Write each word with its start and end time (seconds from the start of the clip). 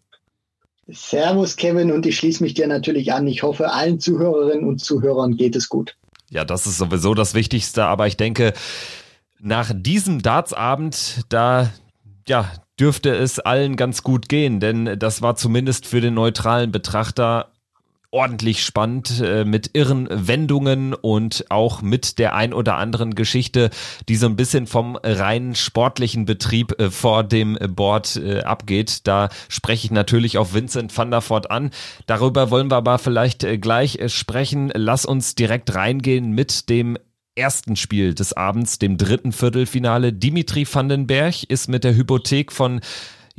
Servus, 0.88 1.56
Kevin, 1.56 1.92
und 1.92 2.06
ich 2.06 2.18
schließe 2.18 2.44
mich 2.44 2.54
dir 2.54 2.68
natürlich 2.68 3.14
an. 3.14 3.28
Ich 3.28 3.44
hoffe, 3.44 3.72
allen 3.72 4.00
Zuhörerinnen 4.00 4.68
und 4.68 4.80
Zuhörern 4.80 5.38
geht 5.38 5.56
es 5.56 5.70
gut. 5.70 5.96
Ja, 6.30 6.46
das 6.46 6.68
ist 6.68 6.78
sowieso 6.78 7.14
das 7.14 7.34
Wichtigste, 7.34 7.86
aber 7.86 8.08
ich 8.08 8.18
denke, 8.18 8.54
nach 9.40 9.72
diesem 9.76 10.22
Dartsabend, 10.22 11.22
da 11.30 11.72
ja, 12.28 12.52
dürfte 12.80 13.16
es 13.16 13.40
allen 13.40 13.76
ganz 13.76 14.04
gut 14.04 14.30
gehen, 14.30 14.60
denn 14.60 14.98
das 15.00 15.22
war 15.22 15.36
zumindest 15.36 15.86
für 15.86 16.02
den 16.02 16.14
neutralen 16.14 16.72
Betrachter 16.72 17.52
ordentlich 18.12 18.64
spannend 18.64 19.22
äh, 19.22 19.46
mit 19.46 19.72
irren 19.74 20.08
Wendungen 20.10 20.94
und 20.94 21.46
auch 21.50 21.82
mit 21.82 22.18
der 22.18 22.34
ein 22.34 22.54
oder 22.54 22.78
anderen 22.78 23.14
Geschichte, 23.14 23.70
die 24.08 24.16
so 24.16 24.26
ein 24.26 24.36
bisschen 24.36 24.66
vom 24.66 24.98
rein 25.02 25.54
sportlichen 25.54 26.26
Betrieb 26.26 26.80
äh, 26.80 26.90
vor 26.90 27.24
dem 27.24 27.58
Board 27.70 28.16
äh, 28.16 28.42
abgeht. 28.42 29.08
Da 29.08 29.30
spreche 29.48 29.86
ich 29.86 29.92
natürlich 29.92 30.38
auf 30.38 30.54
Vincent 30.54 30.96
van 30.98 31.12
der 31.12 31.22
Voort 31.22 31.52
an. 31.52 31.70
Darüber 32.08 32.50
wollen 32.50 32.72
wir 32.72 32.78
aber 32.78 32.98
vielleicht 32.98 33.44
äh, 33.44 33.58
gleich 33.58 33.98
äh, 33.98 34.10
sprechen. 34.10 34.72
Lass 34.74 35.06
uns 35.06 35.36
direkt 35.36 35.76
reingehen 35.76 36.32
mit 36.32 36.70
dem 36.70 36.98
ersten 37.36 37.76
Spiel 37.76 38.16
des 38.16 38.34
Abends, 38.34 38.80
dem 38.80 38.98
dritten 38.98 39.32
Viertelfinale. 39.32 40.14
Dimitri 40.14 40.68
Vandenberg 40.72 41.44
ist 41.44 41.70
mit 41.70 41.84
der 41.84 41.96
Hypothek 41.96 42.52
von 42.52 42.82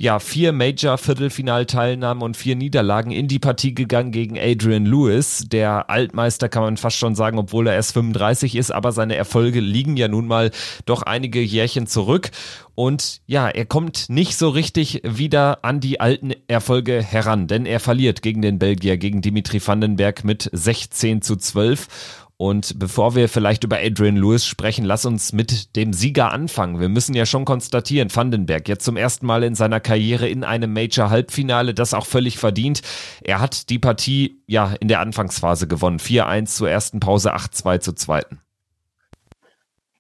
ja, 0.01 0.19
vier 0.19 0.55
Major-Viertelfinalteilnahmen 0.55 2.23
und 2.23 2.35
vier 2.35 2.57
Niederlagen 2.57 3.11
in 3.11 3.29
die 3.29 3.39
Partie 3.39 3.75
gegangen 3.75 4.13
gegen 4.13 4.39
Adrian 4.39 4.87
Lewis. 4.87 5.45
Der 5.47 5.91
Altmeister 5.91 6.49
kann 6.49 6.63
man 6.63 6.79
fast 6.79 6.97
schon 6.97 7.15
sagen, 7.15 7.39
obwohl 7.39 7.67
er 7.67 7.75
erst 7.75 7.93
35 7.93 8.57
ist, 8.57 8.71
aber 8.71 8.93
seine 8.93 9.17
Erfolge 9.17 9.61
liegen 9.61 9.99
ja 9.99 10.09
nun 10.09 10.27
mal 10.27 10.53
doch 10.87 11.03
einige 11.03 11.43
Jährchen 11.43 11.87
zurück. 11.87 12.31
Und 12.75 13.21
ja, 13.27 13.51
er 13.51 13.67
kommt 13.67 14.09
nicht 14.09 14.39
so 14.39 14.49
richtig 14.49 15.03
wieder 15.05 15.67
an 15.67 15.81
die 15.81 16.01
alten 16.01 16.33
Erfolge 16.49 17.03
heran, 17.03 17.47
denn 17.47 17.67
er 17.67 17.79
verliert 17.79 18.23
gegen 18.23 18.41
den 18.41 18.59
Belgier, 18.59 18.97
gegen 18.97 19.21
Dimitri 19.21 19.61
Vandenberg 19.63 20.25
mit 20.25 20.49
16 20.51 21.21
zu 21.21 21.37
12. 21.37 22.20
Und 22.41 22.79
bevor 22.79 23.15
wir 23.15 23.29
vielleicht 23.29 23.65
über 23.65 23.81
Adrian 23.81 24.17
Lewis 24.17 24.47
sprechen, 24.47 24.87
lass 24.87 25.05
uns 25.05 25.35
mit 25.35 25.77
dem 25.77 25.93
Sieger 25.93 26.33
anfangen. 26.33 26.81
Wir 26.81 26.89
müssen 26.89 27.15
ja 27.15 27.27
schon 27.27 27.45
konstatieren, 27.45 28.09
Vandenberg 28.17 28.67
jetzt 28.67 28.87
zum 28.87 28.97
ersten 28.97 29.27
Mal 29.27 29.43
in 29.43 29.55
seiner 29.55 29.79
Karriere 29.79 30.27
in 30.27 30.43
einem 30.43 30.73
Major-Halbfinale, 30.73 31.75
das 31.75 31.93
auch 31.93 32.07
völlig 32.07 32.39
verdient. 32.39 32.81
Er 33.21 33.41
hat 33.41 33.69
die 33.69 33.79
Partie 33.79 34.41
ja 34.47 34.73
in 34.81 34.89
der 34.89 35.01
Anfangsphase 35.01 35.69
gewonnen. 35.69 35.99
4-1 35.99 36.47
zur 36.47 36.71
ersten 36.71 36.99
Pause, 36.99 37.35
8-2 37.35 37.81
zur 37.81 37.97
zweiten. 37.97 38.39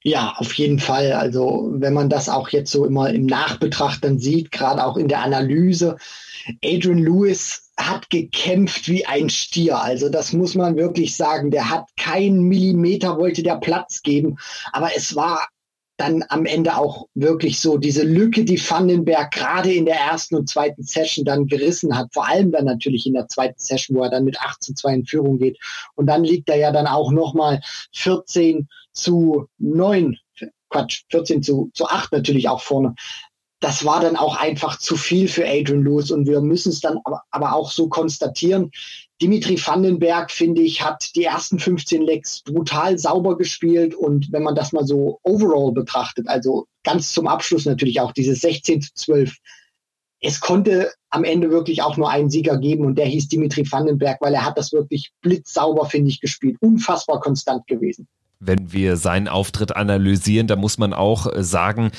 Ja, 0.02 0.32
auf 0.38 0.54
jeden 0.54 0.78
Fall. 0.78 1.12
Also 1.12 1.68
wenn 1.74 1.92
man 1.92 2.08
das 2.08 2.30
auch 2.30 2.48
jetzt 2.48 2.72
so 2.72 2.86
immer 2.86 3.10
im 3.10 3.26
Nachbetracht 3.26 4.02
dann 4.02 4.18
sieht, 4.18 4.50
gerade 4.50 4.82
auch 4.82 4.96
in 4.96 5.08
der 5.08 5.22
Analyse, 5.22 5.98
Adrian 6.64 6.98
Lewis 6.98 7.70
hat 7.76 8.10
gekämpft 8.10 8.88
wie 8.88 9.06
ein 9.06 9.30
Stier. 9.30 9.80
Also 9.80 10.08
das 10.08 10.32
muss 10.32 10.54
man 10.54 10.76
wirklich 10.76 11.16
sagen. 11.16 11.50
Der 11.50 11.70
hat 11.70 11.86
keinen 11.98 12.42
Millimeter 12.42 13.18
wollte 13.18 13.42
der 13.42 13.56
Platz 13.56 14.02
geben. 14.02 14.36
Aber 14.72 14.90
es 14.94 15.16
war 15.16 15.46
dann 15.96 16.24
am 16.30 16.46
Ende 16.46 16.76
auch 16.76 17.08
wirklich 17.14 17.60
so 17.60 17.76
diese 17.76 18.02
Lücke, 18.02 18.44
die 18.44 18.58
Vandenberg 18.58 19.30
gerade 19.32 19.72
in 19.72 19.84
der 19.84 19.96
ersten 19.96 20.34
und 20.34 20.48
zweiten 20.48 20.82
Session 20.82 21.26
dann 21.26 21.46
gerissen 21.46 21.96
hat. 21.96 22.08
Vor 22.14 22.26
allem 22.26 22.52
dann 22.52 22.64
natürlich 22.64 23.06
in 23.06 23.12
der 23.12 23.28
zweiten 23.28 23.60
Session, 23.60 23.98
wo 23.98 24.02
er 24.02 24.10
dann 24.10 24.24
mit 24.24 24.40
8 24.40 24.62
zu 24.62 24.74
2 24.74 24.94
in 24.94 25.06
Führung 25.06 25.38
geht. 25.38 25.58
Und 25.96 26.06
dann 26.06 26.24
liegt 26.24 26.48
er 26.48 26.56
ja 26.56 26.72
dann 26.72 26.86
auch 26.86 27.12
nochmal 27.12 27.60
14 27.92 28.68
zu 28.92 29.46
9 29.58 30.16
Quatsch, 30.70 31.02
14 31.10 31.42
zu, 31.42 31.70
zu 31.74 31.86
8 31.86 32.12
natürlich 32.12 32.48
auch 32.48 32.62
vorne 32.62 32.94
das 33.60 33.84
war 33.84 34.00
dann 34.00 34.16
auch 34.16 34.36
einfach 34.36 34.78
zu 34.78 34.96
viel 34.96 35.28
für 35.28 35.46
Adrian 35.46 35.84
Lewis 35.84 36.10
und 36.10 36.26
wir 36.26 36.40
müssen 36.40 36.70
es 36.70 36.80
dann 36.80 36.98
aber, 37.04 37.22
aber 37.30 37.54
auch 37.54 37.70
so 37.70 37.88
konstatieren. 37.88 38.70
Dimitri 39.20 39.60
Vandenberg, 39.62 40.30
finde 40.30 40.62
ich, 40.62 40.82
hat 40.82 41.14
die 41.14 41.24
ersten 41.24 41.58
15 41.58 42.00
Lecks 42.00 42.42
brutal 42.42 42.98
sauber 42.98 43.36
gespielt 43.36 43.94
und 43.94 44.32
wenn 44.32 44.42
man 44.42 44.54
das 44.54 44.72
mal 44.72 44.86
so 44.86 45.20
overall 45.22 45.72
betrachtet, 45.72 46.26
also 46.26 46.66
ganz 46.84 47.12
zum 47.12 47.28
Abschluss 47.28 47.66
natürlich 47.66 48.00
auch 48.00 48.12
dieses 48.12 48.40
16 48.40 48.80
zu 48.80 48.94
12, 48.94 49.36
es 50.22 50.40
konnte 50.40 50.90
am 51.10 51.24
Ende 51.24 51.50
wirklich 51.50 51.82
auch 51.82 51.98
nur 51.98 52.10
einen 52.10 52.30
Sieger 52.30 52.56
geben 52.56 52.86
und 52.86 52.96
der 52.96 53.06
hieß 53.06 53.28
Dimitri 53.28 53.70
Vandenberg, 53.70 54.18
weil 54.20 54.34
er 54.34 54.44
hat 54.44 54.56
das 54.56 54.72
wirklich 54.72 55.12
blitzsauber, 55.20 55.84
finde 55.86 56.10
ich, 56.10 56.20
gespielt. 56.20 56.56
Unfassbar 56.60 57.20
konstant 57.20 57.66
gewesen 57.66 58.08
wenn 58.40 58.72
wir 58.72 58.96
seinen 58.96 59.28
Auftritt 59.28 59.76
analysieren, 59.76 60.46
da 60.46 60.56
muss 60.56 60.78
man 60.78 60.94
auch 60.94 61.26
sagen, 61.36 61.90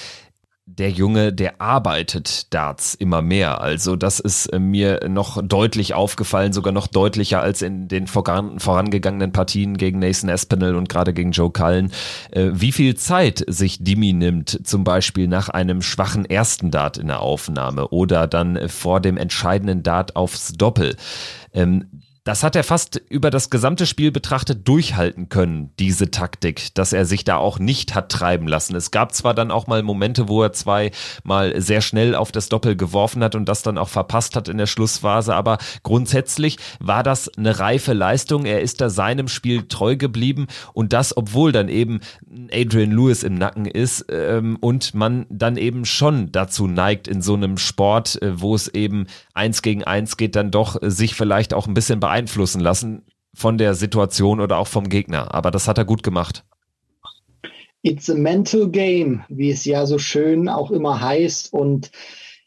der 0.77 0.89
Junge, 0.89 1.33
der 1.33 1.61
arbeitet 1.61 2.53
Darts 2.53 2.93
immer 2.93 3.21
mehr. 3.21 3.61
Also 3.61 3.95
das 3.95 4.19
ist 4.19 4.47
äh, 4.47 4.59
mir 4.59 5.01
noch 5.07 5.41
deutlich 5.41 5.93
aufgefallen, 5.93 6.53
sogar 6.53 6.73
noch 6.73 6.87
deutlicher 6.87 7.41
als 7.41 7.61
in 7.61 7.87
den 7.87 8.07
voran, 8.07 8.59
vorangegangenen 8.59 9.31
Partien 9.31 9.77
gegen 9.77 9.99
Nathan 9.99 10.29
Espinel 10.29 10.75
und 10.75 10.89
gerade 10.89 11.13
gegen 11.13 11.31
Joe 11.31 11.51
Cullen. 11.51 11.91
Äh, 12.31 12.49
wie 12.53 12.71
viel 12.71 12.95
Zeit 12.95 13.43
sich 13.47 13.83
Dimi 13.83 14.13
nimmt, 14.13 14.65
zum 14.65 14.83
Beispiel 14.83 15.27
nach 15.27 15.49
einem 15.49 15.81
schwachen 15.81 16.25
ersten 16.25 16.71
Dart 16.71 16.97
in 16.97 17.07
der 17.07 17.21
Aufnahme 17.21 17.89
oder 17.89 18.27
dann 18.27 18.69
vor 18.69 19.01
dem 19.01 19.17
entscheidenden 19.17 19.83
Dart 19.83 20.15
aufs 20.15 20.53
Doppel. 20.53 20.95
Das 22.23 22.43
hat 22.43 22.55
er 22.55 22.63
fast 22.63 23.01
über 23.09 23.31
das 23.31 23.49
gesamte 23.49 23.87
Spiel 23.87 24.11
betrachtet 24.11 24.67
durchhalten 24.67 25.27
können, 25.29 25.71
diese 25.79 26.11
Taktik, 26.11 26.71
dass 26.75 26.93
er 26.93 27.05
sich 27.05 27.23
da 27.23 27.37
auch 27.37 27.57
nicht 27.57 27.95
hat 27.95 28.11
treiben 28.11 28.47
lassen. 28.47 28.75
Es 28.75 28.91
gab 28.91 29.15
zwar 29.15 29.33
dann 29.33 29.49
auch 29.49 29.65
mal 29.65 29.81
Momente, 29.81 30.27
wo 30.27 30.43
er 30.43 30.53
zwei 30.53 30.91
mal 31.23 31.59
sehr 31.59 31.81
schnell 31.81 32.13
auf 32.13 32.31
das 32.31 32.47
Doppel 32.47 32.75
geworfen 32.75 33.23
hat 33.23 33.33
und 33.33 33.49
das 33.49 33.63
dann 33.63 33.79
auch 33.79 33.89
verpasst 33.89 34.35
hat 34.35 34.49
in 34.49 34.59
der 34.59 34.67
Schlussphase, 34.67 35.33
aber 35.33 35.57
grundsätzlich 35.81 36.57
war 36.79 37.01
das 37.01 37.27
eine 37.39 37.57
reife 37.57 37.93
Leistung. 37.93 38.45
Er 38.45 38.61
ist 38.61 38.81
da 38.81 38.91
seinem 38.91 39.27
Spiel 39.27 39.63
treu 39.67 39.95
geblieben 39.95 40.45
und 40.73 40.93
das, 40.93 41.17
obwohl 41.17 41.51
dann 41.51 41.69
eben 41.69 42.01
Adrian 42.53 42.91
Lewis 42.91 43.23
im 43.23 43.33
Nacken 43.33 43.65
ist 43.65 44.05
ähm, 44.11 44.59
und 44.61 44.93
man 44.93 45.25
dann 45.29 45.57
eben 45.57 45.85
schon 45.85 46.31
dazu 46.31 46.67
neigt, 46.67 47.07
in 47.07 47.23
so 47.23 47.33
einem 47.33 47.57
Sport, 47.57 48.21
äh, 48.21 48.39
wo 48.39 48.53
es 48.53 48.67
eben 48.67 49.07
eins 49.33 49.63
gegen 49.63 49.83
eins 49.85 50.17
geht, 50.17 50.35
dann 50.35 50.51
doch 50.51 50.79
äh, 50.79 50.91
sich 50.91 51.15
vielleicht 51.15 51.55
auch 51.55 51.65
ein 51.65 51.73
bisschen 51.73 51.99
beeinflussen 51.99 52.10
lassen 52.59 53.03
von 53.33 53.57
der 53.57 53.75
Situation 53.75 54.39
oder 54.39 54.57
auch 54.57 54.67
vom 54.67 54.89
Gegner. 54.89 55.33
Aber 55.33 55.51
das 55.51 55.67
hat 55.67 55.77
er 55.77 55.85
gut 55.85 56.03
gemacht. 56.03 56.43
It's 57.83 58.09
a 58.09 58.13
mental 58.13 58.69
game, 58.69 59.23
wie 59.29 59.49
es 59.49 59.65
ja 59.65 59.85
so 59.85 59.97
schön 59.97 60.49
auch 60.49 60.69
immer 60.69 61.01
heißt. 61.01 61.51
Und 61.51 61.91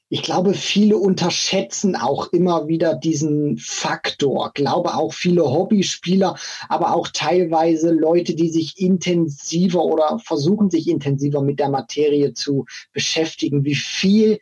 ich 0.08 0.22
glaube, 0.22 0.54
viele 0.54 0.96
unterschätzen 0.96 1.96
auch 1.96 2.32
immer 2.32 2.68
wieder 2.68 2.94
diesen 2.94 3.56
Faktor. 3.58 4.52
Ich 4.54 4.62
glaube 4.62 4.94
auch 4.94 5.12
viele 5.12 5.42
Hobbyspieler, 5.42 6.36
aber 6.68 6.94
auch 6.94 7.08
teilweise 7.08 7.90
Leute, 7.90 8.36
die 8.36 8.48
sich 8.48 8.78
intensiver 8.78 9.82
oder 9.82 10.20
versuchen, 10.20 10.70
sich 10.70 10.88
intensiver 10.88 11.42
mit 11.42 11.58
der 11.58 11.70
Materie 11.70 12.32
zu 12.32 12.66
beschäftigen, 12.92 13.64
wie 13.64 13.74
viel 13.74 14.38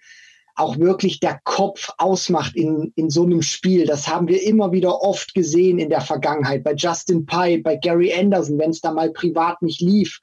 auch 0.54 0.78
wirklich 0.78 1.20
der 1.20 1.40
Kopf 1.44 1.90
ausmacht 1.98 2.54
in, 2.56 2.92
in 2.94 3.10
so 3.10 3.24
einem 3.24 3.42
Spiel. 3.42 3.86
Das 3.86 4.08
haben 4.08 4.28
wir 4.28 4.42
immer 4.42 4.72
wieder 4.72 5.02
oft 5.02 5.34
gesehen 5.34 5.78
in 5.78 5.88
der 5.88 6.00
Vergangenheit, 6.00 6.64
bei 6.64 6.74
Justin 6.74 7.26
Pye, 7.26 7.58
bei 7.58 7.76
Gary 7.76 8.12
Anderson, 8.12 8.58
wenn 8.58 8.70
es 8.70 8.80
da 8.80 8.92
mal 8.92 9.10
privat 9.12 9.62
nicht 9.62 9.80
lief. 9.80 10.20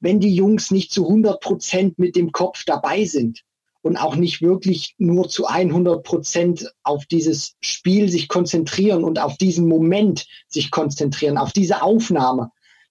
Wenn 0.00 0.20
die 0.20 0.34
Jungs 0.34 0.70
nicht 0.70 0.92
zu 0.92 1.08
100 1.08 1.40
Prozent 1.40 1.98
mit 1.98 2.14
dem 2.14 2.30
Kopf 2.30 2.64
dabei 2.64 3.04
sind 3.04 3.42
und 3.82 3.96
auch 3.96 4.16
nicht 4.16 4.42
wirklich 4.42 4.94
nur 4.98 5.28
zu 5.28 5.46
100 5.46 6.04
Prozent 6.04 6.72
auf 6.82 7.06
dieses 7.06 7.56
Spiel 7.60 8.08
sich 8.08 8.28
konzentrieren 8.28 9.02
und 9.02 9.18
auf 9.18 9.36
diesen 9.38 9.66
Moment 9.66 10.26
sich 10.46 10.70
konzentrieren, 10.70 11.38
auf 11.38 11.52
diese 11.52 11.82
Aufnahme, 11.82 12.50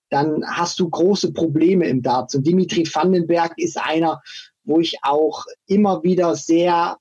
dann 0.10 0.44
hast 0.45 0.80
du 0.80 0.89
große 0.89 1.33
Probleme 1.33 1.88
im 1.88 2.01
Darts. 2.01 2.36
Und 2.36 2.48
Dimitri 2.48 2.88
Vandenberg 2.92 3.53
ist 3.57 3.77
einer, 3.77 4.21
wo 4.67 4.79
ich 4.79 4.97
auch 5.01 5.45
immer 5.65 6.03
wieder 6.03 6.35
sehr 6.35 6.97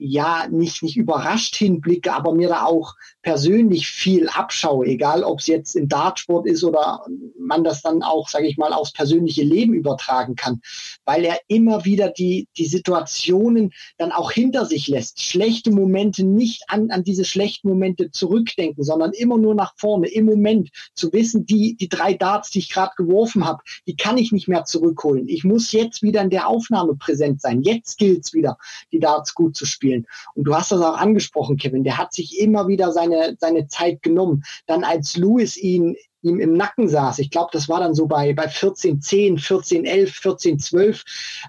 ja 0.00 0.48
nicht, 0.50 0.82
nicht 0.82 0.96
überrascht 0.96 1.54
hinblicke, 1.56 2.12
aber 2.12 2.34
mir 2.34 2.48
da 2.48 2.64
auch 2.64 2.94
persönlich 3.22 3.88
viel 3.88 4.28
abschaue, 4.28 4.86
egal 4.86 5.22
ob 5.22 5.40
es 5.40 5.46
jetzt 5.46 5.76
im 5.76 5.88
Dartsport 5.88 6.46
ist 6.46 6.64
oder 6.64 7.04
man 7.38 7.64
das 7.64 7.82
dann 7.82 8.02
auch, 8.02 8.28
sage 8.28 8.46
ich 8.46 8.56
mal, 8.56 8.72
aufs 8.72 8.92
persönliche 8.92 9.42
Leben 9.42 9.74
übertragen 9.74 10.36
kann, 10.36 10.62
weil 11.04 11.24
er 11.24 11.38
immer 11.48 11.84
wieder 11.84 12.08
die, 12.08 12.48
die 12.56 12.64
Situationen 12.64 13.72
dann 13.98 14.10
auch 14.10 14.32
hinter 14.32 14.64
sich 14.64 14.88
lässt. 14.88 15.22
Schlechte 15.22 15.70
Momente 15.70 16.24
nicht 16.24 16.62
an, 16.68 16.90
an 16.90 17.04
diese 17.04 17.26
schlechten 17.26 17.68
Momente 17.68 18.10
zurückdenken, 18.10 18.82
sondern 18.82 19.12
immer 19.12 19.36
nur 19.36 19.54
nach 19.54 19.74
vorne, 19.76 20.08
im 20.08 20.24
Moment 20.24 20.70
zu 20.94 21.12
wissen, 21.12 21.44
die, 21.44 21.76
die 21.76 21.90
drei 21.90 22.14
Darts, 22.14 22.50
die 22.50 22.60
ich 22.60 22.72
gerade 22.72 22.92
geworfen 22.96 23.44
habe, 23.44 23.62
die 23.86 23.96
kann 23.96 24.16
ich 24.16 24.32
nicht 24.32 24.48
mehr 24.48 24.64
zurückholen. 24.64 25.28
Ich 25.28 25.44
muss 25.44 25.72
jetzt 25.72 26.02
wieder 26.02 26.22
in 26.22 26.30
der 26.30 26.48
Aufnahme 26.48 26.94
präsent 26.94 27.42
sein. 27.42 27.62
Jetzt 27.62 27.98
gilt 27.98 28.24
es 28.24 28.32
wieder, 28.32 28.56
die 28.92 28.98
Darts 28.98 29.34
gut 29.34 29.56
zu 29.56 29.66
spielen 29.66 29.89
spielen. 29.90 30.06
Und 30.34 30.44
du 30.44 30.54
hast 30.54 30.72
das 30.72 30.80
auch 30.80 30.96
angesprochen, 30.96 31.56
Kevin. 31.56 31.84
Der 31.84 31.98
hat 31.98 32.12
sich 32.12 32.40
immer 32.40 32.68
wieder 32.68 32.92
seine, 32.92 33.36
seine 33.38 33.66
Zeit 33.68 34.02
genommen. 34.02 34.42
Dann 34.66 34.84
als 34.84 35.16
Lewis 35.16 35.56
ihn 35.56 35.96
ihm 36.22 36.38
im 36.38 36.52
Nacken 36.52 36.86
saß. 36.86 37.18
Ich 37.20 37.30
glaube, 37.30 37.48
das 37.50 37.70
war 37.70 37.80
dann 37.80 37.94
so 37.94 38.06
bei, 38.06 38.34
bei 38.34 38.46
14, 38.46 39.00
10, 39.00 39.38
14, 39.38 39.86
11, 39.86 40.12
14, 40.12 40.58
12 40.58 41.02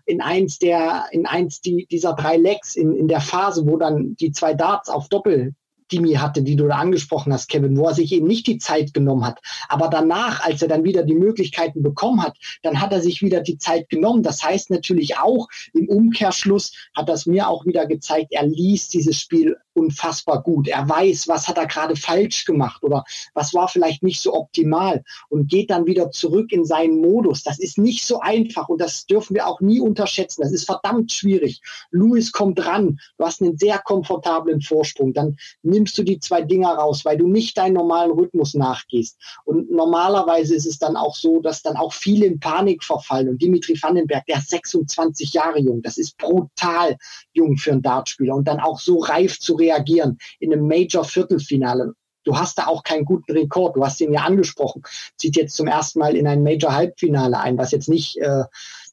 in 0.05 0.21
eins 0.21 0.59
der, 0.59 1.07
in 1.11 1.25
eins 1.25 1.59
die, 1.59 1.88
dieser 1.91 2.13
drei 2.13 2.38
Legs 2.38 2.77
in, 2.77 2.95
in 2.95 3.09
der 3.09 3.19
Phase, 3.19 3.67
wo 3.67 3.75
dann 3.75 4.15
die 4.15 4.31
zwei 4.31 4.53
Darts 4.53 4.88
auf 4.88 5.09
Doppel 5.09 5.55
Dimi 5.91 6.13
hatte, 6.13 6.41
die 6.41 6.55
du 6.55 6.67
da 6.67 6.77
angesprochen 6.77 7.33
hast, 7.33 7.49
Kevin, 7.49 7.77
wo 7.77 7.88
er 7.88 7.93
sich 7.93 8.11
eben 8.11 8.27
nicht 8.27 8.47
die 8.47 8.57
Zeit 8.57 8.93
genommen 8.93 9.25
hat. 9.25 9.39
Aber 9.69 9.88
danach, 9.88 10.43
als 10.43 10.61
er 10.61 10.67
dann 10.67 10.83
wieder 10.83 11.03
die 11.03 11.15
Möglichkeiten 11.15 11.83
bekommen 11.83 12.23
hat, 12.23 12.38
dann 12.63 12.81
hat 12.81 12.91
er 12.91 13.01
sich 13.01 13.21
wieder 13.21 13.41
die 13.41 13.57
Zeit 13.57 13.89
genommen. 13.89 14.23
Das 14.23 14.43
heißt 14.43 14.69
natürlich 14.69 15.17
auch, 15.17 15.47
im 15.73 15.89
Umkehrschluss 15.89 16.73
hat 16.95 17.09
das 17.09 17.25
mir 17.25 17.47
auch 17.47 17.65
wieder 17.65 17.85
gezeigt, 17.85 18.31
er 18.31 18.45
liest 18.45 18.93
dieses 18.93 19.19
Spiel 19.19 19.57
unfassbar 19.73 20.44
gut. 20.44 20.68
Er 20.68 20.88
weiß, 20.88 21.27
was 21.27 21.47
hat 21.47 21.57
er 21.57 21.68
gerade 21.68 21.95
falsch 21.95 22.45
gemacht 22.45 22.83
oder 22.83 23.03
was 23.33 23.53
war 23.53 23.68
vielleicht 23.68 24.03
nicht 24.03 24.21
so 24.21 24.33
optimal 24.33 25.03
und 25.29 25.50
geht 25.50 25.69
dann 25.69 25.85
wieder 25.85 26.12
zurück 26.12 26.51
in 26.51 26.65
seinen 26.65 27.00
Modus. 27.00 27.44
Das 27.44 27.59
ist 27.59 27.77
nicht 27.77 28.06
so 28.06 28.19
einfach 28.19 28.69
und 28.69 28.81
das 28.81 29.06
dürfen 29.06 29.35
wir 29.35 29.47
auch 29.47 29.62
nie 29.62 29.79
unterschätzen. 29.79 30.41
Das 30.41 30.51
ist 30.51 30.65
verdammt 30.65 31.12
schwierig. 31.12 31.62
Louis 31.91 32.31
kommt 32.31 32.65
ran. 32.65 33.00
Du 33.18 33.25
hast 33.25 33.41
einen 33.41 33.57
sehr 33.57 33.79
komfortablen 33.79 34.62
Vorsprung. 34.62 35.13
Dann 35.13 35.38
nimmst 35.63 35.97
du 35.97 36.03
die 36.03 36.19
zwei 36.19 36.41
Dinger 36.41 36.74
raus, 36.74 37.06
weil 37.06 37.17
du 37.17 37.27
nicht 37.27 37.57
deinen 37.57 37.74
normalen 37.74 38.12
Rhythmus 38.12 38.53
nachgehst. 38.53 39.17
Und 39.45 39.71
normalerweise 39.71 40.56
ist 40.56 40.65
es 40.65 40.79
dann 40.79 40.95
auch 40.95 41.15
so, 41.15 41.39
dass 41.39 41.62
dann 41.62 41.77
auch 41.77 41.94
viele 41.94 42.25
in 42.25 42.39
Panik 42.39 42.83
verfallen. 42.83 43.29
Und 43.29 43.41
Dimitri 43.41 43.77
Vandenberg, 43.81 44.25
der 44.25 44.38
ist 44.38 44.50
26 44.50 45.33
Jahre 45.33 45.59
jung. 45.59 45.81
Das 45.81 45.97
ist 45.97 46.17
brutal 46.17 46.97
jung 47.33 47.57
für 47.57 47.71
einen 47.71 47.81
Dartspieler. 47.81 48.35
Und 48.35 48.47
dann 48.47 48.59
auch 48.59 48.79
so 48.79 49.00
reif 49.00 49.39
zu 49.39 49.56
reagieren 49.62 50.18
in 50.40 50.52
einem 50.52 50.68
Major-Viertelfinale. 50.68 51.94
Du 52.24 52.38
hast 52.38 52.58
da 52.58 52.68
auch 52.68 52.84
keinen 52.84 53.06
guten 53.06 53.31
Rekord. 53.31 53.75
Du 53.75 53.84
hast 53.84 54.00
ihn 54.02 54.13
ja 54.13 54.22
angesprochen. 54.22 54.84
Zieht 55.18 55.36
jetzt 55.36 55.56
zum 55.56 55.68
ersten 55.68 56.00
Mal 56.00 56.16
in 56.16 56.28
ein 56.28 56.44
Major-Halbfinale 56.44 57.40
ein, 57.40 57.58
was 57.58 57.72
jetzt 57.72 57.90
nicht 57.90 58.18
äh, 58.18 58.44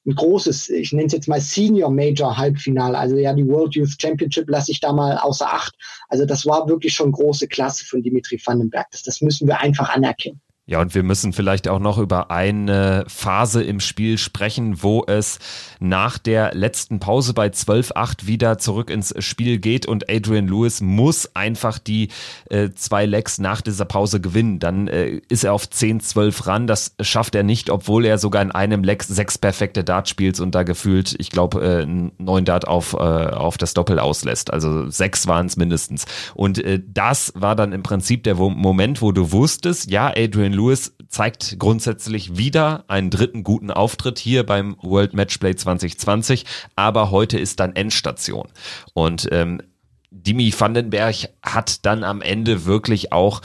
ein 0.06 0.15
großes, 0.15 0.70
ich 0.70 0.93
nenne 0.93 1.06
es 1.06 1.12
jetzt 1.12 1.29
mal 1.29 1.41
Senior 1.41 1.91
Major 1.91 2.37
Halbfinale. 2.37 2.97
Also 2.97 3.17
ja, 3.17 3.35
die 3.35 3.47
World 3.47 3.75
Youth 3.75 4.00
Championship 4.00 4.49
lasse 4.49 4.70
ich 4.73 4.81
da 4.81 4.93
mal 4.93 5.19
außer 5.19 5.47
Acht. 5.47 5.75
Also 6.09 6.25
das 6.25 6.47
war 6.47 6.69
wirklich 6.69 6.94
schon 6.94 7.12
große 7.12 7.49
Klasse 7.49 7.85
von 7.85 8.03
Dimitri 8.03 8.41
Vandenberg. 8.43 8.87
Das, 8.91 9.03
das 9.03 9.20
müssen 9.20 9.47
wir 9.47 9.61
einfach 9.61 9.91
anerkennen. 9.91 10.41
Ja, 10.69 10.82
und 10.82 10.94
wir 10.94 11.03
müssen 11.03 11.32
vielleicht 11.32 11.67
auch 11.67 11.79
noch 11.79 11.97
über 11.97 12.31
eine 12.31 13.06
Phase 13.09 13.62
im 13.62 13.81
Spiel 13.81 14.19
sprechen, 14.19 14.82
wo 14.82 15.03
es 15.06 15.38
nach 15.81 16.19
der 16.19 16.55
letzten 16.55 17.00
Pause 17.00 17.32
bei 17.32 17.47
12-8 17.47 18.26
wieder 18.26 18.59
zurück 18.59 18.91
ins 18.91 19.15
Spiel 19.25 19.61
geht 19.61 19.87
und 19.87 20.11
Adrian 20.11 20.47
Lewis 20.47 20.82
muss 20.82 21.35
einfach 21.35 21.79
die 21.79 22.09
äh, 22.50 22.69
zwei 22.75 23.06
Legs 23.06 23.38
nach 23.38 23.62
dieser 23.62 23.87
Pause 23.87 24.20
gewinnen. 24.20 24.59
Dann 24.59 24.88
äh, 24.88 25.23
ist 25.31 25.43
er 25.43 25.55
auf 25.55 25.65
10-12 25.65 26.47
ran. 26.47 26.67
Das 26.67 26.94
schafft 27.00 27.35
er 27.35 27.44
nicht, 27.44 27.70
obwohl 27.70 28.05
er 28.05 28.19
sogar 28.19 28.43
in 28.43 28.53
einem 28.53 28.85
Leg 28.85 29.03
sechs 29.03 29.38
perfekte 29.38 29.85
Dart 29.85 30.06
spielt 30.11 30.38
und 30.38 30.55
da 30.55 30.65
gefühlt, 30.65 31.17
ich 31.19 31.31
glaube, 31.31 31.65
äh, 31.65 31.87
neun 32.19 32.44
Dart 32.44 32.69
auf, 32.69 32.93
äh, 32.93 32.97
auf 32.99 33.56
das 33.56 33.73
Doppel 33.73 33.99
auslässt. 33.99 34.53
Also 34.53 34.91
sechs 34.91 35.26
waren 35.26 35.47
es 35.47 35.56
mindestens. 35.56 36.05
Und 36.35 36.62
äh, 36.62 36.79
das 36.87 37.32
war 37.35 37.56
dann 37.56 37.73
im 37.73 37.82
Prinzip 37.82 38.25
der 38.25 38.35
Moment, 38.35 39.00
wo 39.00 39.12
du 39.12 39.32
wusstest, 39.32 39.91
ja, 39.91 40.12
Adrian 40.15 40.57
Lewis 40.58 40.93
zeigt 41.08 41.58
grundsätzlich 41.58 42.37
wieder 42.37 42.84
einen 42.88 43.10
dritten 43.10 43.44
guten 43.44 43.70
Auftritt 43.70 44.19
hier 44.19 44.44
beim 44.44 44.76
World 44.82 45.14
Matchplay 45.14 45.55
2020, 45.55 46.44
aber 46.75 47.10
heute 47.10 47.38
ist 47.38 47.60
dann 47.60 47.76
Endstation. 47.76 48.49
Und 48.93 49.28
ähm, 49.31 49.62
Dimi 50.10 50.52
Vandenberg 50.56 51.14
hat 51.43 51.87
dann 51.87 52.02
am 52.02 52.20
Ende 52.22 52.64
wirklich 52.64 53.12
auch 53.12 53.40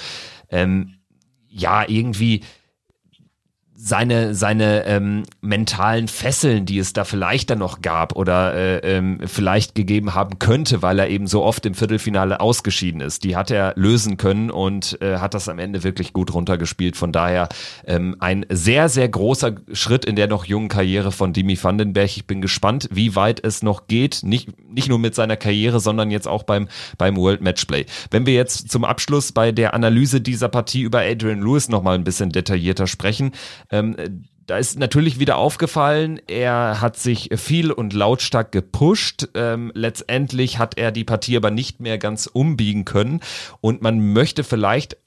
ähm, 0.49 0.95
ja 1.47 1.87
irgendwie 1.87 2.41
seine, 3.85 4.33
seine 4.33 4.85
ähm, 4.85 5.23
mentalen 5.41 6.07
Fesseln, 6.07 6.65
die 6.65 6.79
es 6.79 6.93
da 6.93 7.03
vielleicht 7.03 7.49
dann 7.49 7.59
noch 7.59 7.81
gab 7.81 8.15
oder 8.15 8.55
äh, 8.55 8.77
ähm, 8.77 9.19
vielleicht 9.25 9.75
gegeben 9.75 10.13
haben 10.13 10.39
könnte, 10.39 10.81
weil 10.81 10.99
er 10.99 11.09
eben 11.09 11.27
so 11.27 11.43
oft 11.43 11.65
im 11.65 11.73
Viertelfinale 11.73 12.39
ausgeschieden 12.39 13.01
ist, 13.01 13.25
die 13.25 13.35
hat 13.35 13.51
er 13.51 13.73
lösen 13.75 14.15
können 14.15 14.51
und 14.51 15.01
äh, 15.01 15.17
hat 15.17 15.33
das 15.33 15.49
am 15.49 15.59
Ende 15.59 15.83
wirklich 15.83 16.13
gut 16.13 16.33
runtergespielt. 16.33 16.95
Von 16.95 17.11
daher 17.11 17.49
ähm, 17.85 18.15
ein 18.19 18.45
sehr, 18.49 18.87
sehr 18.87 19.09
großer 19.09 19.55
Schritt 19.73 20.05
in 20.05 20.15
der 20.15 20.27
noch 20.27 20.45
jungen 20.45 20.69
Karriere 20.69 21.11
von 21.11 21.33
Dimi 21.33 21.61
Vandenberg. 21.61 22.15
Ich 22.15 22.25
bin 22.25 22.39
gespannt, 22.39 22.87
wie 22.89 23.17
weit 23.17 23.43
es 23.43 23.63
noch 23.63 23.87
geht, 23.87 24.21
nicht, 24.23 24.47
nicht 24.65 24.87
nur 24.87 24.97
mit 24.97 25.13
seiner 25.13 25.35
Karriere, 25.35 25.81
sondern 25.81 26.09
jetzt 26.09 26.29
auch 26.29 26.43
beim, 26.43 26.69
beim 26.97 27.17
World 27.17 27.41
Matchplay. 27.41 27.85
Wenn 28.11 28.25
wir 28.25 28.33
jetzt 28.33 28.71
zum 28.71 28.85
Abschluss 28.85 29.33
bei 29.33 29.51
der 29.51 29.73
Analyse 29.73 30.21
dieser 30.21 30.47
Partie 30.47 30.83
über 30.83 31.01
Adrian 31.01 31.41
Lewis 31.41 31.67
nochmal 31.67 31.95
ein 31.95 32.05
bisschen 32.05 32.29
detaillierter 32.29 32.87
sprechen, 32.87 33.33
ähm, 33.73 33.95
da 34.45 34.57
ist 34.57 34.77
natürlich 34.77 35.19
wieder 35.19 35.37
aufgefallen, 35.37 36.19
er 36.27 36.81
hat 36.81 36.97
sich 36.97 37.29
viel 37.35 37.71
und 37.71 37.93
lautstark 37.93 38.51
gepusht. 38.51 39.29
Ähm, 39.35 39.71
letztendlich 39.73 40.59
hat 40.59 40.77
er 40.77 40.91
die 40.91 41.03
Partie 41.05 41.37
aber 41.37 41.49
nicht 41.49 41.79
mehr 41.79 41.97
ganz 41.97 42.27
umbiegen 42.27 42.85
können. 42.85 43.21
Und 43.61 43.81
man 43.81 44.13
möchte 44.13 44.43
vielleicht 44.43 44.97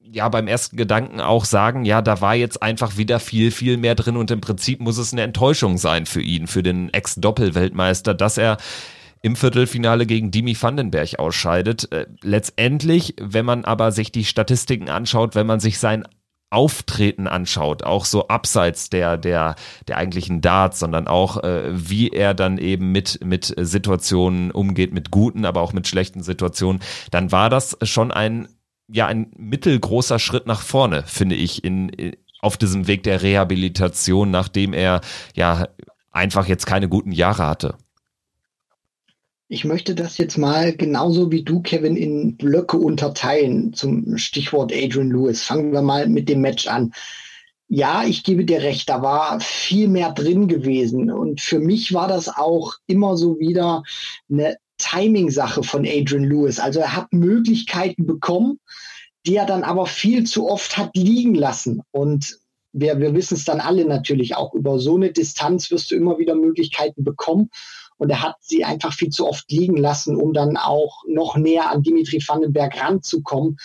ja 0.00 0.28
beim 0.30 0.48
ersten 0.48 0.76
Gedanken 0.76 1.20
auch 1.20 1.44
sagen, 1.44 1.84
ja, 1.84 2.02
da 2.02 2.20
war 2.20 2.34
jetzt 2.34 2.62
einfach 2.62 2.96
wieder 2.96 3.20
viel, 3.20 3.50
viel 3.50 3.76
mehr 3.76 3.94
drin 3.94 4.16
und 4.16 4.30
im 4.30 4.40
Prinzip 4.40 4.80
muss 4.80 4.96
es 4.96 5.12
eine 5.12 5.22
Enttäuschung 5.22 5.76
sein 5.76 6.06
für 6.06 6.22
ihn, 6.22 6.46
für 6.46 6.62
den 6.62 6.92
Ex-Doppelweltmeister, 6.92 8.14
dass 8.14 8.38
er 8.38 8.56
im 9.20 9.36
Viertelfinale 9.36 10.06
gegen 10.06 10.30
Dimi 10.30 10.56
Vandenberg 10.60 11.18
ausscheidet. 11.18 11.92
Äh, 11.92 12.06
letztendlich, 12.22 13.14
wenn 13.20 13.44
man 13.44 13.64
aber 13.64 13.92
sich 13.92 14.12
die 14.12 14.24
Statistiken 14.24 14.88
anschaut, 14.88 15.34
wenn 15.34 15.46
man 15.46 15.60
sich 15.60 15.78
sein 15.78 16.04
Auftreten 16.50 17.26
anschaut, 17.26 17.82
auch 17.82 18.04
so 18.04 18.28
abseits 18.28 18.90
der 18.90 19.16
der 19.16 19.54
der 19.86 19.96
eigentlichen 19.98 20.40
Darts, 20.40 20.78
sondern 20.78 21.06
auch 21.06 21.42
äh, 21.42 21.64
wie 21.70 22.08
er 22.08 22.34
dann 22.34 22.58
eben 22.58 22.92
mit 22.92 23.24
mit 23.24 23.54
Situationen 23.58 24.50
umgeht, 24.50 24.92
mit 24.92 25.10
guten, 25.10 25.44
aber 25.44 25.60
auch 25.60 25.72
mit 25.72 25.86
schlechten 25.88 26.22
Situationen, 26.22 26.80
dann 27.10 27.32
war 27.32 27.50
das 27.50 27.76
schon 27.82 28.10
ein 28.10 28.48
ja 28.90 29.06
ein 29.06 29.30
mittelgroßer 29.36 30.18
Schritt 30.18 30.46
nach 30.46 30.62
vorne, 30.62 31.02
finde 31.06 31.36
ich, 31.36 31.64
in, 31.64 31.88
in 31.90 32.16
auf 32.40 32.56
diesem 32.56 32.86
Weg 32.86 33.02
der 33.02 33.22
Rehabilitation, 33.22 34.30
nachdem 34.30 34.72
er 34.72 35.00
ja 35.34 35.68
einfach 36.12 36.46
jetzt 36.46 36.66
keine 36.66 36.88
guten 36.88 37.12
Jahre 37.12 37.46
hatte. 37.46 37.76
Ich 39.50 39.64
möchte 39.64 39.94
das 39.94 40.18
jetzt 40.18 40.36
mal 40.36 40.74
genauso 40.76 41.32
wie 41.32 41.42
du, 41.42 41.62
Kevin, 41.62 41.96
in 41.96 42.36
Blöcke 42.36 42.76
unterteilen 42.76 43.72
zum 43.72 44.18
Stichwort 44.18 44.72
Adrian 44.74 45.10
Lewis. 45.10 45.42
Fangen 45.42 45.72
wir 45.72 45.80
mal 45.80 46.06
mit 46.06 46.28
dem 46.28 46.42
Match 46.42 46.66
an. 46.66 46.92
Ja, 47.66 48.04
ich 48.04 48.24
gebe 48.24 48.44
dir 48.44 48.60
recht, 48.60 48.90
da 48.90 49.00
war 49.00 49.40
viel 49.40 49.88
mehr 49.88 50.12
drin 50.12 50.48
gewesen. 50.48 51.10
Und 51.10 51.40
für 51.40 51.60
mich 51.60 51.94
war 51.94 52.08
das 52.08 52.28
auch 52.28 52.74
immer 52.86 53.16
so 53.16 53.38
wieder 53.38 53.84
eine 54.30 54.58
Timing-Sache 54.76 55.62
von 55.62 55.86
Adrian 55.86 56.24
Lewis. 56.24 56.60
Also 56.60 56.80
er 56.80 56.94
hat 56.94 57.14
Möglichkeiten 57.14 58.06
bekommen, 58.06 58.60
die 59.26 59.36
er 59.36 59.46
dann 59.46 59.64
aber 59.64 59.86
viel 59.86 60.24
zu 60.24 60.46
oft 60.46 60.76
hat 60.76 60.94
liegen 60.94 61.34
lassen. 61.34 61.80
Und 61.90 62.38
wir, 62.72 63.00
wir 63.00 63.14
wissen 63.14 63.34
es 63.34 63.46
dann 63.46 63.60
alle 63.60 63.86
natürlich 63.86 64.36
auch, 64.36 64.52
über 64.52 64.78
so 64.78 64.96
eine 64.96 65.10
Distanz 65.10 65.70
wirst 65.70 65.90
du 65.90 65.94
immer 65.94 66.18
wieder 66.18 66.34
Möglichkeiten 66.34 67.02
bekommen. 67.02 67.48
Und 67.98 68.10
er 68.10 68.22
hat 68.22 68.36
sie 68.40 68.64
einfach 68.64 68.94
viel 68.94 69.10
zu 69.10 69.26
oft 69.26 69.50
liegen 69.50 69.76
lassen, 69.76 70.16
um 70.16 70.32
dann 70.32 70.56
auch 70.56 71.02
noch 71.06 71.36
näher 71.36 71.70
an 71.70 71.82
Dimitri 71.82 72.22
Vandenberg 72.26 72.80
ranzukommen. 72.80 73.58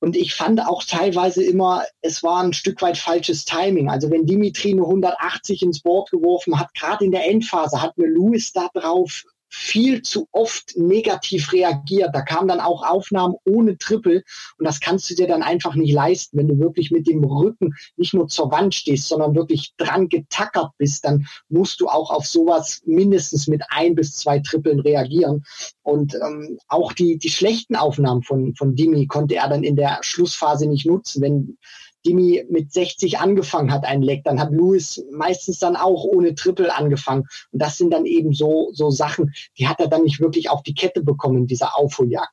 Und 0.00 0.16
ich 0.16 0.34
fand 0.34 0.60
auch 0.60 0.84
teilweise 0.84 1.42
immer, 1.42 1.84
es 2.02 2.22
war 2.22 2.42
ein 2.42 2.52
Stück 2.52 2.82
weit 2.82 2.98
falsches 2.98 3.46
Timing. 3.46 3.88
Also 3.88 4.10
wenn 4.10 4.26
Dimitri 4.26 4.72
eine 4.72 4.82
180 4.82 5.62
ins 5.62 5.80
Board 5.80 6.10
geworfen 6.10 6.58
hat, 6.60 6.74
gerade 6.74 7.06
in 7.06 7.10
der 7.10 7.26
Endphase, 7.26 7.80
hat 7.80 7.96
mir 7.96 8.08
Louis 8.08 8.52
da 8.52 8.68
drauf 8.74 9.24
viel 9.54 10.02
zu 10.02 10.26
oft 10.32 10.76
negativ 10.76 11.52
reagiert. 11.52 12.10
Da 12.12 12.22
kamen 12.22 12.48
dann 12.48 12.60
auch 12.60 12.84
Aufnahmen 12.84 13.36
ohne 13.44 13.78
Triple 13.78 14.22
und 14.58 14.64
das 14.64 14.80
kannst 14.80 15.08
du 15.08 15.14
dir 15.14 15.28
dann 15.28 15.42
einfach 15.42 15.74
nicht 15.76 15.92
leisten, 15.92 16.36
wenn 16.36 16.48
du 16.48 16.58
wirklich 16.58 16.90
mit 16.90 17.06
dem 17.06 17.22
Rücken 17.22 17.74
nicht 17.96 18.14
nur 18.14 18.26
zur 18.26 18.50
Wand 18.50 18.74
stehst, 18.74 19.08
sondern 19.08 19.34
wirklich 19.34 19.74
dran 19.76 20.08
getackert 20.08 20.72
bist, 20.76 21.04
dann 21.04 21.26
musst 21.48 21.80
du 21.80 21.88
auch 21.88 22.10
auf 22.10 22.26
sowas 22.26 22.82
mindestens 22.84 23.46
mit 23.46 23.62
ein 23.68 23.94
bis 23.94 24.16
zwei 24.16 24.40
Trippeln 24.40 24.80
reagieren. 24.80 25.44
Und 25.82 26.14
ähm, 26.14 26.58
auch 26.68 26.92
die, 26.92 27.18
die 27.18 27.30
schlechten 27.30 27.76
Aufnahmen 27.76 28.22
von, 28.22 28.54
von 28.56 28.74
Dimi 28.74 29.06
konnte 29.06 29.36
er 29.36 29.48
dann 29.48 29.62
in 29.62 29.76
der 29.76 29.98
Schlussphase 30.02 30.66
nicht 30.66 30.86
nutzen. 30.86 31.22
Wenn 31.22 31.58
Dimi 32.04 32.44
mit 32.48 32.72
60 32.72 33.18
angefangen 33.18 33.72
hat, 33.72 33.84
ein 33.84 34.02
Leck, 34.02 34.24
dann 34.24 34.40
hat 34.40 34.50
Lewis 34.50 35.04
meistens 35.10 35.58
dann 35.58 35.76
auch 35.76 36.04
ohne 36.04 36.34
Triple 36.34 36.74
angefangen. 36.74 37.26
Und 37.50 37.62
das 37.62 37.78
sind 37.78 37.90
dann 37.90 38.06
eben 38.06 38.34
so, 38.34 38.70
so 38.72 38.90
Sachen, 38.90 39.32
die 39.58 39.68
hat 39.68 39.80
er 39.80 39.88
dann 39.88 40.02
nicht 40.02 40.20
wirklich 40.20 40.50
auf 40.50 40.62
die 40.62 40.74
Kette 40.74 41.02
bekommen 41.02 41.46
dieser 41.46 41.76
Aufholjagd. 41.78 42.32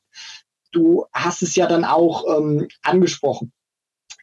Du 0.72 1.06
hast 1.12 1.42
es 1.42 1.54
ja 1.54 1.66
dann 1.66 1.84
auch 1.84 2.24
ähm, 2.38 2.68
angesprochen. 2.82 3.52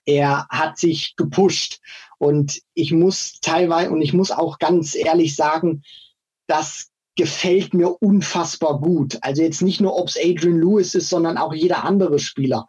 Er 0.05 0.47
hat 0.49 0.77
sich 0.77 1.15
gepusht. 1.15 1.79
Und 2.17 2.61
ich 2.73 2.91
muss 2.91 3.39
teilweise, 3.41 3.91
und 3.91 4.01
ich 4.01 4.13
muss 4.13 4.31
auch 4.31 4.59
ganz 4.59 4.95
ehrlich 4.95 5.35
sagen, 5.35 5.83
das 6.47 6.89
gefällt 7.15 7.73
mir 7.73 8.01
unfassbar 8.01 8.79
gut. 8.79 9.17
Also 9.21 9.41
jetzt 9.41 9.61
nicht 9.61 9.81
nur, 9.81 9.95
ob 9.97 10.07
es 10.07 10.17
Adrian 10.17 10.59
Lewis 10.59 10.95
ist, 10.95 11.09
sondern 11.09 11.37
auch 11.37 11.53
jeder 11.53 11.83
andere 11.83 12.17
Spieler 12.17 12.67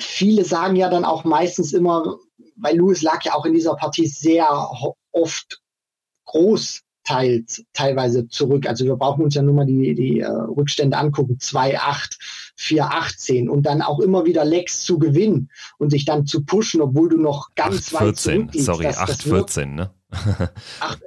viele 0.00 0.44
sagen 0.44 0.76
ja 0.76 0.88
dann 0.88 1.04
auch 1.04 1.24
meistens 1.24 1.72
immer, 1.72 2.18
weil 2.56 2.76
Lewis 2.76 3.02
lag 3.02 3.22
ja 3.24 3.34
auch 3.34 3.44
in 3.44 3.52
dieser 3.52 3.74
Partie 3.74 4.06
sehr 4.06 4.48
oft 5.12 5.60
groß 6.26 6.84
teils, 7.04 7.62
teilweise 7.74 8.28
zurück. 8.28 8.66
Also 8.66 8.84
wir 8.86 8.96
brauchen 8.96 9.22
uns 9.22 9.34
ja 9.34 9.42
nur 9.42 9.54
mal 9.54 9.66
die, 9.66 9.94
die 9.94 10.20
äh, 10.20 10.26
Rückstände 10.26 10.96
angucken. 10.96 11.36
2-8, 11.38 12.16
4-18 12.58 13.48
und 13.48 13.64
dann 13.64 13.82
auch 13.82 14.00
immer 14.00 14.24
wieder 14.24 14.44
Lecks 14.44 14.82
zu 14.82 14.98
gewinnen 14.98 15.50
und 15.78 15.90
sich 15.90 16.04
dann 16.06 16.26
zu 16.26 16.44
pushen, 16.44 16.80
obwohl 16.80 17.10
du 17.10 17.18
noch 17.18 17.50
ganz 17.54 17.94
8, 17.94 18.00
weit 18.00 18.16
zurückliegst. 18.16 18.66
Sorry, 18.66 18.86
8-14, 18.86 19.66
ne? 19.66 19.90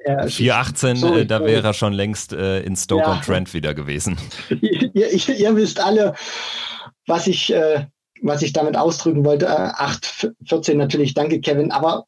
4-18, 0.05 1.15
äh, 1.17 1.21
äh, 1.21 1.25
da 1.25 1.43
wäre 1.43 1.65
er 1.65 1.73
schon 1.73 1.93
längst 1.93 2.33
äh, 2.33 2.61
in 2.61 2.75
Stoke 2.75 3.03
ja. 3.03 3.13
on 3.13 3.21
Trent 3.21 3.53
wieder 3.53 3.73
gewesen. 3.73 4.17
ihr, 4.49 4.93
ihr, 4.93 5.29
ihr, 5.35 5.55
wisst 5.55 5.79
alle, 5.79 6.13
was 7.07 7.27
ich 7.27 7.53
äh, 7.53 7.85
was 8.21 8.41
ich 8.41 8.53
damit 8.53 8.77
ausdrücken 8.77 9.25
wollte, 9.25 9.45
äh, 9.45 9.49
8, 9.49 10.33
14 10.45 10.77
natürlich, 10.77 11.13
danke 11.13 11.39
Kevin, 11.41 11.71
aber 11.71 12.05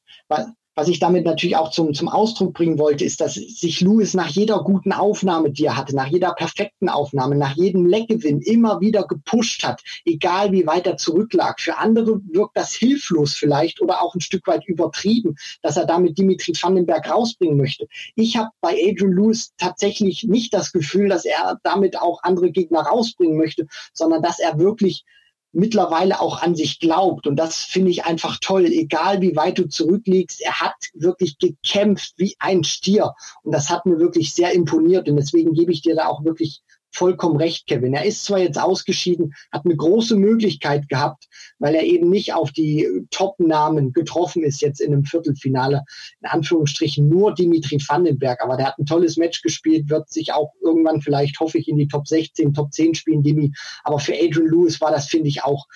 was 0.79 0.87
ich 0.87 0.99
damit 0.99 1.25
natürlich 1.25 1.57
auch 1.57 1.71
zum, 1.71 1.93
zum 1.93 2.07
Ausdruck 2.07 2.53
bringen 2.53 2.79
wollte, 2.79 3.03
ist, 3.03 3.19
dass 3.19 3.33
sich 3.33 3.81
Lewis 3.81 4.13
nach 4.13 4.29
jeder 4.29 4.63
guten 4.63 4.93
Aufnahme, 4.93 5.51
die 5.51 5.65
er 5.65 5.75
hatte, 5.75 5.93
nach 5.93 6.07
jeder 6.07 6.31
perfekten 6.31 6.87
Aufnahme, 6.87 7.35
nach 7.35 7.57
jedem 7.57 7.85
Leckgewinn 7.85 8.39
immer 8.39 8.79
wieder 8.79 9.03
gepusht 9.03 9.65
hat, 9.65 9.81
egal 10.05 10.53
wie 10.53 10.65
weit 10.65 10.87
er 10.87 10.95
zurücklag. 10.95 11.59
Für 11.59 11.77
andere 11.79 12.21
wirkt 12.31 12.55
das 12.55 12.73
hilflos 12.73 13.33
vielleicht 13.33 13.81
oder 13.81 14.01
auch 14.01 14.15
ein 14.15 14.21
Stück 14.21 14.47
weit 14.47 14.65
übertrieben, 14.67 15.35
dass 15.61 15.75
er 15.75 15.85
damit 15.85 16.17
Dimitri 16.17 16.53
Vandenberg 16.53 17.09
rausbringen 17.09 17.57
möchte. 17.57 17.89
Ich 18.15 18.37
habe 18.37 18.51
bei 18.61 18.71
Adrian 18.71 19.11
Lewis 19.11 19.51
tatsächlich 19.57 20.23
nicht 20.23 20.53
das 20.53 20.71
Gefühl, 20.71 21.09
dass 21.09 21.25
er 21.25 21.59
damit 21.63 21.99
auch 21.99 22.23
andere 22.23 22.51
Gegner 22.51 22.83
rausbringen 22.83 23.37
möchte, 23.37 23.67
sondern 23.93 24.21
dass 24.21 24.39
er 24.39 24.57
wirklich 24.59 25.03
mittlerweile 25.51 26.19
auch 26.19 26.41
an 26.41 26.55
sich 26.55 26.79
glaubt. 26.79 27.27
Und 27.27 27.35
das 27.35 27.57
finde 27.57 27.91
ich 27.91 28.05
einfach 28.05 28.37
toll. 28.39 28.65
Egal 28.65 29.21
wie 29.21 29.35
weit 29.35 29.57
du 29.57 29.67
zurückliegst, 29.67 30.41
er 30.41 30.61
hat 30.61 30.75
wirklich 30.93 31.37
gekämpft 31.37 32.13
wie 32.17 32.35
ein 32.39 32.63
Stier. 32.63 33.13
Und 33.43 33.53
das 33.53 33.69
hat 33.69 33.85
mir 33.85 33.99
wirklich 33.99 34.33
sehr 34.33 34.53
imponiert. 34.53 35.09
Und 35.09 35.15
deswegen 35.15 35.53
gebe 35.53 35.71
ich 35.71 35.81
dir 35.81 35.95
da 35.95 36.07
auch 36.07 36.23
wirklich 36.23 36.61
vollkommen 36.91 37.37
recht, 37.37 37.67
Kevin. 37.67 37.93
Er 37.93 38.05
ist 38.05 38.25
zwar 38.25 38.39
jetzt 38.39 38.59
ausgeschieden, 38.59 39.33
hat 39.51 39.65
eine 39.65 39.75
große 39.75 40.15
Möglichkeit 40.15 40.89
gehabt, 40.89 41.27
weil 41.59 41.75
er 41.75 41.83
eben 41.83 42.09
nicht 42.09 42.33
auf 42.33 42.51
die 42.51 42.87
Top-Namen 43.11 43.93
getroffen 43.93 44.43
ist 44.43 44.61
jetzt 44.61 44.81
in 44.81 44.93
einem 44.93 45.05
Viertelfinale. 45.05 45.83
In 46.21 46.29
Anführungsstrichen 46.29 47.07
nur 47.07 47.33
Dimitri 47.33 47.77
Vandenberg. 47.85 48.41
Aber 48.41 48.57
der 48.57 48.67
hat 48.67 48.79
ein 48.79 48.85
tolles 48.85 49.17
Match 49.17 49.41
gespielt, 49.41 49.89
wird 49.89 50.09
sich 50.09 50.33
auch 50.33 50.53
irgendwann 50.61 51.01
vielleicht, 51.01 51.39
hoffe 51.39 51.57
ich, 51.57 51.67
in 51.67 51.77
die 51.77 51.87
Top 51.87 52.07
16, 52.07 52.53
Top 52.53 52.73
10 52.73 52.95
spielen, 52.95 53.23
Dimi. 53.23 53.51
Aber 53.83 53.99
für 53.99 54.13
Adrian 54.13 54.47
Lewis 54.47 54.81
war 54.81 54.91
das, 54.91 55.07
finde 55.07 55.29
ich, 55.29 55.43
auch 55.43 55.67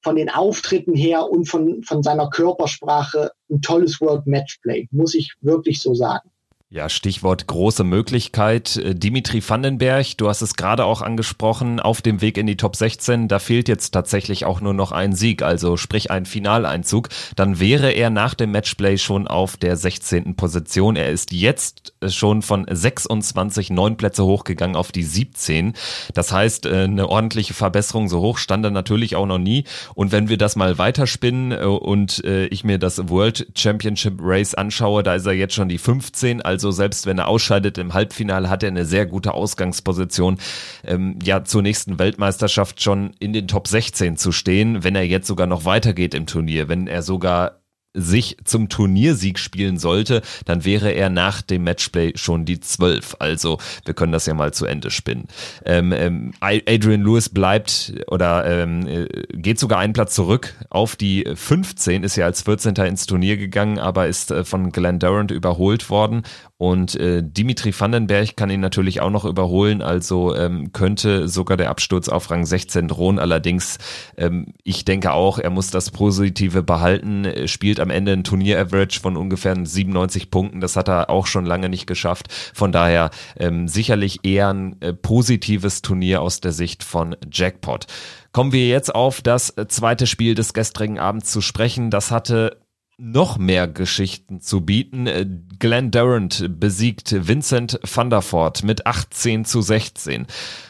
von 0.00 0.16
den 0.16 0.30
Auftritten 0.30 0.94
her 0.94 1.28
und 1.28 1.46
von, 1.46 1.82
von 1.82 2.02
seiner 2.02 2.30
Körpersprache 2.30 3.32
ein 3.50 3.60
tolles 3.62 4.00
World 4.00 4.26
Matchplay, 4.26 4.88
muss 4.90 5.14
ich 5.14 5.34
wirklich 5.40 5.80
so 5.80 5.94
sagen. 5.94 6.30
Ja, 6.70 6.90
Stichwort 6.90 7.46
große 7.46 7.82
Möglichkeit. 7.82 8.76
Äh, 8.76 8.94
Dimitri 8.94 9.42
Vandenberg, 9.42 10.18
du 10.18 10.28
hast 10.28 10.42
es 10.42 10.52
gerade 10.52 10.84
auch 10.84 11.00
angesprochen, 11.00 11.80
auf 11.80 12.02
dem 12.02 12.20
Weg 12.20 12.36
in 12.36 12.46
die 12.46 12.58
Top 12.58 12.76
16, 12.76 13.26
da 13.26 13.38
fehlt 13.38 13.68
jetzt 13.68 13.92
tatsächlich 13.92 14.44
auch 14.44 14.60
nur 14.60 14.74
noch 14.74 14.92
ein 14.92 15.14
Sieg, 15.14 15.40
also 15.40 15.78
sprich 15.78 16.10
ein 16.10 16.26
Finaleinzug. 16.26 17.08
Dann 17.36 17.58
wäre 17.58 17.92
er 17.92 18.10
nach 18.10 18.34
dem 18.34 18.50
Matchplay 18.50 18.98
schon 18.98 19.26
auf 19.26 19.56
der 19.56 19.78
16. 19.78 20.36
Position. 20.36 20.96
Er 20.96 21.08
ist 21.08 21.32
jetzt 21.32 21.94
äh, 22.02 22.10
schon 22.10 22.42
von 22.42 22.66
26 22.68 23.70
neun 23.70 23.96
Plätze 23.96 24.26
hochgegangen 24.26 24.76
auf 24.76 24.92
die 24.92 25.04
17. 25.04 25.72
Das 26.12 26.32
heißt, 26.32 26.66
äh, 26.66 26.82
eine 26.82 27.08
ordentliche 27.08 27.54
Verbesserung, 27.54 28.10
so 28.10 28.20
hoch 28.20 28.36
stand 28.36 28.66
er 28.66 28.70
natürlich 28.70 29.16
auch 29.16 29.24
noch 29.24 29.38
nie. 29.38 29.64
Und 29.94 30.12
wenn 30.12 30.28
wir 30.28 30.36
das 30.36 30.54
mal 30.54 30.76
weiterspinnen 30.76 31.52
und 31.58 32.18
ich 32.18 32.64
mir 32.64 32.78
das 32.78 33.08
World 33.08 33.46
Championship 33.56 34.18
Race 34.20 34.54
anschaue, 34.54 35.02
da 35.02 35.14
ist 35.14 35.26
er 35.26 35.32
jetzt 35.32 35.54
schon 35.54 35.68
die 35.68 35.78
15, 35.78 36.42
also 36.42 36.57
also 36.58 36.72
selbst 36.72 37.06
wenn 37.06 37.18
er 37.18 37.28
ausscheidet 37.28 37.78
im 37.78 37.94
Halbfinale, 37.94 38.50
hat 38.50 38.64
er 38.64 38.68
eine 38.68 38.84
sehr 38.84 39.06
gute 39.06 39.32
Ausgangsposition, 39.32 40.38
ähm, 40.84 41.16
ja 41.22 41.44
zur 41.44 41.62
nächsten 41.62 42.00
Weltmeisterschaft 42.00 42.82
schon 42.82 43.12
in 43.20 43.32
den 43.32 43.46
Top 43.46 43.68
16 43.68 44.16
zu 44.16 44.32
stehen, 44.32 44.82
wenn 44.82 44.96
er 44.96 45.06
jetzt 45.06 45.28
sogar 45.28 45.46
noch 45.46 45.64
weitergeht 45.64 46.14
im 46.14 46.26
Turnier, 46.26 46.68
wenn 46.68 46.88
er 46.88 47.02
sogar 47.02 47.57
sich 47.98 48.36
zum 48.44 48.68
Turniersieg 48.68 49.38
spielen 49.38 49.78
sollte, 49.78 50.22
dann 50.44 50.64
wäre 50.64 50.90
er 50.90 51.10
nach 51.10 51.42
dem 51.42 51.64
Matchplay 51.64 52.12
schon 52.16 52.44
die 52.44 52.60
12. 52.60 53.16
Also 53.18 53.58
wir 53.84 53.94
können 53.94 54.12
das 54.12 54.26
ja 54.26 54.34
mal 54.34 54.52
zu 54.52 54.66
Ende 54.66 54.90
spinnen. 54.90 55.26
Ähm, 55.64 55.92
ähm, 55.92 56.32
Adrian 56.40 57.02
Lewis 57.02 57.28
bleibt 57.28 57.92
oder 58.06 58.46
ähm, 58.46 58.86
äh, 58.86 59.06
geht 59.32 59.58
sogar 59.58 59.78
einen 59.78 59.92
Platz 59.92 60.14
zurück 60.14 60.54
auf 60.70 60.96
die 60.96 61.28
15, 61.32 62.04
ist 62.04 62.16
ja 62.16 62.26
als 62.26 62.42
14. 62.42 62.74
ins 62.76 63.06
Turnier 63.06 63.36
gegangen, 63.36 63.78
aber 63.78 64.06
ist 64.06 64.30
äh, 64.30 64.44
von 64.44 64.70
Glenn 64.70 64.98
Durant 64.98 65.30
überholt 65.30 65.90
worden 65.90 66.22
und 66.58 66.96
äh, 66.96 67.22
Dimitri 67.24 67.72
Vandenberg 67.72 68.36
kann 68.36 68.50
ihn 68.50 68.58
natürlich 68.58 69.00
auch 69.00 69.10
noch 69.10 69.24
überholen, 69.24 69.80
also 69.80 70.34
ähm, 70.34 70.72
könnte 70.72 71.28
sogar 71.28 71.56
der 71.56 71.70
Absturz 71.70 72.08
auf 72.08 72.32
Rang 72.32 72.44
16 72.44 72.88
drohen. 72.88 73.20
Allerdings, 73.20 73.78
ähm, 74.16 74.54
ich 74.64 74.84
denke 74.84 75.12
auch, 75.12 75.38
er 75.38 75.50
muss 75.50 75.70
das 75.70 75.92
Positive 75.92 76.64
behalten, 76.64 77.46
spielt 77.46 77.78
am 77.78 77.90
Ende 77.90 78.12
ein 78.12 78.24
Turnier-Average 78.24 78.98
von 78.98 79.16
ungefähr 79.16 79.54
97 79.54 80.32
Punkten. 80.32 80.60
Das 80.60 80.74
hat 80.74 80.88
er 80.88 81.10
auch 81.10 81.28
schon 81.28 81.46
lange 81.46 81.68
nicht 81.68 81.86
geschafft. 81.86 82.26
Von 82.54 82.72
daher 82.72 83.10
ähm, 83.36 83.68
sicherlich 83.68 84.24
eher 84.24 84.52
ein 84.52 84.80
äh, 84.80 84.92
positives 84.92 85.80
Turnier 85.80 86.22
aus 86.22 86.40
der 86.40 86.52
Sicht 86.52 86.82
von 86.82 87.14
Jackpot. 87.30 87.86
Kommen 88.32 88.50
wir 88.50 88.66
jetzt 88.66 88.92
auf 88.92 89.22
das 89.22 89.50
äh, 89.50 89.68
zweite 89.68 90.08
Spiel 90.08 90.34
des 90.34 90.54
gestrigen 90.54 90.98
Abends 90.98 91.30
zu 91.30 91.40
sprechen. 91.40 91.90
Das 91.90 92.10
hatte 92.10 92.58
noch 92.98 93.38
mehr 93.38 93.68
Geschichten 93.68 94.40
zu 94.40 94.60
bieten. 94.60 95.06
Äh, 95.06 95.26
Glenn 95.58 95.90
Durant 95.90 96.60
besiegt 96.60 97.26
Vincent 97.26 97.80
van 97.82 98.10
der 98.10 98.22
Voort 98.22 98.64
mit 98.64 98.86
18 98.86 99.44
zu 99.44 99.62
16 99.62 100.26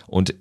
und 0.06 0.34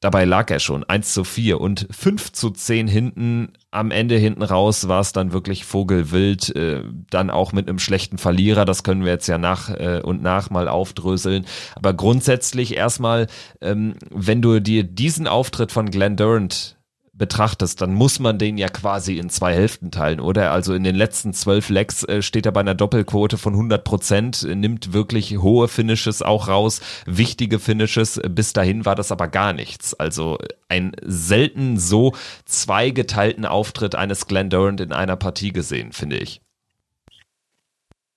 dabei 0.00 0.24
lag 0.24 0.50
er 0.50 0.58
schon 0.58 0.84
1 0.84 1.12
zu 1.12 1.24
4 1.24 1.60
und 1.60 1.86
5 1.90 2.32
zu 2.32 2.50
10 2.50 2.88
hinten. 2.88 3.52
Am 3.70 3.90
Ende 3.90 4.16
hinten 4.16 4.42
raus 4.42 4.88
war 4.88 5.00
es 5.00 5.12
dann 5.12 5.32
wirklich 5.32 5.64
Vogelwild, 5.64 6.54
äh, 6.54 6.82
dann 7.10 7.30
auch 7.30 7.52
mit 7.52 7.68
einem 7.68 7.78
schlechten 7.78 8.18
Verlierer, 8.18 8.64
das 8.64 8.82
können 8.84 9.04
wir 9.04 9.12
jetzt 9.12 9.26
ja 9.26 9.38
nach 9.38 9.70
äh, 9.70 10.00
und 10.02 10.22
nach 10.22 10.50
mal 10.50 10.68
aufdröseln. 10.68 11.44
Aber 11.74 11.92
grundsätzlich 11.94 12.76
erstmal, 12.76 13.26
ähm, 13.60 13.94
wenn 14.10 14.42
du 14.42 14.60
dir 14.60 14.84
diesen 14.84 15.26
Auftritt 15.26 15.72
von 15.72 15.90
Glenn 15.90 16.16
Durant 16.16 16.76
betrachtest, 17.14 17.80
dann 17.80 17.92
muss 17.92 18.18
man 18.18 18.38
den 18.38 18.56
ja 18.56 18.68
quasi 18.68 19.18
in 19.18 19.28
zwei 19.28 19.54
Hälften 19.54 19.90
teilen, 19.90 20.18
oder? 20.18 20.50
Also 20.50 20.72
in 20.74 20.82
den 20.82 20.94
letzten 20.94 21.34
zwölf 21.34 21.68
Lecks 21.68 22.04
äh, 22.04 22.22
steht 22.22 22.46
er 22.46 22.52
bei 22.52 22.60
einer 22.60 22.74
Doppelquote 22.74 23.36
von 23.36 23.52
100 23.52 23.84
Prozent, 23.84 24.42
nimmt 24.44 24.94
wirklich 24.94 25.38
hohe 25.38 25.68
Finishes 25.68 26.22
auch 26.22 26.48
raus, 26.48 26.80
wichtige 27.04 27.58
Finishes. 27.58 28.20
Bis 28.30 28.54
dahin 28.54 28.86
war 28.86 28.94
das 28.94 29.12
aber 29.12 29.28
gar 29.28 29.52
nichts. 29.52 29.92
Also 29.92 30.38
ein 30.68 30.92
selten 31.02 31.78
so 31.78 32.14
zweigeteilten 32.46 33.44
Auftritt 33.44 33.94
eines 33.94 34.26
Glenn 34.26 34.48
Durant 34.48 34.80
in 34.80 34.92
einer 34.92 35.16
Partie 35.16 35.52
gesehen, 35.52 35.92
finde 35.92 36.16
ich. 36.16 36.40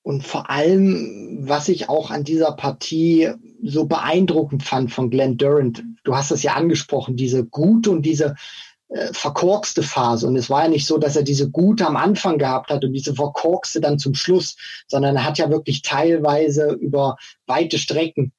Und 0.04 0.24
vor 0.24 0.52
allem, 0.52 1.40
was 1.42 1.68
ich 1.68 1.90
auch 1.90 2.12
an 2.12 2.24
dieser 2.24 2.52
Partie 2.52 3.32
so 3.64 3.86
beeindruckend 3.86 4.64
fand 4.64 4.92
von 4.92 5.10
Glenn 5.10 5.38
Durant, 5.38 5.84
du 6.04 6.16
hast 6.16 6.32
es 6.32 6.44
ja 6.44 6.54
angesprochen, 6.54 7.18
diese 7.18 7.44
gute 7.44 7.90
und 7.90 8.04
diese 8.04 8.36
äh, 8.90 9.14
verkorkste 9.14 9.84
Phase. 9.84 10.28
Und 10.28 10.36
es 10.36 10.50
war 10.50 10.64
ja 10.64 10.70
nicht 10.70 10.86
so, 10.86 10.98
dass 10.98 11.16
er 11.16 11.24
diese 11.24 11.50
gute 11.50 11.88
am 11.88 11.96
Anfang 11.96 12.38
gehabt 12.38 12.70
hat 12.70 12.84
und 12.84 12.94
diese 12.94 13.16
verkorkste 13.16 13.82
dann 13.82 14.00
zum 14.00 14.14
Schluss, 14.14 14.56
sondern 14.88 15.16
er 15.16 15.26
hat 15.26 15.38
ja 15.38 15.50
wirklich 15.50 15.82
teilweise 15.82 16.72
über 16.74 17.18
weite 17.48 17.78
Strecken 17.78 18.32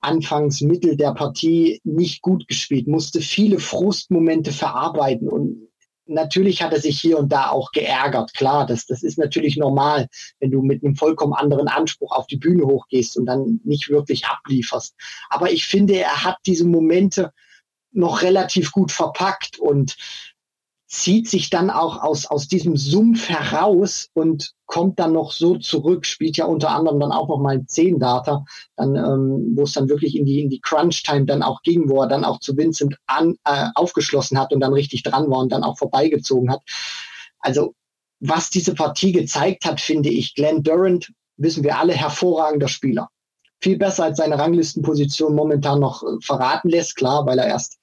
anfangs 0.00 0.62
Mittel 0.62 0.96
der 0.96 1.12
Partie 1.12 1.80
nicht 1.84 2.22
gut 2.22 2.48
gespielt, 2.48 2.86
musste 2.86 3.20
viele 3.20 3.58
Frustmomente 3.58 4.52
verarbeiten 4.52 5.28
und 5.28 5.68
natürlich 6.06 6.62
hat 6.62 6.72
er 6.72 6.80
sich 6.80 7.00
hier 7.00 7.18
und 7.18 7.30
da 7.30 7.50
auch 7.50 7.70
geärgert. 7.72 8.34
Klar, 8.34 8.66
das, 8.66 8.86
das 8.86 9.02
ist 9.02 9.18
natürlich 9.18 9.56
normal, 9.56 10.08
wenn 10.40 10.50
du 10.50 10.62
mit 10.62 10.82
einem 10.82 10.96
vollkommen 10.96 11.32
anderen 11.32 11.68
Anspruch 11.68 12.12
auf 12.12 12.26
die 12.26 12.36
Bühne 12.36 12.64
hochgehst 12.64 13.16
und 13.16 13.26
dann 13.26 13.60
nicht 13.64 13.88
wirklich 13.88 14.26
ablieferst. 14.26 14.94
Aber 15.28 15.50
ich 15.52 15.66
finde, 15.66 15.96
er 15.98 16.24
hat 16.24 16.38
diese 16.46 16.66
Momente 16.66 17.32
noch 17.92 18.22
relativ 18.22 18.72
gut 18.72 18.92
verpackt 18.92 19.58
und 19.58 19.96
zieht 20.90 21.28
sich 21.28 21.50
dann 21.50 21.70
auch 21.70 22.02
aus, 22.02 22.26
aus 22.26 22.48
diesem 22.48 22.76
Sumpf 22.76 23.28
heraus 23.28 24.08
und 24.12 24.54
kommt 24.66 24.98
dann 24.98 25.12
noch 25.12 25.30
so 25.30 25.56
zurück, 25.56 26.04
spielt 26.04 26.36
ja 26.36 26.46
unter 26.46 26.70
anderem 26.70 26.98
dann 26.98 27.12
auch 27.12 27.28
noch 27.28 27.38
mal 27.38 27.54
ein 27.54 27.68
10 27.68 28.00
Data, 28.00 28.44
dann, 28.74 28.96
ähm, 28.96 29.52
wo 29.54 29.62
es 29.62 29.72
dann 29.72 29.88
wirklich 29.88 30.16
in 30.16 30.26
die, 30.26 30.40
in 30.40 30.50
die 30.50 30.60
Crunch-Time 30.60 31.26
dann 31.26 31.44
auch 31.44 31.62
ging, 31.62 31.88
wo 31.88 32.02
er 32.02 32.08
dann 32.08 32.24
auch 32.24 32.40
zu 32.40 32.56
Vincent 32.56 32.96
an, 33.06 33.36
äh, 33.44 33.68
aufgeschlossen 33.76 34.36
hat 34.38 34.52
und 34.52 34.58
dann 34.58 34.72
richtig 34.72 35.04
dran 35.04 35.30
war 35.30 35.38
und 35.38 35.52
dann 35.52 35.62
auch 35.62 35.78
vorbeigezogen 35.78 36.50
hat. 36.50 36.62
Also, 37.38 37.74
was 38.18 38.50
diese 38.50 38.74
Partie 38.74 39.12
gezeigt 39.12 39.64
hat, 39.66 39.80
finde 39.80 40.08
ich, 40.08 40.34
Glenn 40.34 40.64
Durant, 40.64 41.12
wissen 41.36 41.62
wir 41.62 41.78
alle, 41.78 41.94
hervorragender 41.94 42.68
Spieler 42.68 43.08
viel 43.60 43.76
besser 43.76 44.04
als 44.04 44.18
seine 44.18 44.38
Ranglistenposition 44.38 45.34
momentan 45.34 45.80
noch 45.80 46.02
äh, 46.02 46.20
verraten 46.22 46.68
lässt. 46.68 46.96
Klar, 46.96 47.26
weil 47.26 47.38
er 47.38 47.46
erst 47.46 47.78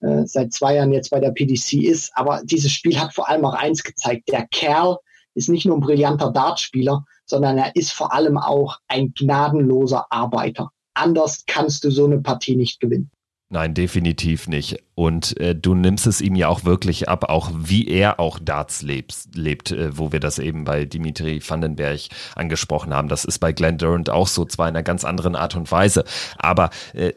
äh, 0.00 0.24
seit 0.24 0.52
zwei 0.52 0.76
Jahren 0.76 0.92
jetzt 0.92 1.10
bei 1.10 1.20
der 1.20 1.30
PDC 1.30 1.74
ist. 1.84 2.10
Aber 2.14 2.42
dieses 2.44 2.72
Spiel 2.72 2.98
hat 2.98 3.14
vor 3.14 3.28
allem 3.28 3.44
auch 3.44 3.54
eins 3.54 3.82
gezeigt. 3.82 4.28
Der 4.30 4.46
Kerl 4.48 4.96
ist 5.34 5.48
nicht 5.48 5.64
nur 5.64 5.76
ein 5.76 5.80
brillanter 5.80 6.30
Dartspieler, 6.30 7.04
sondern 7.24 7.58
er 7.58 7.74
ist 7.76 7.92
vor 7.92 8.12
allem 8.12 8.36
auch 8.36 8.78
ein 8.88 9.12
gnadenloser 9.14 10.06
Arbeiter. 10.10 10.70
Anders 10.94 11.44
kannst 11.46 11.84
du 11.84 11.90
so 11.90 12.04
eine 12.04 12.20
Partie 12.20 12.56
nicht 12.56 12.80
gewinnen. 12.80 13.10
Nein, 13.52 13.74
definitiv 13.74 14.48
nicht. 14.48 14.82
Und 14.94 15.38
äh, 15.38 15.54
du 15.54 15.74
nimmst 15.74 16.06
es 16.06 16.22
ihm 16.22 16.36
ja 16.36 16.48
auch 16.48 16.64
wirklich 16.64 17.10
ab, 17.10 17.24
auch 17.28 17.50
wie 17.54 17.86
er 17.86 18.18
auch 18.18 18.38
Darts 18.38 18.80
lebt, 18.80 19.14
lebt 19.34 19.72
äh, 19.72 19.98
wo 19.98 20.10
wir 20.10 20.20
das 20.20 20.38
eben 20.38 20.64
bei 20.64 20.86
Dimitri 20.86 21.38
Vandenberg 21.46 22.00
angesprochen 22.34 22.94
haben. 22.94 23.08
Das 23.08 23.26
ist 23.26 23.40
bei 23.40 23.52
Glenn 23.52 23.76
Durant 23.76 24.08
auch 24.08 24.26
so, 24.26 24.46
zwar 24.46 24.70
in 24.70 24.74
einer 24.74 24.82
ganz 24.82 25.04
anderen 25.04 25.36
Art 25.36 25.54
und 25.54 25.70
Weise, 25.70 26.04
aber 26.38 26.70
äh, 26.94 27.12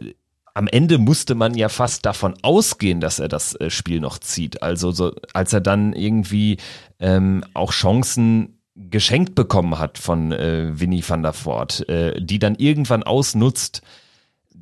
am 0.53 0.67
Ende 0.67 0.97
musste 0.97 1.35
man 1.35 1.53
ja 1.53 1.69
fast 1.69 2.05
davon 2.05 2.33
ausgehen, 2.41 2.99
dass 2.99 3.19
er 3.19 3.29
das 3.29 3.55
äh, 3.55 3.69
Spiel 3.69 4.01
noch 4.01 4.19
zieht. 4.19 4.61
Also 4.61 4.91
so, 4.91 5.13
als 5.31 5.53
er 5.53 5.61
dann 5.61 5.93
irgendwie 5.93 6.57
ähm, 6.99 7.45
auch 7.53 7.71
Chancen 7.71 8.59
geschenkt 8.75 9.35
bekommen 9.35 9.79
hat 9.79 9.97
von 9.97 10.33
äh, 10.33 10.77
Winnie 10.77 11.03
van 11.07 11.23
der 11.23 11.33
Voort, 11.33 11.87
äh, 11.87 12.19
die 12.19 12.39
dann 12.39 12.55
irgendwann 12.55 13.03
ausnutzt, 13.03 13.83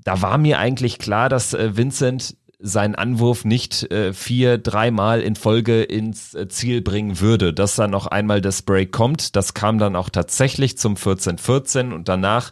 da 0.03 0.21
war 0.21 0.37
mir 0.37 0.59
eigentlich 0.59 0.99
klar, 0.99 1.29
dass 1.29 1.53
äh, 1.53 1.75
Vincent 1.77 2.35
seinen 2.65 2.95
Anwurf 2.95 3.43
nicht 3.43 3.91
äh, 3.91 4.13
vier, 4.13 4.57
dreimal 4.57 5.21
in 5.21 5.35
Folge 5.35 5.83
ins 5.83 6.33
äh, 6.33 6.47
Ziel 6.47 6.81
bringen 6.81 7.19
würde. 7.19 7.53
Dass 7.53 7.75
dann 7.75 7.91
noch 7.91 8.07
einmal 8.07 8.39
das 8.39 8.61
Break 8.61 8.93
kommt, 8.93 9.35
das 9.35 9.53
kam 9.53 9.77
dann 9.77 9.97
auch 9.97 10.09
tatsächlich 10.09 10.77
zum 10.77 10.95
14-14 10.95 11.91
und 11.91 12.07
danach 12.07 12.51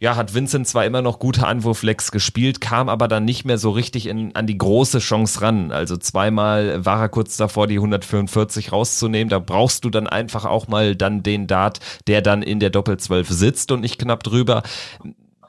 ja, 0.00 0.16
hat 0.16 0.34
Vincent 0.34 0.66
zwar 0.66 0.84
immer 0.84 1.02
noch 1.02 1.18
gute 1.18 1.46
Anwurflex 1.46 2.10
gespielt, 2.10 2.60
kam 2.60 2.88
aber 2.88 3.08
dann 3.08 3.24
nicht 3.24 3.44
mehr 3.44 3.56
so 3.56 3.70
richtig 3.70 4.06
in, 4.06 4.34
an 4.34 4.46
die 4.46 4.58
große 4.58 4.98
Chance 4.98 5.40
ran. 5.40 5.70
Also 5.70 5.96
zweimal 5.96 6.84
war 6.84 7.00
er 7.00 7.08
kurz 7.08 7.36
davor, 7.36 7.68
die 7.68 7.76
144 7.76 8.72
rauszunehmen. 8.72 9.30
Da 9.30 9.38
brauchst 9.38 9.84
du 9.84 9.90
dann 9.90 10.06
einfach 10.06 10.44
auch 10.44 10.68
mal 10.68 10.96
dann 10.96 11.22
den 11.22 11.46
Dart, 11.46 11.78
der 12.06 12.22
dann 12.22 12.42
in 12.42 12.60
der 12.60 12.70
Doppelzwölf 12.70 13.28
sitzt 13.30 13.72
und 13.72 13.80
nicht 13.80 13.98
knapp 13.98 14.24
drüber 14.24 14.62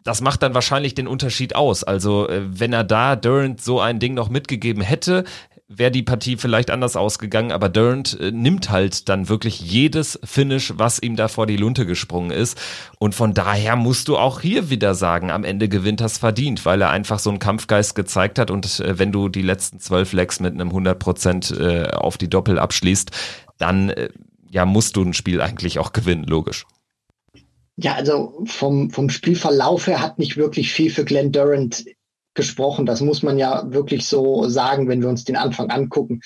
das 0.05 0.21
macht 0.21 0.43
dann 0.43 0.53
wahrscheinlich 0.53 0.93
den 0.93 1.07
Unterschied 1.07 1.55
aus. 1.55 1.83
Also 1.83 2.29
äh, 2.29 2.41
wenn 2.47 2.71
er 2.71 2.85
da 2.85 3.15
Durant 3.17 3.59
so 3.59 3.81
ein 3.81 3.99
Ding 3.99 4.13
noch 4.13 4.29
mitgegeben 4.29 4.83
hätte, 4.83 5.25
wäre 5.67 5.89
die 5.89 6.03
Partie 6.03 6.37
vielleicht 6.37 6.69
anders 6.69 6.95
ausgegangen, 6.95 7.51
aber 7.51 7.69
Durant 7.69 8.19
äh, 8.19 8.31
nimmt 8.31 8.69
halt 8.69 9.09
dann 9.09 9.29
wirklich 9.29 9.59
jedes 9.59 10.19
Finish, 10.23 10.73
was 10.77 11.01
ihm 11.01 11.15
da 11.15 11.27
vor 11.27 11.47
die 11.47 11.57
Lunte 11.57 11.87
gesprungen 11.87 12.29
ist. 12.29 12.61
Und 12.99 13.15
von 13.15 13.33
daher 13.33 13.75
musst 13.75 14.07
du 14.07 14.15
auch 14.15 14.41
hier 14.41 14.69
wieder 14.69 14.93
sagen, 14.93 15.31
am 15.31 15.43
Ende 15.43 15.69
gewinnt 15.69 16.01
das 16.01 16.19
verdient, 16.19 16.65
weil 16.65 16.83
er 16.83 16.91
einfach 16.91 17.17
so 17.17 17.31
einen 17.31 17.39
Kampfgeist 17.39 17.95
gezeigt 17.95 18.37
hat. 18.37 18.51
Und 18.51 18.79
äh, 18.81 18.99
wenn 18.99 19.11
du 19.11 19.27
die 19.27 19.41
letzten 19.41 19.79
zwölf 19.79 20.13
Legs 20.13 20.39
mit 20.39 20.53
einem 20.53 20.69
100 20.69 20.99
Prozent 20.99 21.59
auf 21.59 22.19
die 22.19 22.29
Doppel 22.29 22.59
abschließt, 22.59 23.09
dann 23.57 23.91
ja 24.51 24.65
musst 24.65 24.95
du 24.97 25.01
ein 25.01 25.13
Spiel 25.13 25.41
eigentlich 25.41 25.79
auch 25.79 25.93
gewinnen, 25.93 26.25
logisch. 26.25 26.65
Ja, 27.77 27.95
also 27.95 28.41
vom, 28.45 28.89
vom 28.89 29.09
Spielverlauf 29.09 29.87
her 29.87 30.01
hat 30.01 30.17
nicht 30.17 30.37
wirklich 30.37 30.71
viel 30.71 30.89
für 30.89 31.03
Glenn 31.03 31.31
Durant 31.31 31.83
gesprochen. 32.35 32.85
Das 32.85 33.01
muss 33.01 33.23
man 33.23 33.39
ja 33.39 33.63
wirklich 33.71 34.05
so 34.05 34.47
sagen, 34.47 34.87
wenn 34.87 35.01
wir 35.01 35.09
uns 35.09 35.23
den 35.23 35.37
Anfang 35.37 35.71
angucken. 35.71 36.21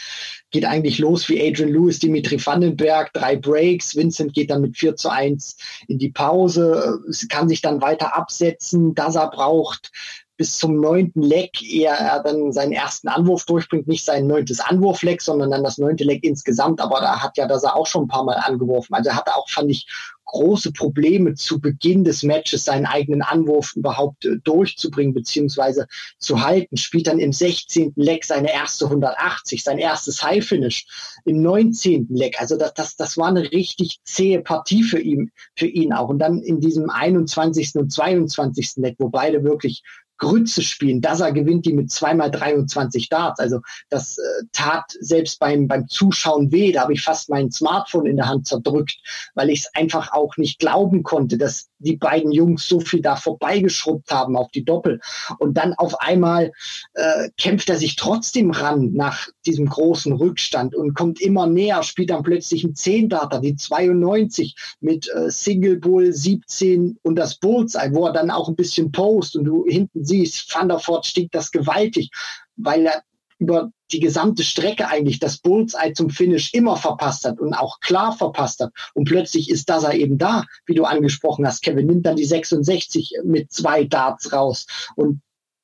Geht 0.52 0.66
eigentlich 0.66 0.98
los 1.00 1.30
wie 1.30 1.42
Adrian 1.42 1.70
Lewis, 1.70 2.00
Dimitri 2.00 2.44
Vandenberg, 2.44 3.14
drei 3.14 3.36
Breaks. 3.36 3.96
Vincent 3.96 4.34
geht 4.34 4.50
dann 4.50 4.62
mit 4.62 4.78
4 4.78 4.96
zu 4.96 5.10
1 5.10 5.58
in 5.88 6.00
die 6.00 6.10
Pause, 6.10 7.00
kann 7.30 7.48
sich 7.48 7.62
dann 7.62 7.82
weiter 7.82 8.18
absetzen. 8.18 8.96
Das 8.96 9.16
er 9.16 9.30
braucht 9.30 9.92
bis 10.40 10.58
zum 10.58 10.80
neunten 10.80 11.22
Leck, 11.22 11.62
ehe 11.62 11.90
er 11.90 12.24
dann 12.24 12.54
seinen 12.54 12.72
ersten 12.72 13.10
Anwurf 13.10 13.44
durchbringt, 13.44 13.90
nicht 13.90 14.06
sein 14.06 14.26
neuntes 14.26 14.62
Anwurfleck, 14.62 15.22
sondern 15.22 15.52
dann 15.52 15.66
das 15.66 15.78
neunte 15.78 16.06
Leck 16.06 16.24
insgesamt. 16.24 16.80
Aber 16.80 17.02
da 17.02 17.22
hat 17.22 17.38
ja 17.38 17.46
das 17.46 17.64
er 17.64 17.76
auch 17.76 17.86
schon 17.86 18.06
ein 18.06 18.08
paar 18.08 18.24
Mal 18.24 18.38
angeworfen. 18.38 18.94
Also 18.94 19.10
er 19.10 19.18
hatte 19.18 19.36
auch, 19.36 19.50
fand 19.50 19.70
ich, 19.70 19.86
große 20.30 20.72
Probleme 20.72 21.34
zu 21.34 21.60
Beginn 21.60 22.04
des 22.04 22.24
Matches 22.24 22.64
seinen 22.64 22.86
eigenen 22.86 23.22
Anwurf 23.22 23.76
überhaupt 23.76 24.24
äh, 24.26 24.38
durchzubringen 24.44 25.14
beziehungsweise 25.14 25.88
zu 26.20 26.42
halten. 26.42 26.78
Spielt 26.78 27.08
dann 27.08 27.20
im 27.20 27.34
16. 27.34 27.94
Leck 27.98 28.24
seine 28.24 28.54
erste 28.54 28.86
180, 28.86 29.64
sein 29.64 29.78
erstes 29.78 30.24
High 30.24 30.46
Finish 30.46 30.86
im 31.26 31.42
19. 31.42 32.08
Leck. 32.12 32.40
Also 32.40 32.56
das, 32.56 32.74
das, 32.76 32.96
das 32.96 33.18
war 33.18 33.28
eine 33.28 33.52
richtig 33.52 34.00
zähe 34.04 34.42
Partie 34.42 34.84
für 34.84 35.00
ihn, 35.00 35.32
für 35.58 35.68
ihn 35.68 35.92
auch. 35.92 36.08
Und 36.08 36.20
dann 36.20 36.42
in 36.44 36.62
diesem 36.62 36.90
21. 36.90 37.76
und 37.76 37.92
22. 37.92 38.74
Leck, 38.78 38.96
wo 39.00 39.10
beide 39.10 39.44
wirklich 39.44 39.84
Grütze 40.20 40.62
spielen. 40.62 41.02
Dasa 41.02 41.32
gewinnt 41.32 41.66
die 41.66 41.74
mit 41.74 41.92
zweimal 41.92 42.30
23 42.30 43.10
Darts. 43.10 43.40
Also 43.40 43.62
das 43.90 44.18
äh, 44.18 44.46
tat 44.52 44.86
selbst 45.00 45.40
beim, 45.40 45.68
beim 45.68 45.88
Zuschauen 45.88 46.52
weh. 46.52 46.72
Da 46.72 46.82
habe 46.82 46.94
ich 46.94 47.02
fast 47.02 47.30
mein 47.30 47.52
Smartphone 47.52 48.06
in 48.06 48.18
der 48.18 48.28
Hand 48.28 48.48
zerdrückt, 48.48 48.98
weil 49.34 49.50
ich 49.50 49.62
es 49.62 49.76
einfach 49.76 50.12
auch 50.12 50.38
nicht 50.38 50.60
glauben 50.60 51.04
konnte, 51.04 51.38
dass 51.38 51.70
die 51.80 51.96
beiden 51.96 52.32
Jungs 52.32 52.68
so 52.68 52.80
viel 52.82 53.02
da 53.02 53.16
vorbeigeschrubbt 53.16 54.12
haben 54.12 54.36
auf 54.36 54.52
die 54.52 54.66
Doppel. 54.66 55.00
Und 55.40 55.56
dann 55.58 55.74
auf 55.74 56.00
einmal 56.02 56.52
äh, 56.94 57.30
kämpft 57.38 57.70
er 57.70 57.78
sich 57.78 57.96
trotzdem 57.96 58.52
ran 58.52 58.92
nach 58.94 59.30
diesem 59.46 59.68
großen 59.68 60.12
Rückstand 60.14 60.76
und 60.76 60.94
kommt 60.94 61.22
immer 61.22 61.48
näher, 61.48 61.82
spielt 61.84 62.10
dann 62.10 62.24
plötzlich 62.24 62.64
ein 62.64 62.74
10-Darter, 62.74 63.40
die 63.40 63.56
92 63.56 64.56
mit 64.82 65.10
äh, 65.10 65.32
Single 65.32 65.78
Bull 65.78 66.12
17 66.12 66.98
und 67.02 67.16
das 67.16 67.36
Bullseye, 67.36 67.94
wo 67.94 68.06
er 68.06 68.14
dann 68.14 68.30
auch 68.30 68.50
ein 68.50 68.56
bisschen 68.56 68.92
post 68.92 69.38
und 69.38 69.46
du 69.46 69.66
hinten 69.66 70.04
siehst, 70.10 70.54
Van 70.54 70.68
der 70.68 70.80
Voort 70.86 71.06
stieg 71.06 71.32
das 71.32 71.52
gewaltig, 71.52 72.12
weil 72.58 72.86
er 72.86 73.04
über 73.40 73.72
die 73.92 74.00
gesamte 74.00 74.44
Strecke 74.44 74.88
eigentlich 74.90 75.20
das 75.20 75.38
Bullseye 75.38 75.94
zum 75.94 76.10
Finish 76.10 76.54
immer 76.54 76.76
verpasst 76.76 77.26
hat 77.26 77.40
und 77.40 77.54
auch 77.54 77.80
klar 77.80 78.16
verpasst 78.16 78.60
hat. 78.60 78.72
Und 78.94 79.06
plötzlich 79.06 79.50
ist 79.50 79.70
das 79.70 79.84
er 79.84 79.94
eben 79.94 80.18
da, 80.18 80.46
wie 80.66 80.76
du 80.76 80.84
angesprochen 80.84 81.48
hast. 81.48 81.62
Kevin 81.62 81.88
nimmt 81.88 82.06
dann 82.06 82.18
die 82.18 82.26
66 82.26 83.14
mit 83.24 83.52
zwei 83.52 83.86
Darts 83.86 84.34
raus. 84.34 84.68
Und 84.96 85.22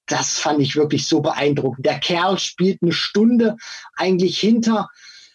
das 0.07 0.39
fand 0.39 0.61
ich 0.61 0.75
wirklich 0.75 1.05
so 1.05 1.21
beeindruckend. 1.21 1.85
Der 1.85 1.99
Kerl 1.99 2.39
spielt 2.39 2.81
eine 2.81 2.93
Stunde 2.93 3.57
eigentlich 3.95 4.39
hinter 4.39 4.89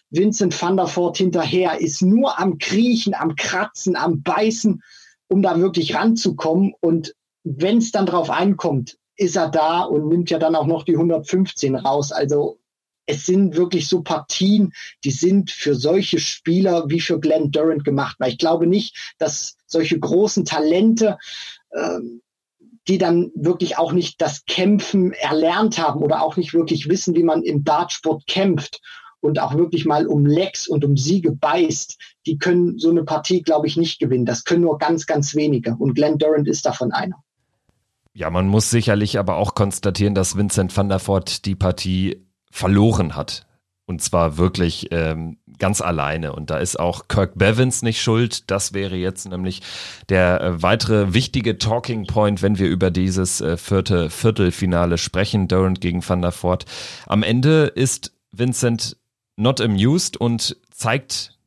Vincent 0.09 0.59
van 0.61 0.75
der 0.75 0.93
Voort 0.93 1.17
hinterher, 1.17 1.79
ist 1.79 2.01
nur 2.01 2.37
am 2.37 2.57
Kriechen, 2.57 3.13
am 3.13 3.35
Kratzen, 3.35 3.95
am 3.95 4.21
Beißen, 4.23 4.83
um 5.29 5.41
da 5.41 5.57
wirklich 5.57 5.95
ranzukommen. 5.95 6.73
Und 6.81 7.13
wenn 7.43 7.77
es 7.77 7.91
dann 7.91 8.05
drauf 8.05 8.29
einkommt, 8.29 8.97
ist 9.21 9.35
er 9.35 9.49
da 9.49 9.83
und 9.83 10.07
nimmt 10.07 10.31
ja 10.31 10.39
dann 10.39 10.55
auch 10.55 10.65
noch 10.65 10.83
die 10.83 10.95
115 10.95 11.75
raus. 11.75 12.11
Also 12.11 12.59
es 13.05 13.25
sind 13.25 13.55
wirklich 13.55 13.87
so 13.87 14.01
Partien, 14.01 14.73
die 15.03 15.11
sind 15.11 15.51
für 15.51 15.75
solche 15.75 16.17
Spieler 16.17 16.85
wie 16.89 16.99
für 16.99 17.19
Glenn 17.19 17.51
Durant 17.51 17.85
gemacht. 17.85 18.15
Weil 18.17 18.31
ich 18.31 18.39
glaube 18.39 18.65
nicht, 18.65 19.13
dass 19.19 19.57
solche 19.67 19.99
großen 19.99 20.43
Talente, 20.43 21.19
äh, 21.69 21.99
die 22.87 22.97
dann 22.97 23.31
wirklich 23.35 23.77
auch 23.77 23.91
nicht 23.91 24.19
das 24.21 24.43
Kämpfen 24.45 25.13
erlernt 25.13 25.77
haben 25.77 26.01
oder 26.01 26.23
auch 26.23 26.35
nicht 26.35 26.55
wirklich 26.55 26.89
wissen, 26.89 27.15
wie 27.15 27.23
man 27.23 27.43
im 27.43 27.63
Dartsport 27.63 28.25
kämpft 28.25 28.81
und 29.19 29.39
auch 29.39 29.55
wirklich 29.55 29.85
mal 29.85 30.07
um 30.07 30.25
Lecks 30.25 30.67
und 30.67 30.83
um 30.83 30.97
Siege 30.97 31.31
beißt, 31.31 31.99
die 32.25 32.39
können 32.39 32.79
so 32.79 32.89
eine 32.89 33.03
Partie, 33.03 33.43
glaube 33.43 33.67
ich, 33.67 33.77
nicht 33.77 33.99
gewinnen. 33.99 34.25
Das 34.25 34.45
können 34.45 34.63
nur 34.63 34.79
ganz, 34.79 35.05
ganz 35.05 35.35
wenige. 35.35 35.75
Und 35.77 35.93
Glenn 35.93 36.17
Durant 36.17 36.47
ist 36.47 36.65
davon 36.65 36.91
einer. 36.91 37.23
Ja, 38.13 38.29
man 38.29 38.47
muss 38.47 38.69
sicherlich 38.69 39.17
aber 39.19 39.37
auch 39.37 39.55
konstatieren, 39.55 40.15
dass 40.15 40.35
Vincent 40.35 40.75
van 40.75 40.89
der 40.89 40.99
Voort 40.99 41.45
die 41.45 41.55
Partie 41.55 42.27
verloren 42.51 43.15
hat. 43.15 43.45
Und 43.85 44.01
zwar 44.01 44.37
wirklich 44.37 44.87
ähm, 44.91 45.37
ganz 45.57 45.81
alleine. 45.81 46.33
Und 46.33 46.49
da 46.49 46.57
ist 46.57 46.79
auch 46.79 47.07
Kirk 47.07 47.37
Bevins 47.37 47.81
nicht 47.81 48.01
schuld. 48.01 48.49
Das 48.49 48.73
wäre 48.73 48.95
jetzt 48.95 49.27
nämlich 49.27 49.61
der 50.09 50.41
äh, 50.41 50.61
weitere 50.61 51.13
wichtige 51.13 51.57
Talking 51.57 52.05
Point, 52.05 52.41
wenn 52.41 52.57
wir 52.57 52.67
über 52.67 52.89
dieses 52.91 53.41
äh, 53.41 53.57
vierte 53.57 54.09
Viertelfinale 54.09 54.97
sprechen. 54.97 55.47
Durant 55.47 55.81
gegen 55.81 56.07
Van 56.07 56.21
der 56.21 56.31
Voort. 56.31 56.65
Am 57.05 57.23
Ende 57.23 57.65
ist 57.65 58.13
Vincent 58.31 58.97
not 59.35 59.59
amused 59.59 60.15
und 60.15 60.57
zeigt 60.71 61.37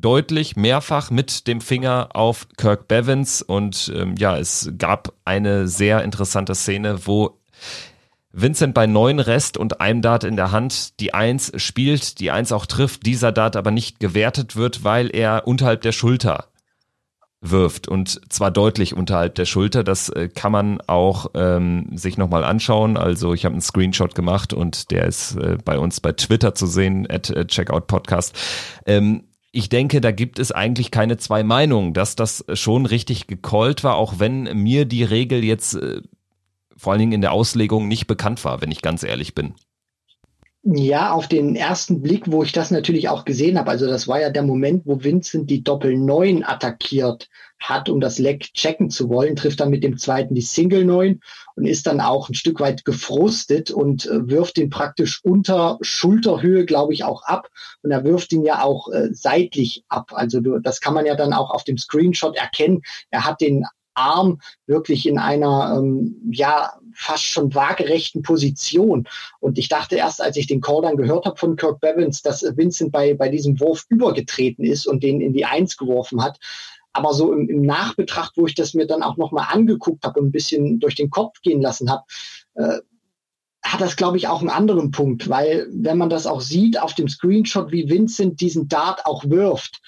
deutlich 0.00 0.56
mehrfach 0.56 1.10
mit 1.10 1.46
dem 1.46 1.60
Finger 1.60 2.08
auf 2.14 2.46
Kirk 2.56 2.88
Bevins 2.88 3.42
und 3.42 3.92
ähm, 3.94 4.14
ja, 4.16 4.38
es 4.38 4.72
gab 4.78 5.12
eine 5.24 5.68
sehr 5.68 6.02
interessante 6.04 6.54
Szene, 6.54 7.06
wo 7.06 7.38
Vincent 8.32 8.74
bei 8.74 8.86
neun 8.86 9.18
Rest 9.18 9.56
und 9.56 9.80
einem 9.80 10.02
Dart 10.02 10.24
in 10.24 10.36
der 10.36 10.52
Hand 10.52 11.00
die 11.00 11.14
Eins 11.14 11.52
spielt, 11.56 12.20
die 12.20 12.30
Eins 12.30 12.52
auch 12.52 12.66
trifft, 12.66 13.04
dieser 13.04 13.32
Dart 13.32 13.56
aber 13.56 13.70
nicht 13.72 13.98
gewertet 13.98 14.54
wird, 14.54 14.84
weil 14.84 15.14
er 15.14 15.46
unterhalb 15.48 15.82
der 15.82 15.92
Schulter 15.92 16.46
wirft 17.40 17.88
und 17.88 18.20
zwar 18.30 18.50
deutlich 18.50 18.94
unterhalb 18.94 19.34
der 19.34 19.46
Schulter. 19.46 19.82
Das 19.82 20.10
äh, 20.10 20.28
kann 20.28 20.52
man 20.52 20.80
auch 20.86 21.30
ähm, 21.34 21.86
sich 21.96 22.18
nochmal 22.18 22.44
anschauen. 22.44 22.96
Also 22.96 23.32
ich 23.32 23.44
habe 23.44 23.54
einen 23.54 23.62
Screenshot 23.62 24.14
gemacht 24.14 24.52
und 24.52 24.90
der 24.90 25.06
ist 25.06 25.36
äh, 25.36 25.56
bei 25.64 25.78
uns 25.78 26.00
bei 26.00 26.12
Twitter 26.12 26.54
zu 26.54 26.66
sehen, 26.66 27.06
at 27.10 27.30
äh, 27.30 27.46
Checkout 27.46 27.86
Podcast. 27.86 28.36
Ähm, 28.86 29.24
ich 29.52 29.68
denke, 29.68 30.00
da 30.00 30.12
gibt 30.12 30.38
es 30.38 30.52
eigentlich 30.52 30.90
keine 30.90 31.16
zwei 31.16 31.42
Meinungen, 31.42 31.92
dass 31.92 32.16
das 32.16 32.44
schon 32.54 32.86
richtig 32.86 33.26
gecallt 33.26 33.82
war, 33.82 33.96
auch 33.96 34.18
wenn 34.18 34.44
mir 34.62 34.84
die 34.84 35.04
Regel 35.04 35.42
jetzt 35.44 35.74
äh, 35.74 36.02
vor 36.76 36.92
allen 36.92 37.00
Dingen 37.00 37.12
in 37.12 37.20
der 37.20 37.32
Auslegung 37.32 37.88
nicht 37.88 38.06
bekannt 38.06 38.44
war, 38.44 38.60
wenn 38.60 38.70
ich 38.70 38.82
ganz 38.82 39.02
ehrlich 39.02 39.34
bin. 39.34 39.54
Ja, 40.62 41.12
auf 41.12 41.26
den 41.26 41.56
ersten 41.56 42.02
Blick, 42.02 42.30
wo 42.30 42.42
ich 42.42 42.52
das 42.52 42.70
natürlich 42.70 43.08
auch 43.08 43.24
gesehen 43.24 43.58
habe, 43.58 43.70
also 43.70 43.86
das 43.86 44.06
war 44.06 44.20
ja 44.20 44.28
der 44.28 44.42
Moment, 44.42 44.84
wo 44.84 45.02
Vincent 45.02 45.48
die 45.48 45.64
Doppel 45.64 45.96
9 45.96 46.44
attackiert 46.44 47.30
hat, 47.58 47.88
um 47.88 47.98
das 47.98 48.18
Leck 48.18 48.52
checken 48.52 48.90
zu 48.90 49.08
wollen, 49.08 49.36
trifft 49.36 49.60
dann 49.60 49.70
mit 49.70 49.82
dem 49.82 49.96
zweiten 49.96 50.34
die 50.34 50.42
Single 50.42 50.84
9 50.84 51.20
und 51.56 51.64
ist 51.64 51.86
dann 51.86 52.02
auch 52.02 52.28
ein 52.28 52.34
Stück 52.34 52.60
weit 52.60 52.84
gefrustet 52.84 53.70
und 53.70 54.04
äh, 54.04 54.28
wirft 54.28 54.58
ihn 54.58 54.68
praktisch 54.68 55.24
unter 55.24 55.78
Schulterhöhe, 55.80 56.66
glaube 56.66 56.92
ich, 56.92 57.04
auch 57.04 57.22
ab. 57.22 57.48
Und 57.82 57.90
er 57.90 58.04
wirft 58.04 58.30
ihn 58.32 58.44
ja 58.44 58.62
auch 58.62 58.88
äh, 58.92 59.08
seitlich 59.12 59.84
ab. 59.88 60.10
Also 60.12 60.40
du, 60.40 60.58
das 60.58 60.82
kann 60.82 60.92
man 60.92 61.06
ja 61.06 61.14
dann 61.14 61.32
auch 61.32 61.50
auf 61.50 61.64
dem 61.64 61.78
Screenshot 61.78 62.36
erkennen. 62.36 62.82
Er 63.10 63.24
hat 63.24 63.40
den 63.40 63.64
Arm 63.94 64.40
wirklich 64.66 65.06
in 65.06 65.18
einer 65.18 65.76
ähm, 65.78 66.16
ja 66.30 66.72
fast 67.00 67.24
schon 67.24 67.54
waagerechten 67.54 68.22
Position. 68.22 69.08
Und 69.40 69.58
ich 69.58 69.68
dachte 69.68 69.96
erst, 69.96 70.20
als 70.20 70.36
ich 70.36 70.46
den 70.46 70.60
Call 70.60 70.82
dann 70.82 70.96
gehört 70.96 71.24
habe 71.24 71.38
von 71.38 71.56
Kirk 71.56 71.80
Bevins, 71.80 72.20
dass 72.20 72.42
Vincent 72.42 72.92
bei, 72.92 73.14
bei 73.14 73.30
diesem 73.30 73.58
Wurf 73.58 73.86
übergetreten 73.88 74.64
ist 74.64 74.86
und 74.86 75.02
den 75.02 75.20
in 75.20 75.32
die 75.32 75.46
Eins 75.46 75.76
geworfen 75.76 76.22
hat. 76.22 76.38
Aber 76.92 77.14
so 77.14 77.32
im, 77.32 77.48
im 77.48 77.62
Nachbetracht, 77.62 78.34
wo 78.36 78.46
ich 78.46 78.54
das 78.54 78.74
mir 78.74 78.86
dann 78.86 79.02
auch 79.02 79.16
nochmal 79.16 79.46
angeguckt 79.50 80.04
habe 80.04 80.20
und 80.20 80.26
ein 80.26 80.32
bisschen 80.32 80.78
durch 80.78 80.94
den 80.94 81.10
Kopf 81.10 81.40
gehen 81.40 81.62
lassen 81.62 81.90
habe, 81.90 82.04
äh, 82.54 82.78
hat 83.62 83.80
das, 83.80 83.96
glaube 83.96 84.16
ich, 84.16 84.28
auch 84.28 84.40
einen 84.40 84.50
anderen 84.50 84.90
Punkt, 84.90 85.28
weil 85.28 85.68
wenn 85.70 85.98
man 85.98 86.10
das 86.10 86.26
auch 86.26 86.40
sieht 86.40 86.80
auf 86.80 86.94
dem 86.94 87.08
Screenshot, 87.08 87.72
wie 87.72 87.88
Vincent 87.88 88.40
diesen 88.40 88.68
Dart 88.68 89.06
auch 89.06 89.24
wirft, 89.28 89.80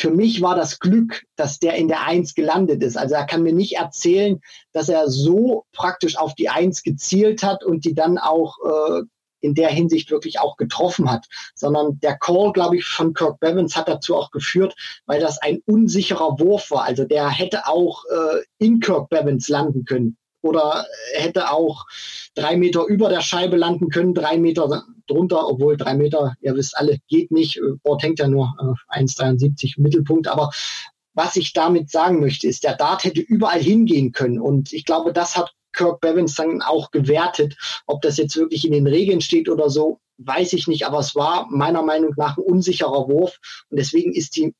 für 0.00 0.10
mich 0.10 0.40
war 0.40 0.54
das 0.54 0.78
Glück, 0.78 1.24
dass 1.36 1.58
der 1.58 1.74
in 1.74 1.86
der 1.86 2.06
Eins 2.06 2.34
gelandet 2.34 2.82
ist. 2.82 2.96
Also 2.96 3.14
er 3.14 3.26
kann 3.26 3.42
mir 3.42 3.52
nicht 3.52 3.76
erzählen, 3.76 4.40
dass 4.72 4.88
er 4.88 5.10
so 5.10 5.66
praktisch 5.72 6.16
auf 6.16 6.34
die 6.34 6.48
Eins 6.48 6.82
gezielt 6.82 7.42
hat 7.42 7.64
und 7.64 7.84
die 7.84 7.94
dann 7.94 8.16
auch 8.16 8.56
äh, 8.64 9.02
in 9.42 9.54
der 9.54 9.68
Hinsicht 9.68 10.10
wirklich 10.10 10.40
auch 10.40 10.56
getroffen 10.56 11.10
hat, 11.10 11.26
sondern 11.54 12.00
der 12.00 12.16
Call, 12.16 12.52
glaube 12.52 12.78
ich, 12.78 12.84
von 12.84 13.12
Kirk 13.12 13.40
Bevins 13.40 13.76
hat 13.76 13.88
dazu 13.88 14.16
auch 14.16 14.30
geführt, 14.30 14.74
weil 15.04 15.20
das 15.20 15.36
ein 15.38 15.60
unsicherer 15.66 16.40
Wurf 16.40 16.70
war. 16.70 16.84
Also 16.84 17.04
der 17.04 17.28
hätte 17.28 17.66
auch 17.66 18.04
äh, 18.06 18.42
in 18.58 18.80
Kirk 18.80 19.10
Bevins 19.10 19.48
landen 19.48 19.84
können 19.84 20.16
oder 20.42 20.86
hätte 21.14 21.50
auch 21.50 21.86
drei 22.34 22.56
Meter 22.56 22.86
über 22.86 23.08
der 23.08 23.20
Scheibe 23.20 23.56
landen 23.56 23.88
können, 23.88 24.14
drei 24.14 24.38
Meter 24.38 24.84
drunter, 25.06 25.46
obwohl 25.48 25.76
drei 25.76 25.94
Meter, 25.94 26.34
ihr 26.40 26.54
wisst 26.54 26.76
alle, 26.76 26.98
geht 27.08 27.30
nicht. 27.30 27.60
Bord 27.82 28.02
hängt 28.02 28.18
ja 28.18 28.28
nur 28.28 28.54
äh, 28.92 29.00
1,73 29.00 29.80
Mittelpunkt. 29.80 30.28
Aber 30.28 30.50
was 31.14 31.36
ich 31.36 31.52
damit 31.52 31.90
sagen 31.90 32.20
möchte, 32.20 32.46
ist, 32.46 32.64
der 32.64 32.76
Dart 32.76 33.04
hätte 33.04 33.20
überall 33.20 33.60
hingehen 33.60 34.12
können. 34.12 34.40
Und 34.40 34.72
ich 34.72 34.84
glaube, 34.84 35.12
das 35.12 35.36
hat 35.36 35.52
Kirk 35.72 36.00
Bevins 36.00 36.34
dann 36.34 36.62
auch 36.62 36.90
gewertet. 36.90 37.56
Ob 37.86 38.02
das 38.02 38.16
jetzt 38.16 38.36
wirklich 38.36 38.64
in 38.64 38.72
den 38.72 38.86
Regeln 38.86 39.20
steht 39.20 39.48
oder 39.48 39.70
so, 39.70 39.98
weiß 40.18 40.52
ich 40.52 40.68
nicht. 40.68 40.86
Aber 40.86 40.98
es 40.98 41.14
war 41.14 41.46
meiner 41.50 41.82
Meinung 41.82 42.14
nach 42.16 42.36
ein 42.36 42.44
unsicherer 42.44 43.08
Wurf. 43.08 43.38
Und 43.68 43.78
deswegen 43.78 44.14
ist 44.14 44.36
die 44.36 44.54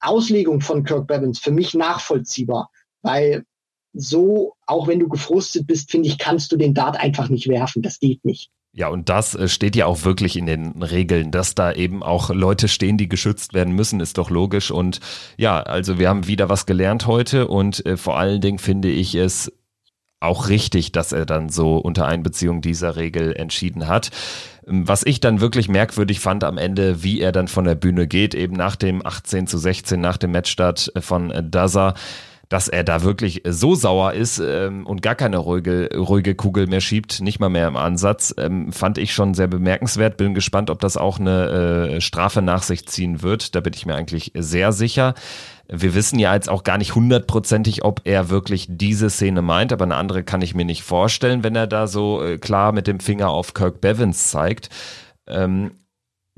Auslegung 0.00 0.60
von 0.60 0.84
Kirk 0.84 1.06
Bevins 1.06 1.38
für 1.38 1.52
mich 1.52 1.74
nachvollziehbar. 1.74 2.70
Weil 3.02 3.44
so, 3.92 4.54
auch 4.66 4.86
wenn 4.86 5.00
du 5.00 5.08
gefrustet 5.08 5.66
bist, 5.66 5.90
finde 5.90 6.08
ich, 6.08 6.18
kannst 6.18 6.52
du 6.52 6.56
den 6.56 6.74
Dart 6.74 6.98
einfach 6.98 7.28
nicht 7.28 7.48
werfen. 7.48 7.82
Das 7.82 7.98
geht 7.98 8.24
nicht. 8.24 8.50
Ja, 8.72 8.88
und 8.88 9.08
das 9.08 9.34
äh, 9.34 9.48
steht 9.48 9.74
ja 9.74 9.86
auch 9.86 10.04
wirklich 10.04 10.36
in 10.36 10.46
den 10.46 10.82
Regeln, 10.82 11.32
dass 11.32 11.56
da 11.56 11.72
eben 11.72 12.04
auch 12.04 12.30
Leute 12.30 12.68
stehen, 12.68 12.98
die 12.98 13.08
geschützt 13.08 13.52
werden 13.52 13.74
müssen, 13.74 13.98
ist 13.98 14.16
doch 14.16 14.30
logisch. 14.30 14.70
Und 14.70 15.00
ja, 15.36 15.60
also 15.60 15.98
wir 15.98 16.08
haben 16.08 16.28
wieder 16.28 16.48
was 16.48 16.66
gelernt 16.66 17.06
heute 17.06 17.48
und 17.48 17.84
äh, 17.84 17.96
vor 17.96 18.16
allen 18.16 18.40
Dingen 18.40 18.60
finde 18.60 18.88
ich 18.88 19.16
es 19.16 19.52
auch 20.20 20.48
richtig, 20.48 20.92
dass 20.92 21.12
er 21.12 21.26
dann 21.26 21.48
so 21.48 21.78
unter 21.78 22.06
Einbeziehung 22.06 22.60
dieser 22.60 22.94
Regel 22.94 23.34
entschieden 23.34 23.88
hat. 23.88 24.10
Ähm, 24.68 24.86
was 24.86 25.04
ich 25.04 25.18
dann 25.18 25.40
wirklich 25.40 25.68
merkwürdig 25.68 26.20
fand 26.20 26.44
am 26.44 26.56
Ende, 26.56 27.02
wie 27.02 27.20
er 27.20 27.32
dann 27.32 27.48
von 27.48 27.64
der 27.64 27.74
Bühne 27.74 28.06
geht, 28.06 28.36
eben 28.36 28.54
nach 28.54 28.76
dem 28.76 29.04
18 29.04 29.48
zu 29.48 29.58
16, 29.58 30.00
nach 30.00 30.16
dem 30.16 30.30
Matchstart 30.30 30.92
von 31.00 31.32
Daza 31.50 31.94
dass 32.50 32.68
er 32.68 32.82
da 32.82 33.02
wirklich 33.04 33.42
so 33.46 33.76
sauer 33.76 34.12
ist 34.12 34.40
ähm, 34.44 34.84
und 34.84 35.02
gar 35.02 35.14
keine 35.14 35.38
ruhige, 35.38 35.88
ruhige 35.96 36.34
Kugel 36.34 36.66
mehr 36.66 36.80
schiebt, 36.80 37.20
nicht 37.20 37.38
mal 37.38 37.48
mehr 37.48 37.68
im 37.68 37.76
Ansatz, 37.76 38.34
ähm, 38.36 38.72
fand 38.72 38.98
ich 38.98 39.14
schon 39.14 39.34
sehr 39.34 39.46
bemerkenswert. 39.46 40.16
Bin 40.16 40.34
gespannt, 40.34 40.68
ob 40.68 40.80
das 40.80 40.96
auch 40.96 41.20
eine 41.20 41.46
äh, 41.96 42.00
Strafe 42.00 42.42
nach 42.42 42.64
sich 42.64 42.86
ziehen 42.88 43.22
wird. 43.22 43.54
Da 43.54 43.60
bin 43.60 43.72
ich 43.72 43.86
mir 43.86 43.94
eigentlich 43.94 44.32
sehr 44.34 44.72
sicher. 44.72 45.14
Wir 45.68 45.94
wissen 45.94 46.18
ja 46.18 46.34
jetzt 46.34 46.48
auch 46.48 46.64
gar 46.64 46.76
nicht 46.76 46.96
hundertprozentig, 46.96 47.84
ob 47.84 48.00
er 48.02 48.30
wirklich 48.30 48.66
diese 48.68 49.10
Szene 49.10 49.42
meint, 49.42 49.72
aber 49.72 49.84
eine 49.84 49.94
andere 49.94 50.24
kann 50.24 50.42
ich 50.42 50.56
mir 50.56 50.64
nicht 50.64 50.82
vorstellen, 50.82 51.44
wenn 51.44 51.54
er 51.54 51.68
da 51.68 51.86
so 51.86 52.20
äh, 52.20 52.38
klar 52.38 52.72
mit 52.72 52.88
dem 52.88 52.98
Finger 52.98 53.30
auf 53.30 53.54
Kirk 53.54 53.80
Bevins 53.80 54.28
zeigt. 54.28 54.70
Ähm, 55.28 55.70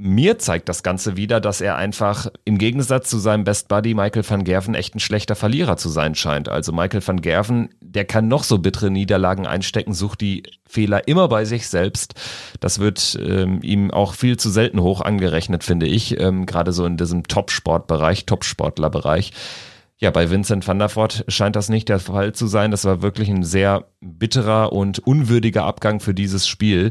mir 0.05 0.37
zeigt 0.39 0.69
das 0.69 0.83
Ganze 0.83 1.17
wieder, 1.17 1.41
dass 1.41 1.61
er 1.61 1.77
einfach 1.77 2.27
im 2.45 2.59
Gegensatz 2.59 3.09
zu 3.09 3.19
seinem 3.19 3.45
Best 3.45 3.69
Buddy 3.69 3.95
Michael 3.95 4.29
van 4.29 4.43
Gerven 4.43 4.75
echt 4.75 4.97
ein 4.97 5.01
schlechter 5.01 5.37
Verlierer 5.37 5.77
zu 5.77 5.89
sein 5.89 6.17
scheint. 6.17 6.49
Also 6.49 6.73
Michael 6.73 7.07
van 7.07 7.21
Gerven, 7.21 7.69
der 7.81 8.05
kann 8.05 8.27
noch 8.27 8.43
so 8.43 8.59
bittere 8.59 8.91
Niederlagen 8.91 9.47
einstecken, 9.47 9.95
sucht 9.95 10.21
die 10.21 10.43
Fehler 10.67 11.07
immer 11.07 11.29
bei 11.29 11.45
sich 11.45 11.69
selbst. 11.69 12.15
Das 12.59 12.81
wird 12.81 13.17
ähm, 13.25 13.61
ihm 13.63 13.93
auch 13.93 14.15
viel 14.15 14.37
zu 14.37 14.51
selten 14.51 14.81
hoch 14.81 15.03
angerechnet, 15.03 15.63
finde 15.63 15.87
ich, 15.87 16.19
ähm, 16.19 16.47
gerade 16.47 16.73
so 16.73 16.85
in 16.85 16.97
diesem 16.97 17.29
Top-Sportbereich, 17.29 18.27
Top-Sportler-Bereich. 18.27 19.33
Ja, 19.99 20.11
bei 20.11 20.31
Vincent 20.31 20.67
van 20.67 20.81
der 20.81 20.95
Voort 20.95 21.25
scheint 21.29 21.55
das 21.55 21.69
nicht 21.69 21.89
der 21.89 22.01
Fall 22.01 22.33
zu 22.33 22.49
sein. 22.49 22.73
Das 22.73 22.85
war 22.85 23.03
wirklich 23.03 23.29
ein 23.29 23.45
sehr 23.45 23.87
bitterer 24.01 24.73
und 24.73 24.99
unwürdiger 24.99 25.63
Abgang 25.63 26.01
für 26.01 26.13
dieses 26.13 26.49
Spiel. 26.49 26.91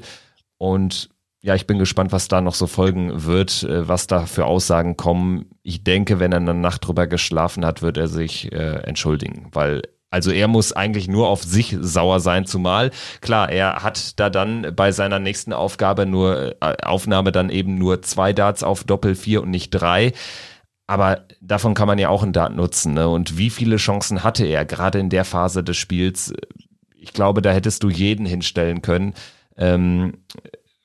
Und 0.58 1.10
ja, 1.44 1.56
ich 1.56 1.66
bin 1.66 1.80
gespannt, 1.80 2.12
was 2.12 2.28
da 2.28 2.40
noch 2.40 2.54
so 2.54 2.68
folgen 2.68 3.26
wird, 3.26 3.64
äh, 3.64 3.88
was 3.88 4.08
da 4.08 4.26
für 4.26 4.46
Aussagen 4.46 4.96
kommen. 4.96 5.46
Ich 5.64 5.84
denke, 5.84 6.20
wenn 6.20 6.32
er 6.32 6.38
eine 6.38 6.54
Nacht 6.54 6.86
drüber 6.86 7.08
geschlafen 7.08 7.66
hat, 7.66 7.82
wird 7.82 7.98
er 7.98 8.08
sich 8.08 8.52
äh, 8.52 8.84
entschuldigen, 8.84 9.48
weil 9.52 9.82
also 10.14 10.30
er 10.30 10.50
muss 10.50 10.74
eigentlich 10.74 11.08
nur 11.08 11.30
auf 11.30 11.42
sich 11.42 11.78
sauer 11.80 12.20
sein, 12.20 12.46
zumal 12.46 12.92
klar, 13.22 13.50
er 13.50 13.82
hat 13.82 14.20
da 14.20 14.30
dann 14.30 14.74
bei 14.76 14.92
seiner 14.92 15.20
nächsten 15.20 15.54
Aufgabe 15.54 16.06
nur 16.06 16.56
äh, 16.62 16.76
Aufnahme 16.84 17.32
dann 17.32 17.50
eben 17.50 17.78
nur 17.78 18.02
zwei 18.02 18.34
Darts 18.34 18.62
auf 18.62 18.84
Doppel 18.84 19.16
vier 19.16 19.42
und 19.42 19.50
nicht 19.50 19.70
drei. 19.72 20.12
Aber 20.86 21.26
davon 21.40 21.74
kann 21.74 21.88
man 21.88 21.98
ja 21.98 22.10
auch 22.10 22.24
einen 22.24 22.34
Dart 22.34 22.54
nutzen. 22.54 22.94
Ne? 22.96 23.08
Und 23.08 23.38
wie 23.38 23.50
viele 23.50 23.78
Chancen 23.78 24.26
hatte 24.26 24.46
er 24.46 24.66
gerade 24.66 25.00
in 25.00 25.10
der 25.10 25.24
Phase 25.24 25.64
des 25.64 25.78
Spiels? 25.78 26.34
Ich 26.98 27.14
glaube, 27.14 27.42
da 27.42 27.54
hättest 27.54 27.84
du 27.84 27.90
jeden 27.90 28.26
hinstellen 28.26 28.82
können. 28.82 29.14
Ähm, 29.56 30.18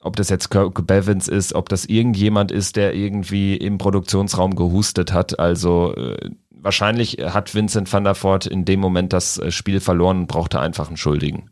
ob 0.06 0.16
das 0.16 0.30
jetzt 0.30 0.50
Kirk 0.50 0.86
Bevins 0.86 1.28
ist, 1.28 1.52
ob 1.54 1.68
das 1.68 1.84
irgendjemand 1.84 2.52
ist, 2.52 2.76
der 2.76 2.94
irgendwie 2.94 3.56
im 3.56 3.76
Produktionsraum 3.76 4.54
gehustet 4.54 5.12
hat. 5.12 5.38
Also 5.38 5.94
äh, 5.94 6.30
wahrscheinlich 6.50 7.18
hat 7.20 7.54
Vincent 7.54 7.92
van 7.92 8.04
der 8.04 8.14
Voort 8.14 8.46
in 8.46 8.64
dem 8.64 8.80
Moment 8.80 9.12
das 9.12 9.38
äh, 9.38 9.50
Spiel 9.50 9.80
verloren 9.80 10.20
und 10.20 10.26
brauchte 10.28 10.60
einfach 10.60 10.88
einen 10.88 10.96
Schuldigen. 10.96 11.50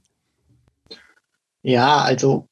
Ja, 1.62 1.99
also 1.99 2.49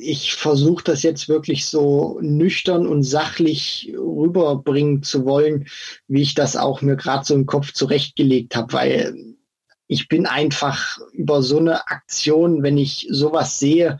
ich 0.00 0.34
versuche 0.34 0.84
das 0.84 1.02
jetzt 1.02 1.28
wirklich 1.28 1.66
so 1.66 2.18
nüchtern 2.20 2.86
und 2.86 3.02
sachlich 3.02 3.92
rüberbringen 3.96 5.02
zu 5.02 5.24
wollen, 5.24 5.66
wie 6.08 6.22
ich 6.22 6.34
das 6.34 6.56
auch 6.56 6.80
mir 6.82 6.96
gerade 6.96 7.24
so 7.24 7.34
im 7.34 7.46
Kopf 7.46 7.72
zurechtgelegt 7.72 8.56
habe, 8.56 8.72
weil 8.72 9.16
ich 9.86 10.08
bin 10.08 10.26
einfach 10.26 10.98
über 11.12 11.42
so 11.42 11.58
eine 11.58 11.86
Aktion, 11.88 12.62
wenn 12.62 12.78
ich 12.78 13.06
sowas 13.10 13.58
sehe, 13.58 13.98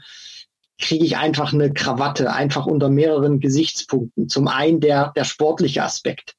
kriege 0.84 1.04
ich 1.04 1.16
einfach 1.16 1.54
eine 1.54 1.72
Krawatte, 1.72 2.32
einfach 2.32 2.66
unter 2.66 2.90
mehreren 2.90 3.40
Gesichtspunkten. 3.40 4.28
Zum 4.28 4.48
einen 4.48 4.80
der, 4.80 5.12
der 5.16 5.24
sportliche 5.24 5.82
Aspekt. 5.82 6.36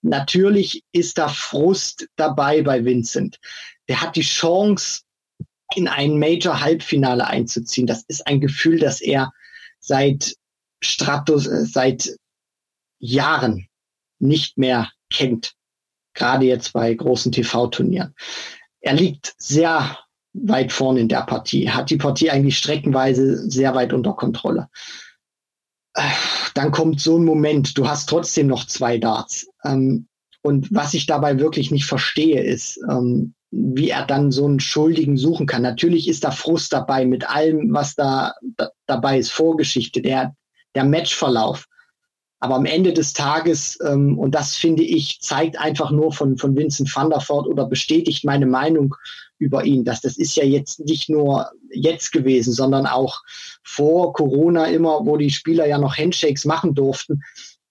Natürlich 0.00 0.82
ist 0.92 1.18
da 1.18 1.28
Frust 1.28 2.08
dabei 2.16 2.62
bei 2.62 2.84
Vincent. 2.84 3.38
Der 3.88 4.00
hat 4.00 4.16
die 4.16 4.22
Chance, 4.22 5.02
in 5.74 5.88
ein 5.88 6.18
Major-Halbfinale 6.18 7.26
einzuziehen. 7.26 7.86
Das 7.86 8.04
ist 8.08 8.26
ein 8.26 8.40
Gefühl, 8.40 8.78
das 8.78 9.00
er 9.00 9.32
seit 9.78 10.34
Stratus, 10.82 11.46
äh, 11.46 11.64
seit 11.64 12.16
Jahren 12.98 13.68
nicht 14.18 14.58
mehr 14.58 14.90
kennt. 15.10 15.54
Gerade 16.14 16.46
jetzt 16.46 16.72
bei 16.72 16.92
großen 16.92 17.32
TV-Turnieren. 17.32 18.14
Er 18.80 18.94
liegt 18.94 19.34
sehr 19.38 19.98
weit 20.34 20.72
vorne 20.72 21.00
in 21.00 21.08
der 21.08 21.22
Partie, 21.22 21.70
hat 21.70 21.90
die 21.90 21.96
Partie 21.96 22.30
eigentlich 22.30 22.56
streckenweise 22.56 23.50
sehr 23.50 23.74
weit 23.74 23.92
unter 23.92 24.14
Kontrolle. 24.14 24.68
Dann 26.54 26.70
kommt 26.70 27.00
so 27.00 27.18
ein 27.18 27.24
Moment, 27.24 27.76
du 27.76 27.86
hast 27.86 28.08
trotzdem 28.08 28.46
noch 28.46 28.66
zwei 28.66 28.98
Darts. 28.98 29.48
Ähm, 29.64 30.06
und 30.42 30.74
was 30.74 30.94
ich 30.94 31.06
dabei 31.06 31.38
wirklich 31.38 31.70
nicht 31.70 31.84
verstehe, 31.84 32.42
ist, 32.42 32.80
ähm, 32.90 33.34
wie 33.50 33.90
er 33.90 34.06
dann 34.06 34.32
so 34.32 34.46
einen 34.46 34.60
Schuldigen 34.60 35.16
suchen 35.16 35.46
kann. 35.46 35.62
Natürlich 35.62 36.08
ist 36.08 36.24
da 36.24 36.30
Frust 36.30 36.72
dabei 36.72 37.04
mit 37.04 37.28
allem, 37.28 37.72
was 37.72 37.94
da, 37.94 38.34
da 38.56 38.70
dabei 38.86 39.18
ist, 39.18 39.30
Vorgeschichte, 39.30 40.00
der, 40.00 40.34
der 40.74 40.84
Matchverlauf. 40.84 41.66
Aber 42.40 42.56
am 42.56 42.64
Ende 42.64 42.92
des 42.92 43.12
Tages, 43.12 43.78
ähm, 43.86 44.18
und 44.18 44.34
das 44.34 44.56
finde 44.56 44.82
ich, 44.82 45.20
zeigt 45.20 45.60
einfach 45.60 45.92
nur 45.92 46.12
von, 46.12 46.38
von 46.38 46.56
Vincent 46.56 46.94
van 46.94 47.10
der 47.10 47.20
Voort 47.20 47.46
oder 47.46 47.66
bestätigt 47.66 48.24
meine 48.24 48.46
Meinung 48.46 48.96
über 49.42 49.64
ihn, 49.64 49.84
dass 49.84 50.00
das 50.00 50.16
ist 50.16 50.36
ja 50.36 50.44
jetzt 50.44 50.80
nicht 50.80 51.08
nur 51.08 51.50
jetzt 51.70 52.12
gewesen, 52.12 52.52
sondern 52.52 52.86
auch 52.86 53.20
vor 53.62 54.12
Corona 54.12 54.66
immer, 54.66 55.04
wo 55.04 55.16
die 55.16 55.30
Spieler 55.30 55.66
ja 55.66 55.78
noch 55.78 55.96
Handshakes 55.96 56.44
machen 56.44 56.74
durften 56.74 57.22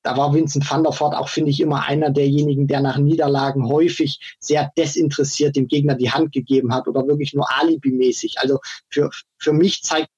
da 0.03 0.17
war 0.17 0.33
Vincent 0.33 0.69
van 0.69 0.83
der 0.83 0.93
Voort 0.93 1.15
auch, 1.15 1.29
finde 1.29 1.51
ich, 1.51 1.59
immer 1.59 1.85
einer 1.85 2.09
derjenigen, 2.09 2.67
der 2.67 2.81
nach 2.81 2.97
Niederlagen 2.97 3.67
häufig 3.67 4.35
sehr 4.39 4.71
desinteressiert 4.77 5.55
dem 5.55 5.67
Gegner 5.67 5.95
die 5.95 6.11
Hand 6.11 6.31
gegeben 6.31 6.73
hat 6.73 6.87
oder 6.87 7.07
wirklich 7.07 7.33
nur 7.33 7.47
alibimäßig. 7.59 8.39
Also 8.39 8.59
für, 8.89 9.09
für 9.37 9.53
mich 9.53 9.83
zeigt 9.83 10.09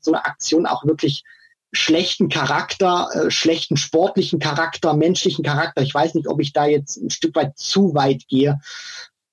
so 0.00 0.12
eine 0.12 0.24
Aktion 0.24 0.66
auch 0.66 0.84
wirklich 0.84 1.24
schlechten 1.72 2.28
Charakter, 2.28 3.08
äh, 3.14 3.30
schlechten 3.30 3.76
sportlichen 3.76 4.38
Charakter, 4.38 4.94
menschlichen 4.94 5.44
Charakter. 5.44 5.82
Ich 5.82 5.94
weiß 5.94 6.14
nicht, 6.14 6.28
ob 6.28 6.40
ich 6.40 6.52
da 6.52 6.66
jetzt 6.66 6.98
ein 6.98 7.10
Stück 7.10 7.34
weit 7.34 7.56
zu 7.56 7.94
weit 7.94 8.28
gehe. 8.28 8.60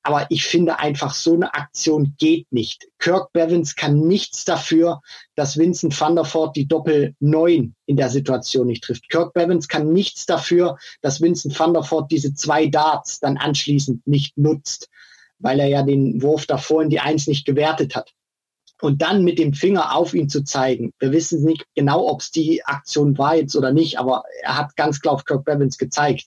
Aber 0.09 0.25
ich 0.31 0.43
finde 0.43 0.79
einfach, 0.79 1.13
so 1.13 1.35
eine 1.35 1.53
Aktion 1.53 2.15
geht 2.17 2.51
nicht. 2.51 2.87
Kirk 2.97 3.31
Bevins 3.31 3.75
kann 3.75 4.07
nichts 4.07 4.43
dafür, 4.43 5.01
dass 5.35 5.55
Vincent 5.55 6.01
van 6.01 6.15
der 6.15 6.25
Voort 6.25 6.55
die 6.55 6.67
Doppel 6.67 7.13
9 7.19 7.75
in 7.85 7.95
der 7.95 8.09
Situation 8.09 8.65
nicht 8.65 8.83
trifft. 8.83 9.07
Kirk 9.09 9.33
Bevins 9.33 9.67
kann 9.67 9.93
nichts 9.93 10.25
dafür, 10.25 10.79
dass 11.03 11.21
Vincent 11.21 11.59
van 11.59 11.75
der 11.75 11.83
Voort 11.83 12.09
diese 12.11 12.33
zwei 12.33 12.65
Darts 12.65 13.19
dann 13.19 13.37
anschließend 13.37 14.07
nicht 14.07 14.35
nutzt, 14.35 14.89
weil 15.37 15.59
er 15.59 15.67
ja 15.67 15.83
den 15.83 16.23
Wurf 16.23 16.47
davor 16.47 16.81
in 16.81 16.89
die 16.89 17.01
Eins 17.01 17.27
nicht 17.27 17.45
gewertet 17.45 17.95
hat. 17.95 18.11
Und 18.81 19.03
dann 19.03 19.23
mit 19.23 19.37
dem 19.37 19.53
Finger 19.53 19.95
auf 19.95 20.15
ihn 20.15 20.27
zu 20.27 20.43
zeigen. 20.43 20.91
Wir 20.97 21.11
wissen 21.11 21.43
nicht 21.43 21.67
genau, 21.75 22.07
ob 22.07 22.21
es 22.21 22.31
die 22.31 22.65
Aktion 22.65 23.15
war 23.19 23.35
jetzt 23.35 23.55
oder 23.55 23.71
nicht, 23.71 23.99
aber 23.99 24.23
er 24.41 24.57
hat 24.57 24.75
ganz 24.75 25.01
klar 25.01 25.13
auf 25.13 25.25
Kirk 25.25 25.45
Bevins 25.45 25.77
gezeigt. 25.77 26.25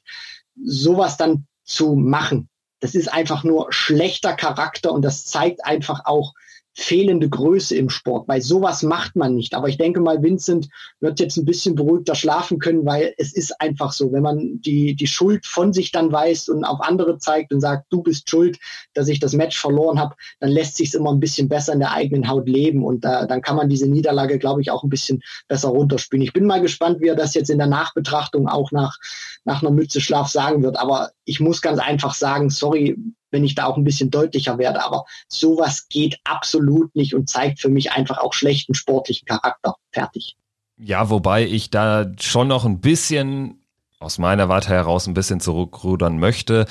Sowas 0.64 1.16
dann 1.16 1.49
zu 1.64 1.97
machen, 1.97 2.49
das 2.83 2.97
ist 2.97 3.12
einfach 3.12 3.45
nur 3.45 3.73
schlechter 3.73 4.35
Charakter 4.35 4.92
und 4.92 5.03
das 5.03 5.25
zeigt 5.25 5.64
einfach 5.64 6.05
auch, 6.05 6.35
fehlende 6.75 7.29
Größe 7.29 7.77
im 7.77 7.91
Sport. 7.91 8.27
Bei 8.27 8.41
sowas 8.41 8.83
macht 8.83 9.15
man 9.15 9.35
nicht. 9.35 9.55
Aber 9.55 9.69
ich 9.69 9.77
denke 9.77 10.01
mal, 10.01 10.23
Vincent 10.23 10.69
wird 11.01 11.21
jetzt 11.21 11.37
ein 11.37 11.45
bisschen 11.45 11.75
beruhigter 11.75 12.15
schlafen 12.15 12.59
können, 12.59 12.87
weil 12.87 13.15
es 13.19 13.35
ist 13.35 13.61
einfach 13.61 13.93
so, 13.93 14.13
wenn 14.13 14.23
man 14.23 14.61
die, 14.63 14.95
die 14.95 15.07
Schuld 15.07 15.47
von 15.47 15.73
sich 15.73 15.93
dann 15.93 16.11
weiß 16.11 16.49
und 16.49 16.65
auf 16.65 16.81
andere 16.81 17.19
zeigt 17.19 17.53
und 17.53 17.61
sagt, 17.61 17.87
du 17.91 18.03
bist 18.03 18.29
schuld, 18.31 18.59
dass 18.95 19.09
ich 19.09 19.21
das 19.21 19.35
Match 19.35 19.59
verloren 19.59 20.01
habe, 20.01 20.15
dann 20.41 20.51
lässt 20.51 20.77
sich 20.77 20.89
es 20.89 20.95
immer 20.95 21.13
ein 21.13 21.21
bisschen 21.21 21.49
besser 21.49 21.75
in 21.75 21.81
der 21.81 21.93
eigenen 21.93 22.29
Haut 22.29 22.49
leben 22.49 22.85
und 22.85 23.05
äh, 23.05 23.27
dann 23.27 23.43
kann 23.43 23.57
man 23.57 23.69
diese 23.69 23.89
Niederlage, 23.89 24.39
glaube 24.39 24.63
ich, 24.63 24.71
auch 24.71 24.83
ein 24.83 24.91
bisschen 24.91 25.21
besser 25.49 25.69
runterspielen. 25.69 26.25
Ich 26.25 26.33
bin 26.33 26.47
mal 26.47 26.63
gespannt, 26.63 27.01
wie 27.01 27.09
er 27.09 27.17
das 27.17 27.35
jetzt 27.35 27.51
in 27.51 27.59
der 27.59 27.67
Nachbetrachtung 27.67 28.49
auch 28.49 28.73
nach, 28.73 28.97
nach 29.45 29.63
einer 29.63 29.71
Mütze 29.71 30.01
Schlaf 30.01 30.29
sagen 30.29 30.63
wird. 30.63 30.79
Aber 30.79 31.11
ich 31.25 31.41
muss 31.41 31.61
ganz 31.61 31.79
einfach 31.79 32.15
sagen, 32.15 32.49
sorry, 32.49 32.97
wenn 33.33 33.45
ich 33.45 33.57
da 33.57 33.64
auch 33.64 33.77
ein 33.77 33.85
bisschen 33.85 34.11
deutlicher 34.11 34.59
werde. 34.59 34.85
Aber 34.85 35.05
sowas 35.27 35.88
geht 35.88 36.18
absolut 36.25 36.95
nicht 36.95 37.14
und 37.14 37.29
zeigt 37.29 37.61
für 37.61 37.68
mich 37.68 37.92
einfach 37.92 38.18
auch 38.18 38.33
schlechten 38.33 38.75
sportlichen 38.75 39.27
Charakter. 39.27 39.75
Fertig. 39.90 40.37
Ja, 40.77 41.11
wobei 41.11 41.45
ich 41.45 41.71
da 41.71 42.07
schon 42.21 42.49
noch 42.49 42.64
ein 42.64 42.81
bisschen 42.81 43.62
aus 43.99 44.18
meiner 44.18 44.49
Warte 44.49 44.68
heraus 44.68 45.07
ein 45.07 45.14
bisschen 45.14 45.40
zurückrudern 45.40 46.18
möchte. 46.18 46.66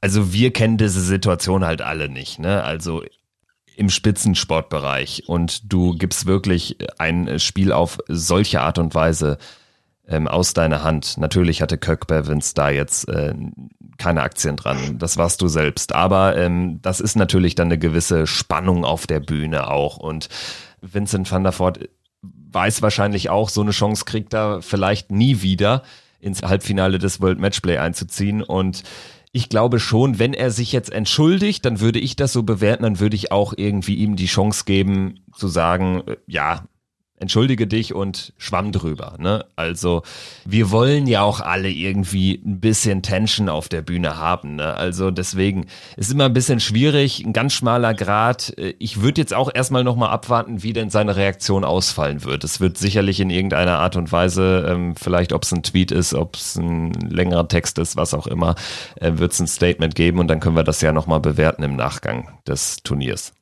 Also 0.00 0.32
wir 0.32 0.52
kennen 0.52 0.78
diese 0.78 1.00
Situation 1.00 1.64
halt 1.64 1.82
alle 1.82 2.08
nicht. 2.08 2.38
Ne? 2.38 2.62
Also 2.62 3.02
im 3.76 3.90
Spitzensportbereich 3.90 5.28
und 5.28 5.72
du 5.72 5.94
gibst 5.96 6.26
wirklich 6.26 6.76
ein 6.98 7.38
Spiel 7.38 7.72
auf 7.72 7.98
solche 8.08 8.60
Art 8.60 8.78
und 8.78 8.94
Weise 8.94 9.38
ähm, 10.08 10.26
aus 10.26 10.54
deiner 10.54 10.82
Hand. 10.82 11.18
Natürlich 11.18 11.62
hatte 11.62 11.78
Kirk 11.78 12.06
Bevins 12.06 12.54
da 12.54 12.70
jetzt 12.70 13.08
äh, 13.08 13.34
keine 13.98 14.22
Aktien 14.22 14.56
dran. 14.56 14.98
Das 14.98 15.16
warst 15.16 15.42
du 15.42 15.48
selbst. 15.48 15.94
Aber 15.94 16.36
ähm, 16.36 16.80
das 16.82 17.00
ist 17.00 17.16
natürlich 17.16 17.54
dann 17.54 17.68
eine 17.68 17.78
gewisse 17.78 18.26
Spannung 18.26 18.84
auf 18.84 19.06
der 19.06 19.20
Bühne 19.20 19.70
auch. 19.70 19.98
Und 19.98 20.28
Vincent 20.80 21.30
van 21.30 21.44
der 21.44 21.58
Voort 21.58 21.80
weiß 22.22 22.80
wahrscheinlich 22.82 23.28
auch, 23.28 23.50
so 23.50 23.60
eine 23.60 23.72
Chance 23.72 24.04
kriegt 24.04 24.32
er 24.32 24.62
vielleicht 24.62 25.10
nie 25.10 25.42
wieder 25.42 25.82
ins 26.20 26.42
Halbfinale 26.42 26.98
des 26.98 27.20
World 27.20 27.38
Matchplay 27.38 27.78
einzuziehen. 27.78 28.42
Und 28.42 28.82
ich 29.32 29.48
glaube 29.48 29.78
schon, 29.78 30.18
wenn 30.18 30.32
er 30.32 30.50
sich 30.50 30.72
jetzt 30.72 30.90
entschuldigt, 30.90 31.64
dann 31.64 31.80
würde 31.80 31.98
ich 31.98 32.16
das 32.16 32.32
so 32.32 32.42
bewerten, 32.42 32.84
dann 32.84 33.00
würde 33.00 33.16
ich 33.16 33.30
auch 33.30 33.52
irgendwie 33.56 33.96
ihm 33.96 34.16
die 34.16 34.26
Chance 34.26 34.64
geben 34.64 35.20
zu 35.34 35.48
sagen, 35.48 36.02
äh, 36.06 36.16
ja, 36.26 36.64
entschuldige 37.20 37.66
dich 37.66 37.94
und 37.94 38.32
schwamm 38.38 38.72
drüber. 38.72 39.16
Ne? 39.18 39.44
Also 39.56 40.02
wir 40.44 40.70
wollen 40.70 41.06
ja 41.06 41.22
auch 41.22 41.40
alle 41.40 41.70
irgendwie 41.70 42.40
ein 42.44 42.60
bisschen 42.60 43.02
Tension 43.02 43.48
auf 43.48 43.68
der 43.68 43.82
Bühne 43.82 44.16
haben. 44.16 44.56
Ne? 44.56 44.74
Also 44.74 45.10
deswegen 45.10 45.66
ist 45.96 46.12
immer 46.12 46.26
ein 46.26 46.32
bisschen 46.32 46.60
schwierig, 46.60 47.24
ein 47.24 47.32
ganz 47.32 47.52
schmaler 47.52 47.94
Grad. 47.94 48.54
Ich 48.78 49.00
würde 49.00 49.20
jetzt 49.20 49.34
auch 49.34 49.50
erstmal 49.52 49.84
nochmal 49.84 50.10
abwarten, 50.10 50.62
wie 50.62 50.72
denn 50.72 50.90
seine 50.90 51.16
Reaktion 51.16 51.64
ausfallen 51.64 52.24
wird. 52.24 52.44
Es 52.44 52.60
wird 52.60 52.78
sicherlich 52.78 53.20
in 53.20 53.30
irgendeiner 53.30 53.78
Art 53.78 53.96
und 53.96 54.12
Weise, 54.12 54.66
ähm, 54.68 54.94
vielleicht 54.96 55.32
ob 55.32 55.42
es 55.42 55.52
ein 55.52 55.62
Tweet 55.62 55.90
ist, 55.90 56.14
ob 56.14 56.36
es 56.36 56.56
ein 56.56 56.92
längerer 56.92 57.48
Text 57.48 57.78
ist, 57.78 57.96
was 57.96 58.14
auch 58.14 58.26
immer, 58.26 58.54
äh, 58.96 59.12
wird 59.16 59.32
es 59.32 59.40
ein 59.40 59.46
Statement 59.46 59.94
geben 59.94 60.18
und 60.18 60.28
dann 60.28 60.40
können 60.40 60.56
wir 60.56 60.64
das 60.64 60.80
ja 60.80 60.92
nochmal 60.92 61.20
bewerten 61.20 61.62
im 61.62 61.76
Nachgang 61.76 62.38
des 62.46 62.82
Turniers 62.82 63.32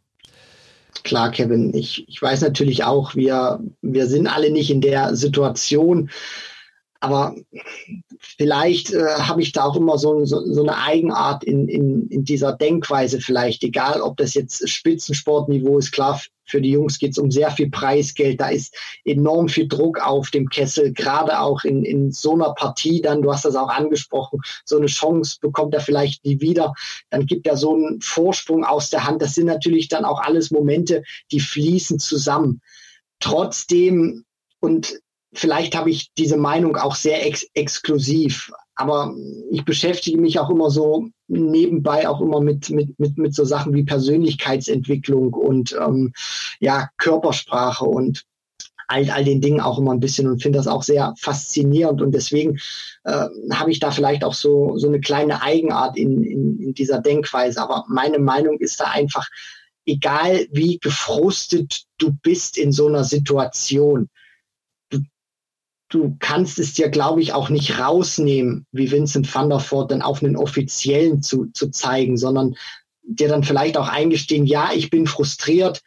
klar, 1.05 1.31
Kevin, 1.31 1.75
ich, 1.75 2.09
ich 2.09 2.21
weiß 2.21 2.41
natürlich 2.43 2.85
auch, 2.85 3.15
wir, 3.15 3.61
wir 3.83 4.07
sind 4.07 4.27
alle 4.27 4.51
nicht 4.51 4.71
in 4.71 4.81
der 4.81 5.17
Situation, 5.17 6.11
aber 7.01 7.37
vielleicht 8.19 8.93
äh, 8.93 9.05
habe 9.19 9.43
ich 9.43 9.53
da 9.53 9.65
auch 9.65 9.77
immer 9.77 9.99
so, 9.99 10.25
so, 10.25 10.41
so 10.53 10.63
eine 10.63 10.79
Eigenart 10.79 11.45
in, 11.45 11.69
in, 11.69 12.09
in 12.09 12.25
dieser 12.25 12.53
Denkweise 12.53 13.21
vielleicht, 13.21 13.63
egal 13.63 14.01
ob 14.01 14.17
das 14.17 14.35
jetzt 14.35 14.69
Spitzensportniveau 14.69 15.79
ist, 15.79 15.93
klar, 15.93 16.21
für 16.47 16.61
die 16.61 16.71
Jungs 16.71 16.99
geht 16.99 17.13
es 17.13 17.19
um 17.19 17.31
sehr 17.31 17.51
viel 17.51 17.71
Preisgeld, 17.71 18.41
da 18.41 18.49
ist 18.49 18.75
enorm 19.05 19.49
viel 19.49 19.69
Druck 19.69 20.01
auf 20.01 20.31
dem 20.31 20.49
Kessel, 20.49 20.93
gerade 20.93 21.41
auch 21.41 21.65
in, 21.65 21.85
in 21.85 22.13
so 22.13 22.35
einer 22.35 22.55
Partie 22.55 23.01
dann, 23.01 23.23
du 23.23 23.33
hast 23.33 23.45
das 23.45 23.57
auch 23.57 23.69
angesprochen, 23.69 24.41
so 24.65 24.77
eine 24.77 24.87
Chance 24.87 25.39
bekommt 25.41 25.75
er 25.75 25.81
vielleicht 25.81 26.25
nie 26.25 26.41
wieder, 26.41 26.73
dann 27.11 27.27
gibt 27.27 27.47
er 27.47 27.57
so 27.57 27.75
einen 27.75 28.01
Vorsprung 28.01 28.65
aus 28.65 28.91
der 28.91 29.05
Hand, 29.05 29.21
das 29.21 29.35
sind 29.35 29.47
natürlich 29.47 29.89
dann 29.89 30.05
auch 30.05 30.21
alles 30.21 30.51
Momente, 30.51 31.03
die 31.33 31.41
fließen 31.41 31.99
zusammen. 31.99 32.61
Trotzdem, 33.21 34.25
und 34.61 35.01
vielleicht 35.33 35.77
habe 35.77 35.91
ich 35.91 36.13
diese 36.17 36.37
Meinung 36.37 36.77
auch 36.77 36.95
sehr 36.95 37.27
ex 37.27 37.47
exklusiv, 37.55 38.53
aber 38.77 39.15
ich 39.51 39.65
beschäftige 39.65 40.21
mich 40.21 40.39
auch 40.39 40.51
immer 40.51 40.71
so 40.71 41.09
nebenbei 41.29 42.09
auch 42.09 42.21
immer 42.21 42.41
mit, 42.41 42.71
mit, 42.71 42.99
mit, 43.01 43.19
mit 43.19 43.35
so 43.35 43.45
Sachen 43.45 43.75
wie 43.75 43.85
Persönlichkeitsentwicklung 43.85 45.33
und 45.33 45.75
ähm, 45.81 46.13
ja, 46.61 46.91
Körpersprache 46.99 47.85
und 47.85 48.25
all, 48.87 49.11
all 49.11 49.25
den 49.25 49.41
Dingen 49.41 49.61
auch 49.61 49.79
immer 49.79 49.93
ein 49.93 50.01
bisschen 50.01 50.29
und 50.29 50.43
finde 50.43 50.59
das 50.59 50.69
auch 50.69 50.83
sehr 50.83 51.15
faszinierend 51.19 52.03
und 52.03 52.13
deswegen 52.13 52.59
äh, 53.05 53.27
habe 53.53 53.71
ich 53.71 53.81
da 53.81 53.91
vielleicht 53.91 54.23
auch 54.23 54.35
so, 54.35 54.77
so 54.77 54.89
eine 54.89 55.01
kleine 55.01 55.43
Eigenart 55.43 55.97
in, 55.97 56.23
in, 56.23 56.61
in 56.61 56.75
dieser 56.75 57.01
Denkweise. 57.01 57.61
Aber 57.61 57.85
meine 57.89 58.19
Meinung 58.19 58.59
ist 58.59 58.79
da 58.79 58.85
einfach, 58.85 59.27
egal 59.87 60.47
wie 60.53 60.79
gefrustet 60.79 61.85
du 61.99 62.13
bist 62.23 62.59
in 62.59 62.73
so 62.73 62.87
einer 62.87 63.05
Situation, 63.05 64.09
du 65.97 66.17
kannst 66.19 66.59
es 66.59 66.75
dir, 66.75 66.89
glaube 66.89 67.21
ich, 67.21 67.33
auch 67.33 67.49
nicht 67.49 67.79
rausnehmen, 67.79 68.67
wie 68.73 68.91
Vincent 68.91 69.33
van 69.35 69.49
der 69.49 69.61
Voort 69.61 69.91
dann 69.91 70.03
auf 70.03 70.23
einen 70.23 70.37
Offiziellen 70.37 71.23
zu, 71.23 71.47
zu 71.53 71.71
zeigen, 71.71 72.17
sondern 72.17 72.55
dir 73.03 73.29
dann 73.29 73.45
vielleicht 73.45 73.77
auch 73.77 73.89
eingestehen, 73.89 74.47
ja, 74.47 74.71
ich 74.75 74.91
bin 74.91 75.07
frustriert, 75.07 75.83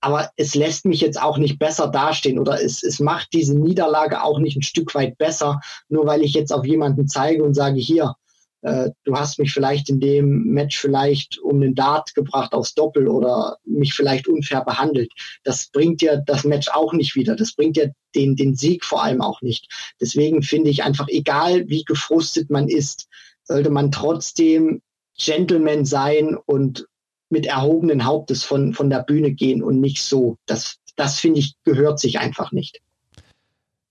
aber 0.00 0.30
es 0.36 0.54
lässt 0.54 0.84
mich 0.84 1.00
jetzt 1.00 1.20
auch 1.20 1.38
nicht 1.38 1.58
besser 1.58 1.88
dastehen 1.88 2.38
oder 2.38 2.60
es, 2.60 2.82
es 2.82 2.98
macht 2.98 3.32
diese 3.32 3.56
Niederlage 3.56 4.22
auch 4.22 4.38
nicht 4.38 4.56
ein 4.56 4.62
Stück 4.62 4.94
weit 4.94 5.16
besser, 5.18 5.60
nur 5.88 6.06
weil 6.06 6.22
ich 6.22 6.34
jetzt 6.34 6.52
auf 6.52 6.66
jemanden 6.66 7.06
zeige 7.06 7.44
und 7.44 7.54
sage, 7.54 7.78
hier, 7.78 8.14
du 8.62 9.16
hast 9.16 9.38
mich 9.38 9.52
vielleicht 9.52 9.88
in 9.88 9.98
dem 9.98 10.44
Match 10.44 10.78
vielleicht 10.78 11.38
um 11.40 11.60
den 11.60 11.74
Dart 11.74 12.14
gebracht 12.14 12.52
aufs 12.52 12.74
Doppel 12.74 13.08
oder 13.08 13.58
mich 13.64 13.92
vielleicht 13.92 14.28
unfair 14.28 14.64
behandelt. 14.64 15.10
Das 15.42 15.66
bringt 15.66 16.00
dir 16.00 16.22
das 16.26 16.44
Match 16.44 16.68
auch 16.68 16.92
nicht 16.92 17.16
wieder. 17.16 17.34
Das 17.34 17.52
bringt 17.52 17.76
dir 17.76 17.92
den, 18.14 18.36
den 18.36 18.54
Sieg 18.54 18.84
vor 18.84 19.02
allem 19.02 19.20
auch 19.20 19.42
nicht. 19.42 19.66
Deswegen 20.00 20.42
finde 20.42 20.70
ich 20.70 20.84
einfach, 20.84 21.08
egal 21.08 21.68
wie 21.68 21.82
gefrustet 21.82 22.50
man 22.50 22.68
ist, 22.68 23.08
sollte 23.42 23.70
man 23.70 23.90
trotzdem 23.90 24.80
Gentleman 25.18 25.84
sein 25.84 26.36
und 26.36 26.86
mit 27.30 27.46
erhobenen 27.46 28.04
Hauptes 28.04 28.44
von, 28.44 28.74
von 28.74 28.90
der 28.90 29.00
Bühne 29.00 29.32
gehen 29.32 29.62
und 29.62 29.80
nicht 29.80 30.02
so. 30.02 30.36
Das, 30.46 30.78
das 30.96 31.18
finde 31.18 31.40
ich, 31.40 31.54
gehört 31.64 31.98
sich 31.98 32.18
einfach 32.18 32.52
nicht. 32.52 32.80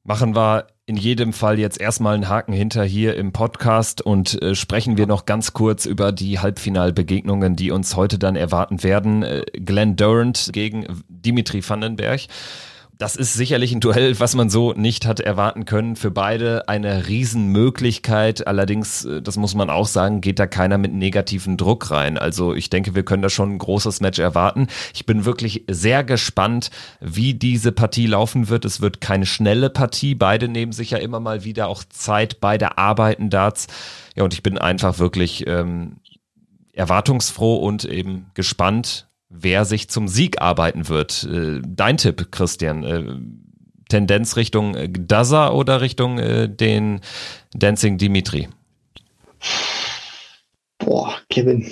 Machen 0.04 0.36
wir 0.36 0.68
in 0.92 0.98
jedem 0.98 1.32
Fall 1.32 1.58
jetzt 1.58 1.80
erstmal 1.80 2.16
einen 2.16 2.28
Haken 2.28 2.52
hinter 2.52 2.84
hier 2.84 3.16
im 3.16 3.32
Podcast 3.32 4.02
und 4.02 4.42
äh, 4.42 4.56
sprechen 4.56 4.98
wir 4.98 5.08
noch 5.08 5.26
ganz 5.26 5.54
kurz 5.54 5.86
über 5.86 6.12
die 6.12 6.40
Halbfinalbegegnungen, 6.40 7.56
die 7.56 7.72
uns 7.72 7.96
heute 7.96 8.20
dann 8.20 8.36
erwarten 8.36 8.84
werden. 8.84 9.24
Äh, 9.24 9.44
Glenn 9.54 9.96
Durant 9.96 10.50
gegen 10.52 10.86
Dimitri 11.08 11.64
Vandenberg. 11.66 12.24
Das 13.02 13.16
ist 13.16 13.34
sicherlich 13.34 13.72
ein 13.72 13.80
Duell, 13.80 14.20
was 14.20 14.36
man 14.36 14.52
so 14.52 14.74
nicht 14.74 15.08
hat 15.08 15.20
erwarten 15.20 15.66
können. 15.66 15.96
Für 15.96 16.12
beide 16.12 16.70
eine 16.70 17.08
Riesenmöglichkeit. 17.08 18.46
Allerdings, 18.46 19.06
äh, 19.06 19.24
das 19.24 19.38
muss 19.38 19.56
man 19.56 19.72
auch 19.72 19.88
sagen, 19.88 20.22
geht 20.22 20.38
da 20.38 20.46
keiner 20.46 20.78
mit 20.78 20.94
negativen 20.94 21.58
Druck 21.58 21.90
rein. 21.90 22.20
Also 22.20 22.54
ich 22.54 22.70
denke, 22.70 22.94
wir 22.94 23.02
können 23.02 23.24
da 23.24 23.30
schon 23.32 23.54
ein 23.54 23.58
großes 23.58 24.02
Match 24.02 24.20
erwarten. 24.20 24.68
Ich 24.94 25.08
bin 25.08 25.26
wirklich 25.26 25.66
sehr 25.68 26.04
gespannt, 26.04 26.70
wie 27.00 27.34
diese 27.34 27.72
Partie 27.72 28.06
laufen 28.06 28.50
wird. 28.50 28.66
Es 28.66 28.82
wird 28.82 29.02
keine 29.02 29.26
schnelle 29.26 29.72
Partie. 29.72 30.14
Beide 30.14 30.48
nehmen 30.48 30.72
sich 30.72 30.92
ja 30.92 31.00
immer 31.00 31.20
mal 31.20 31.44
wieder 31.44 31.70
auch 31.70 31.84
Zeit. 31.90 32.40
Beide 32.40 32.78
arbeiten 32.78 33.32
Darts. 33.32 33.66
Ja, 34.16 34.26
und 34.26 34.36
ich 34.36 34.44
bin 34.44 34.60
einfach 34.60 35.00
wirklich 35.00 35.48
ähm, 35.48 35.98
erwartungsfroh 36.74 37.56
und 37.56 37.84
eben 37.84 38.28
gespannt, 38.36 39.08
wer 39.32 39.66
sich 39.66 39.90
zum 39.90 40.08
Sieg 40.08 40.42
arbeiten 40.42 40.90
wird. 40.90 41.24
Äh, 41.24 41.62
dein 41.66 41.98
Tipp, 41.98 42.32
Christian. 42.32 42.84
Äh, 42.84 43.04
Tendenz 43.90 44.36
Richtung 44.36 44.76
äh, 44.76 44.90
Daza 44.90 45.52
oder 45.52 45.82
Richtung 45.82 46.18
den 46.18 47.02
Dancing 47.54 47.98
Dimitri? 47.98 48.48
Boah, 50.80 51.16
Kevin, 51.30 51.70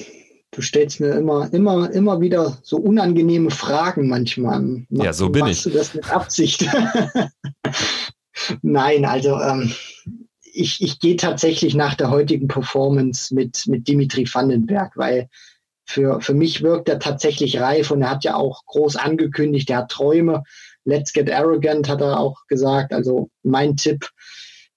du 0.52 0.62
stellst 0.62 1.00
mir 1.00 1.12
immer, 1.12 1.52
immer, 1.54 1.90
immer 1.92 2.20
wieder 2.20 2.58
so 2.64 2.78
unangenehme 2.78 3.52
Fragen 3.52 4.08
manchmal. 4.08 4.86
Mach, 4.90 5.06
ja, 5.06 5.14
so 5.14 5.30
bin 5.30 5.42
machst 5.42 5.66
ich. 5.66 5.72
du 5.72 5.78
das 5.78 5.94
mit 5.94 6.10
Absicht? 6.12 6.68
Nein, 8.62 9.06
also 9.06 9.40
ähm, 9.40 9.72
ich, 10.54 10.82
ich 10.82 11.00
gehe 11.00 11.16
tatsächlich 11.16 11.76
nach 11.76 11.96
der 11.96 12.10
heutigen 12.10 12.48
Performance 12.48 13.34
mit, 13.34 13.66
mit 13.68 13.88
Dimitri 13.88 14.28
Vandenberg, 14.32 14.94
weil 14.96 15.30
für, 15.90 16.22
für 16.22 16.36
mich 16.36 16.62
wirkt 16.62 16.88
er 16.88 17.00
tatsächlich 17.00 17.60
reif 17.60 17.90
und 17.90 18.04
er 18.04 18.12
hat 18.12 18.24
ja 18.24 18.36
auch 18.36 18.64
groß 18.68 18.96
angekündigt, 18.96 19.72
er 19.72 19.80
hat 19.80 19.90
Träume. 19.90 20.44
Let's 20.86 21.14
get 21.14 21.32
arrogant, 21.32 21.90
hat 21.90 22.02
er 22.02 22.20
auch 22.20 22.46
gesagt. 22.48 22.94
Also 22.94 23.32
mein 23.42 23.76
Tipp, 23.76 24.08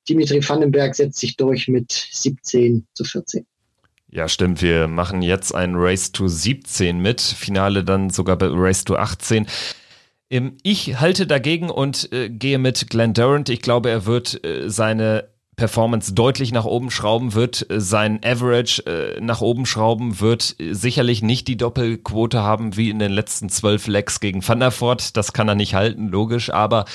Dimitri 0.09 0.43
Vandenberg 0.47 0.95
setzt 0.95 1.19
sich 1.19 1.37
durch 1.37 1.69
mit 1.69 1.93
17 1.93 2.87
zu 2.95 3.05
14. 3.05 3.47
Ja, 4.09 4.27
stimmt. 4.27 4.63
Wir 4.63 4.89
machen 4.89 5.21
jetzt 5.21 5.55
ein 5.55 5.75
Race 5.75 6.13
to 6.13 6.29
17 6.29 6.99
mit. 6.99 7.21
Finale 7.21 7.85
dann 7.85 8.09
sogar 8.09 8.37
bei 8.37 8.49
Race 8.51 8.85
to 8.85 8.97
18. 8.97 9.47
Ähm, 10.31 10.57
ich 10.63 10.99
halte 10.99 11.27
dagegen 11.27 11.69
und 11.69 12.11
äh, 12.13 12.31
gehe 12.31 12.59
mit 12.59 12.89
Glenn 12.89 13.13
Durant. 13.13 13.51
Ich 13.51 13.61
glaube, 13.61 13.91
er 13.91 14.07
wird 14.07 14.43
äh, 14.47 14.71
seine 14.71 15.29
Performance 15.57 16.15
deutlich 16.15 16.53
nach 16.53 16.65
oben 16.65 16.91
schrauben 16.91 17.35
wird, 17.35 17.71
äh, 17.71 17.81
sein 17.81 18.21
Average 18.25 18.83
äh, 18.87 19.21
nach 19.21 19.41
oben 19.41 19.67
schrauben 19.67 20.21
wird, 20.21 20.57
äh, 20.59 20.73
sicherlich 20.73 21.23
nicht 21.23 21.47
die 21.49 21.57
Doppelquote 21.57 22.43
haben 22.43 22.77
wie 22.77 22.91
in 22.91 22.99
den 22.99 23.13
letzten 23.13 23.49
zwölf 23.49 23.87
Legs 23.87 24.21
gegen 24.21 24.47
Van 24.47 24.61
der 24.61 24.73
Voort. 24.73 25.17
Das 25.17 25.33
kann 25.33 25.49
er 25.49 25.55
nicht 25.55 25.75
halten, 25.75 26.09
logisch, 26.09 26.51
aber 26.51 26.87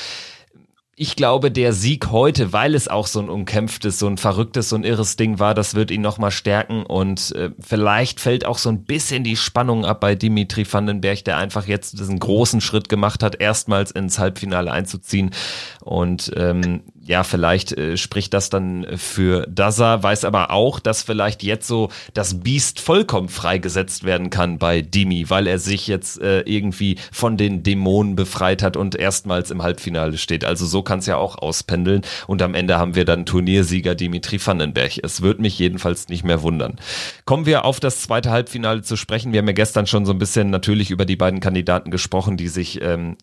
ich 0.99 1.15
glaube, 1.15 1.51
der 1.51 1.73
Sieg 1.73 2.09
heute, 2.09 2.53
weil 2.53 2.73
es 2.73 2.87
auch 2.87 3.05
so 3.05 3.19
ein 3.19 3.29
umkämpftes, 3.29 3.99
so 3.99 4.07
ein 4.07 4.17
verrücktes, 4.17 4.69
so 4.69 4.75
ein 4.75 4.83
irres 4.83 5.15
Ding 5.15 5.37
war, 5.37 5.53
das 5.53 5.75
wird 5.75 5.91
ihn 5.91 6.01
nochmal 6.01 6.31
stärken. 6.31 6.83
Und 6.87 7.35
äh, 7.35 7.51
vielleicht 7.59 8.19
fällt 8.19 8.47
auch 8.47 8.57
so 8.57 8.69
ein 8.69 8.83
bisschen 8.83 9.23
die 9.23 9.35
Spannung 9.35 9.85
ab 9.85 9.99
bei 9.99 10.15
Dimitri 10.15 10.65
Vandenberg, 10.65 11.23
der 11.23 11.37
einfach 11.37 11.67
jetzt 11.67 11.99
diesen 11.99 12.17
großen 12.17 12.61
Schritt 12.61 12.89
gemacht 12.89 13.21
hat, 13.21 13.39
erstmals 13.39 13.91
ins 13.91 14.17
Halbfinale 14.17 14.71
einzuziehen. 14.71 15.35
Und 15.81 16.31
ähm, 16.35 16.81
ja, 17.07 17.23
vielleicht 17.23 17.71
äh, 17.71 17.95
spricht 17.95 18.33
das 18.33 18.49
dann 18.49 18.85
für 18.97 19.47
Daza, 19.47 20.03
weiß 20.03 20.25
aber 20.25 20.51
auch, 20.51 20.79
dass 20.79 21.03
vielleicht 21.03 21.41
jetzt 21.41 21.65
so 21.65 21.89
das 22.13 22.41
Biest 22.41 22.81
vollkommen 22.81 23.29
freigesetzt 23.29 24.03
werden 24.03 24.29
kann 24.29 24.57
bei 24.57 24.81
Dimi, 24.81 25.29
weil 25.29 25.47
er 25.47 25.57
sich 25.57 25.87
jetzt 25.87 26.21
äh, 26.21 26.41
irgendwie 26.41 26.97
von 27.11 27.37
den 27.37 27.63
Dämonen 27.63 28.17
befreit 28.17 28.61
hat 28.61 28.75
und 28.75 28.93
erstmals 28.95 29.51
im 29.51 29.63
Halbfinale 29.63 30.17
steht. 30.17 30.43
Also 30.43 30.65
so 30.65 30.83
kann 30.83 30.99
es 30.99 31.05
ja 31.05 31.15
auch 31.15 31.37
auspendeln 31.37 32.01
und 32.27 32.41
am 32.41 32.53
Ende 32.53 32.77
haben 32.77 32.95
wir 32.95 33.05
dann 33.05 33.25
Turniersieger 33.25 33.95
Dimitri 33.95 34.45
Vandenberg. 34.45 34.99
Es 35.01 35.21
wird 35.21 35.39
mich 35.39 35.57
jedenfalls 35.57 36.09
nicht 36.09 36.25
mehr 36.25 36.41
wundern. 36.41 36.75
Kommen 37.23 37.45
wir 37.45 37.63
auf 37.63 37.79
das 37.79 38.01
zweite 38.01 38.31
Halbfinale 38.31 38.81
zu 38.81 38.97
sprechen. 38.97 39.31
Wir 39.31 39.39
haben 39.39 39.47
ja 39.47 39.53
gestern 39.53 39.87
schon 39.87 40.05
so 40.05 40.11
ein 40.11 40.19
bisschen 40.19 40.49
natürlich 40.49 40.91
über 40.91 41.05
die 41.05 41.15
beiden 41.15 41.39
Kandidaten 41.39 41.89
gesprochen, 41.89 42.35
die 42.35 42.49
sich 42.49 42.81
ähm, 42.81 43.15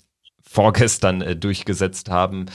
vorgestern 0.42 1.20
äh, 1.20 1.36
durchgesetzt 1.36 2.10
haben. 2.10 2.46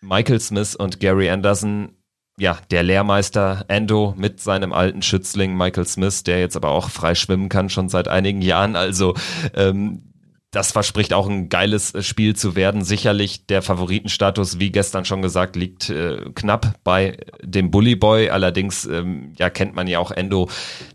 Michael 0.00 0.40
Smith 0.40 0.74
und 0.74 1.00
Gary 1.00 1.30
Anderson, 1.30 1.92
ja, 2.38 2.58
der 2.70 2.82
Lehrmeister 2.82 3.64
Endo 3.68 4.14
mit 4.16 4.40
seinem 4.40 4.72
alten 4.72 5.02
Schützling 5.02 5.56
Michael 5.56 5.86
Smith, 5.86 6.22
der 6.22 6.40
jetzt 6.40 6.56
aber 6.56 6.70
auch 6.70 6.88
frei 6.88 7.14
schwimmen 7.14 7.48
kann, 7.48 7.68
schon 7.68 7.88
seit 7.88 8.08
einigen 8.08 8.40
Jahren. 8.40 8.76
Also 8.76 9.14
ähm, 9.54 10.10
das 10.50 10.72
verspricht 10.72 11.12
auch 11.12 11.28
ein 11.28 11.48
geiles 11.48 11.92
Spiel 12.04 12.34
zu 12.34 12.56
werden. 12.56 12.82
Sicherlich 12.82 13.46
der 13.46 13.62
Favoritenstatus, 13.62 14.58
wie 14.58 14.72
gestern 14.72 15.04
schon 15.04 15.22
gesagt, 15.22 15.54
liegt 15.54 15.90
äh, 15.90 16.30
knapp 16.34 16.74
bei 16.82 17.18
dem 17.42 17.70
Bully 17.70 17.94
Boy. 17.94 18.30
Allerdings 18.30 18.84
ähm, 18.86 19.32
ja 19.38 19.48
kennt 19.48 19.76
man 19.76 19.86
ja 19.86 20.00
auch 20.00 20.10
Endo, 20.10 20.48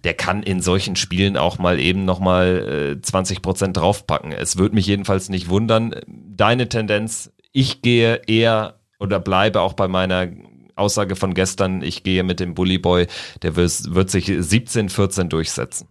der 0.03 0.13
kann 0.13 0.43
in 0.43 0.61
solchen 0.61 0.97
Spielen 0.97 1.37
auch 1.37 1.57
mal 1.57 1.79
eben 1.79 2.03
noch 2.03 2.19
mal 2.19 2.97
äh, 2.97 3.01
20 3.01 3.41
Prozent 3.41 3.77
draufpacken. 3.77 4.33
Es 4.33 4.57
würde 4.57 4.75
mich 4.75 4.87
jedenfalls 4.87 5.29
nicht 5.29 5.47
wundern. 5.47 5.95
Deine 6.07 6.67
Tendenz, 6.67 7.31
ich 7.53 7.81
gehe 7.81 8.21
eher 8.27 8.81
oder 8.99 9.19
bleibe 9.19 9.61
auch 9.61 9.73
bei 9.73 9.87
meiner 9.87 10.29
Aussage 10.75 11.15
von 11.15 11.33
gestern, 11.33 11.81
ich 11.81 12.03
gehe 12.03 12.23
mit 12.23 12.39
dem 12.39 12.53
Bully 12.53 12.77
Boy, 12.77 13.07
der 13.41 13.55
wird, 13.55 13.93
wird 13.93 14.09
sich 14.09 14.27
17-14 14.27 15.25
durchsetzen. 15.25 15.87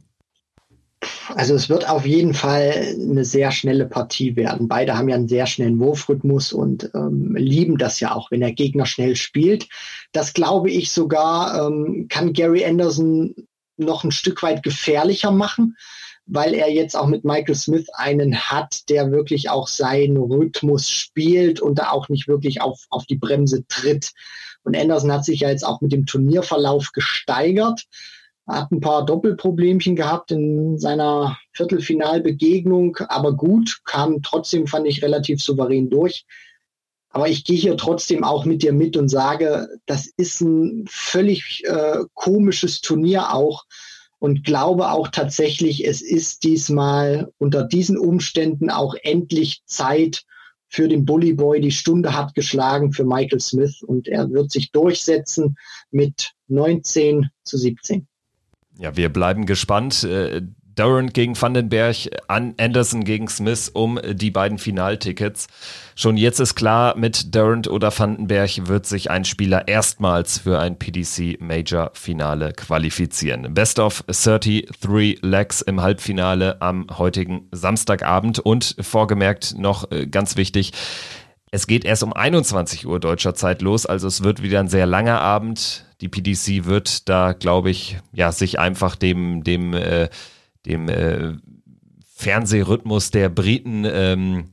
Also 1.34 1.54
es 1.54 1.68
wird 1.68 1.88
auf 1.88 2.06
jeden 2.06 2.34
Fall 2.34 2.94
eine 2.98 3.24
sehr 3.24 3.50
schnelle 3.50 3.86
Partie 3.86 4.36
werden. 4.36 4.68
Beide 4.68 4.96
haben 4.96 5.08
ja 5.08 5.16
einen 5.16 5.28
sehr 5.28 5.46
schnellen 5.46 5.78
Wurfrhythmus 5.78 6.52
und 6.52 6.90
ähm, 6.94 7.34
lieben 7.36 7.76
das 7.76 8.00
ja 8.00 8.14
auch, 8.14 8.30
wenn 8.30 8.40
der 8.40 8.52
Gegner 8.52 8.86
schnell 8.86 9.16
spielt. 9.16 9.68
Das 10.12 10.32
glaube 10.32 10.70
ich 10.70 10.92
sogar, 10.92 11.66
ähm, 11.66 12.06
kann 12.08 12.32
Gary 12.32 12.64
Anderson 12.64 13.34
noch 13.76 14.04
ein 14.04 14.12
Stück 14.12 14.42
weit 14.42 14.62
gefährlicher 14.62 15.30
machen 15.30 15.76
weil 16.26 16.54
er 16.54 16.70
jetzt 16.70 16.96
auch 16.96 17.06
mit 17.06 17.24
Michael 17.24 17.54
Smith 17.54 17.88
einen 17.94 18.36
hat, 18.36 18.88
der 18.88 19.10
wirklich 19.10 19.50
auch 19.50 19.68
seinen 19.68 20.16
Rhythmus 20.16 20.90
spielt 20.90 21.60
und 21.60 21.78
da 21.78 21.90
auch 21.90 22.08
nicht 22.08 22.28
wirklich 22.28 22.62
auf, 22.62 22.86
auf 22.90 23.04
die 23.06 23.16
Bremse 23.16 23.66
tritt. 23.68 24.12
Und 24.62 24.76
Anderson 24.76 25.12
hat 25.12 25.24
sich 25.24 25.40
ja 25.40 25.50
jetzt 25.50 25.66
auch 25.66 25.80
mit 25.82 25.92
dem 25.92 26.06
Turnierverlauf 26.06 26.92
gesteigert, 26.92 27.82
hat 28.46 28.70
ein 28.72 28.80
paar 28.80 29.04
Doppelproblemchen 29.04 29.96
gehabt 29.96 30.30
in 30.30 30.78
seiner 30.78 31.38
Viertelfinalbegegnung, 31.52 32.96
aber 33.08 33.34
gut, 33.34 33.80
kam 33.84 34.22
trotzdem, 34.22 34.66
fand 34.66 34.86
ich, 34.86 35.02
relativ 35.02 35.42
souverän 35.42 35.90
durch. 35.90 36.24
Aber 37.10 37.28
ich 37.28 37.44
gehe 37.44 37.56
hier 37.56 37.76
trotzdem 37.76 38.24
auch 38.24 38.44
mit 38.44 38.62
dir 38.62 38.72
mit 38.72 38.96
und 38.96 39.08
sage, 39.08 39.68
das 39.86 40.06
ist 40.16 40.40
ein 40.40 40.84
völlig 40.88 41.62
äh, 41.64 41.98
komisches 42.14 42.80
Turnier 42.80 43.32
auch 43.32 43.64
und 44.24 44.42
glaube 44.42 44.90
auch 44.90 45.08
tatsächlich, 45.08 45.86
es 45.86 46.00
ist 46.00 46.44
diesmal 46.44 47.30
unter 47.36 47.62
diesen 47.62 47.98
Umständen 47.98 48.70
auch 48.70 48.94
endlich 49.02 49.60
Zeit 49.66 50.24
für 50.66 50.88
den 50.88 51.04
Bully 51.04 51.34
Boy. 51.34 51.60
Die 51.60 51.70
Stunde 51.70 52.16
hat 52.16 52.34
geschlagen 52.34 52.94
für 52.94 53.04
Michael 53.04 53.40
Smith 53.40 53.82
und 53.82 54.08
er 54.08 54.30
wird 54.30 54.50
sich 54.50 54.72
durchsetzen 54.72 55.58
mit 55.90 56.32
19 56.48 57.28
zu 57.42 57.58
17. 57.58 58.06
Ja, 58.78 58.96
wir 58.96 59.10
bleiben 59.10 59.44
gespannt. 59.44 60.08
Durant 60.74 61.14
gegen 61.14 61.40
Vandenberg, 61.40 61.96
Anderson 62.28 63.04
gegen 63.04 63.28
Smith 63.28 63.70
um 63.72 64.00
die 64.12 64.30
beiden 64.30 64.58
Finaltickets. 64.58 65.46
Schon 65.94 66.16
jetzt 66.16 66.40
ist 66.40 66.54
klar, 66.54 66.96
mit 66.96 67.34
Durant 67.34 67.68
oder 67.68 67.96
Vandenberg 67.96 68.66
wird 68.66 68.86
sich 68.86 69.10
ein 69.10 69.24
Spieler 69.24 69.68
erstmals 69.68 70.38
für 70.38 70.58
ein 70.58 70.78
PDC 70.78 71.40
Major 71.40 71.90
Finale 71.94 72.52
qualifizieren. 72.52 73.54
Best 73.54 73.78
of 73.78 74.04
33 74.06 75.18
Legs 75.22 75.60
im 75.60 75.80
Halbfinale 75.80 76.60
am 76.60 76.86
heutigen 76.98 77.48
Samstagabend 77.52 78.40
und 78.40 78.76
vorgemerkt 78.80 79.56
noch 79.56 79.90
äh, 79.90 80.06
ganz 80.06 80.36
wichtig, 80.36 80.72
es 81.54 81.68
geht 81.68 81.84
erst 81.84 82.02
um 82.02 82.12
21 82.12 82.84
Uhr 82.84 82.98
deutscher 82.98 83.36
Zeit 83.36 83.62
los, 83.62 83.86
also 83.86 84.08
es 84.08 84.24
wird 84.24 84.42
wieder 84.42 84.58
ein 84.58 84.66
sehr 84.66 84.86
langer 84.86 85.20
Abend. 85.20 85.84
Die 86.00 86.08
PDC 86.08 86.64
wird 86.64 87.08
da, 87.08 87.32
glaube 87.32 87.70
ich, 87.70 87.96
ja, 88.12 88.32
sich 88.32 88.58
einfach 88.58 88.96
dem, 88.96 89.44
dem, 89.44 89.72
äh, 89.72 90.08
dem 90.66 90.88
äh, 90.88 91.34
Fernsehrhythmus 92.14 93.10
der 93.10 93.28
Briten 93.28 93.84
ähm, 93.84 94.50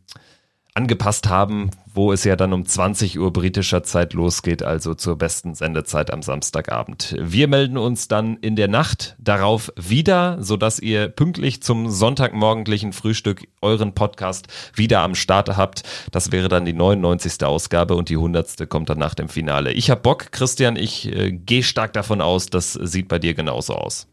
angepasst 0.73 1.27
haben, 1.27 1.69
wo 1.93 2.13
es 2.13 2.23
ja 2.23 2.35
dann 2.35 2.53
um 2.53 2.65
20 2.65 3.19
Uhr 3.19 3.33
britischer 3.33 3.83
Zeit 3.83 4.13
losgeht, 4.13 4.63
also 4.63 4.93
zur 4.93 5.17
besten 5.17 5.55
Sendezeit 5.55 6.11
am 6.11 6.21
Samstagabend. 6.21 7.15
Wir 7.19 7.47
melden 7.49 7.77
uns 7.77 8.07
dann 8.07 8.37
in 8.37 8.55
der 8.55 8.69
Nacht 8.69 9.15
darauf 9.19 9.71
wieder, 9.75 10.37
sodass 10.41 10.79
ihr 10.79 11.09
pünktlich 11.09 11.61
zum 11.61 11.89
sonntagmorgendlichen 11.89 12.93
Frühstück 12.93 13.47
euren 13.61 13.93
Podcast 13.93 14.47
wieder 14.73 15.01
am 15.01 15.15
Start 15.15 15.57
habt. 15.57 15.83
Das 16.11 16.31
wäre 16.31 16.47
dann 16.47 16.63
die 16.63 16.73
99. 16.73 17.43
Ausgabe 17.43 17.95
und 17.95 18.07
die 18.07 18.15
100. 18.15 18.69
kommt 18.69 18.89
dann 18.89 18.99
nach 18.99 19.15
dem 19.15 19.27
Finale. 19.27 19.73
Ich 19.73 19.89
hab 19.89 20.03
Bock, 20.03 20.31
Christian, 20.31 20.77
ich 20.77 21.13
äh, 21.13 21.31
gehe 21.31 21.63
stark 21.63 21.91
davon 21.93 22.21
aus, 22.21 22.45
das 22.45 22.73
sieht 22.73 23.09
bei 23.09 23.19
dir 23.19 23.33
genauso 23.33 23.75
aus. 23.75 24.07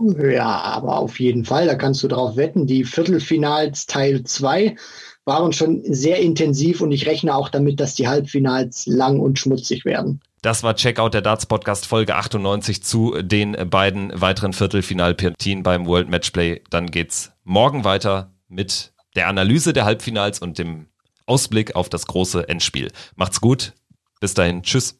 Ja, 0.00 0.46
aber 0.46 0.98
auf 0.98 1.18
jeden 1.18 1.44
Fall, 1.44 1.66
da 1.66 1.74
kannst 1.74 2.02
du 2.02 2.08
drauf 2.08 2.36
wetten. 2.36 2.66
Die 2.66 2.84
Viertelfinals 2.84 3.86
Teil 3.86 4.22
2 4.22 4.76
waren 5.24 5.52
schon 5.52 5.82
sehr 5.84 6.18
intensiv 6.18 6.80
und 6.80 6.92
ich 6.92 7.06
rechne 7.06 7.34
auch 7.34 7.48
damit, 7.48 7.80
dass 7.80 7.94
die 7.94 8.08
Halbfinals 8.08 8.86
lang 8.86 9.18
und 9.20 9.38
schmutzig 9.38 9.84
werden. 9.84 10.20
Das 10.40 10.62
war 10.62 10.76
Checkout 10.76 11.14
der 11.14 11.20
Darts 11.20 11.46
Podcast 11.46 11.86
Folge 11.86 12.14
98 12.14 12.82
zu 12.82 13.20
den 13.22 13.56
beiden 13.68 14.12
weiteren 14.14 14.52
Viertelfinalpartien 14.52 15.64
beim 15.64 15.86
World 15.86 16.08
Matchplay. 16.08 16.62
Dann 16.70 16.86
geht's 16.90 17.32
morgen 17.42 17.82
weiter 17.82 18.32
mit 18.48 18.92
der 19.16 19.26
Analyse 19.26 19.72
der 19.72 19.84
Halbfinals 19.84 20.38
und 20.38 20.58
dem 20.58 20.86
Ausblick 21.26 21.74
auf 21.74 21.88
das 21.88 22.06
große 22.06 22.48
Endspiel. 22.48 22.92
Macht's 23.16 23.40
gut. 23.40 23.72
Bis 24.20 24.34
dahin. 24.34 24.62
Tschüss. 24.62 24.98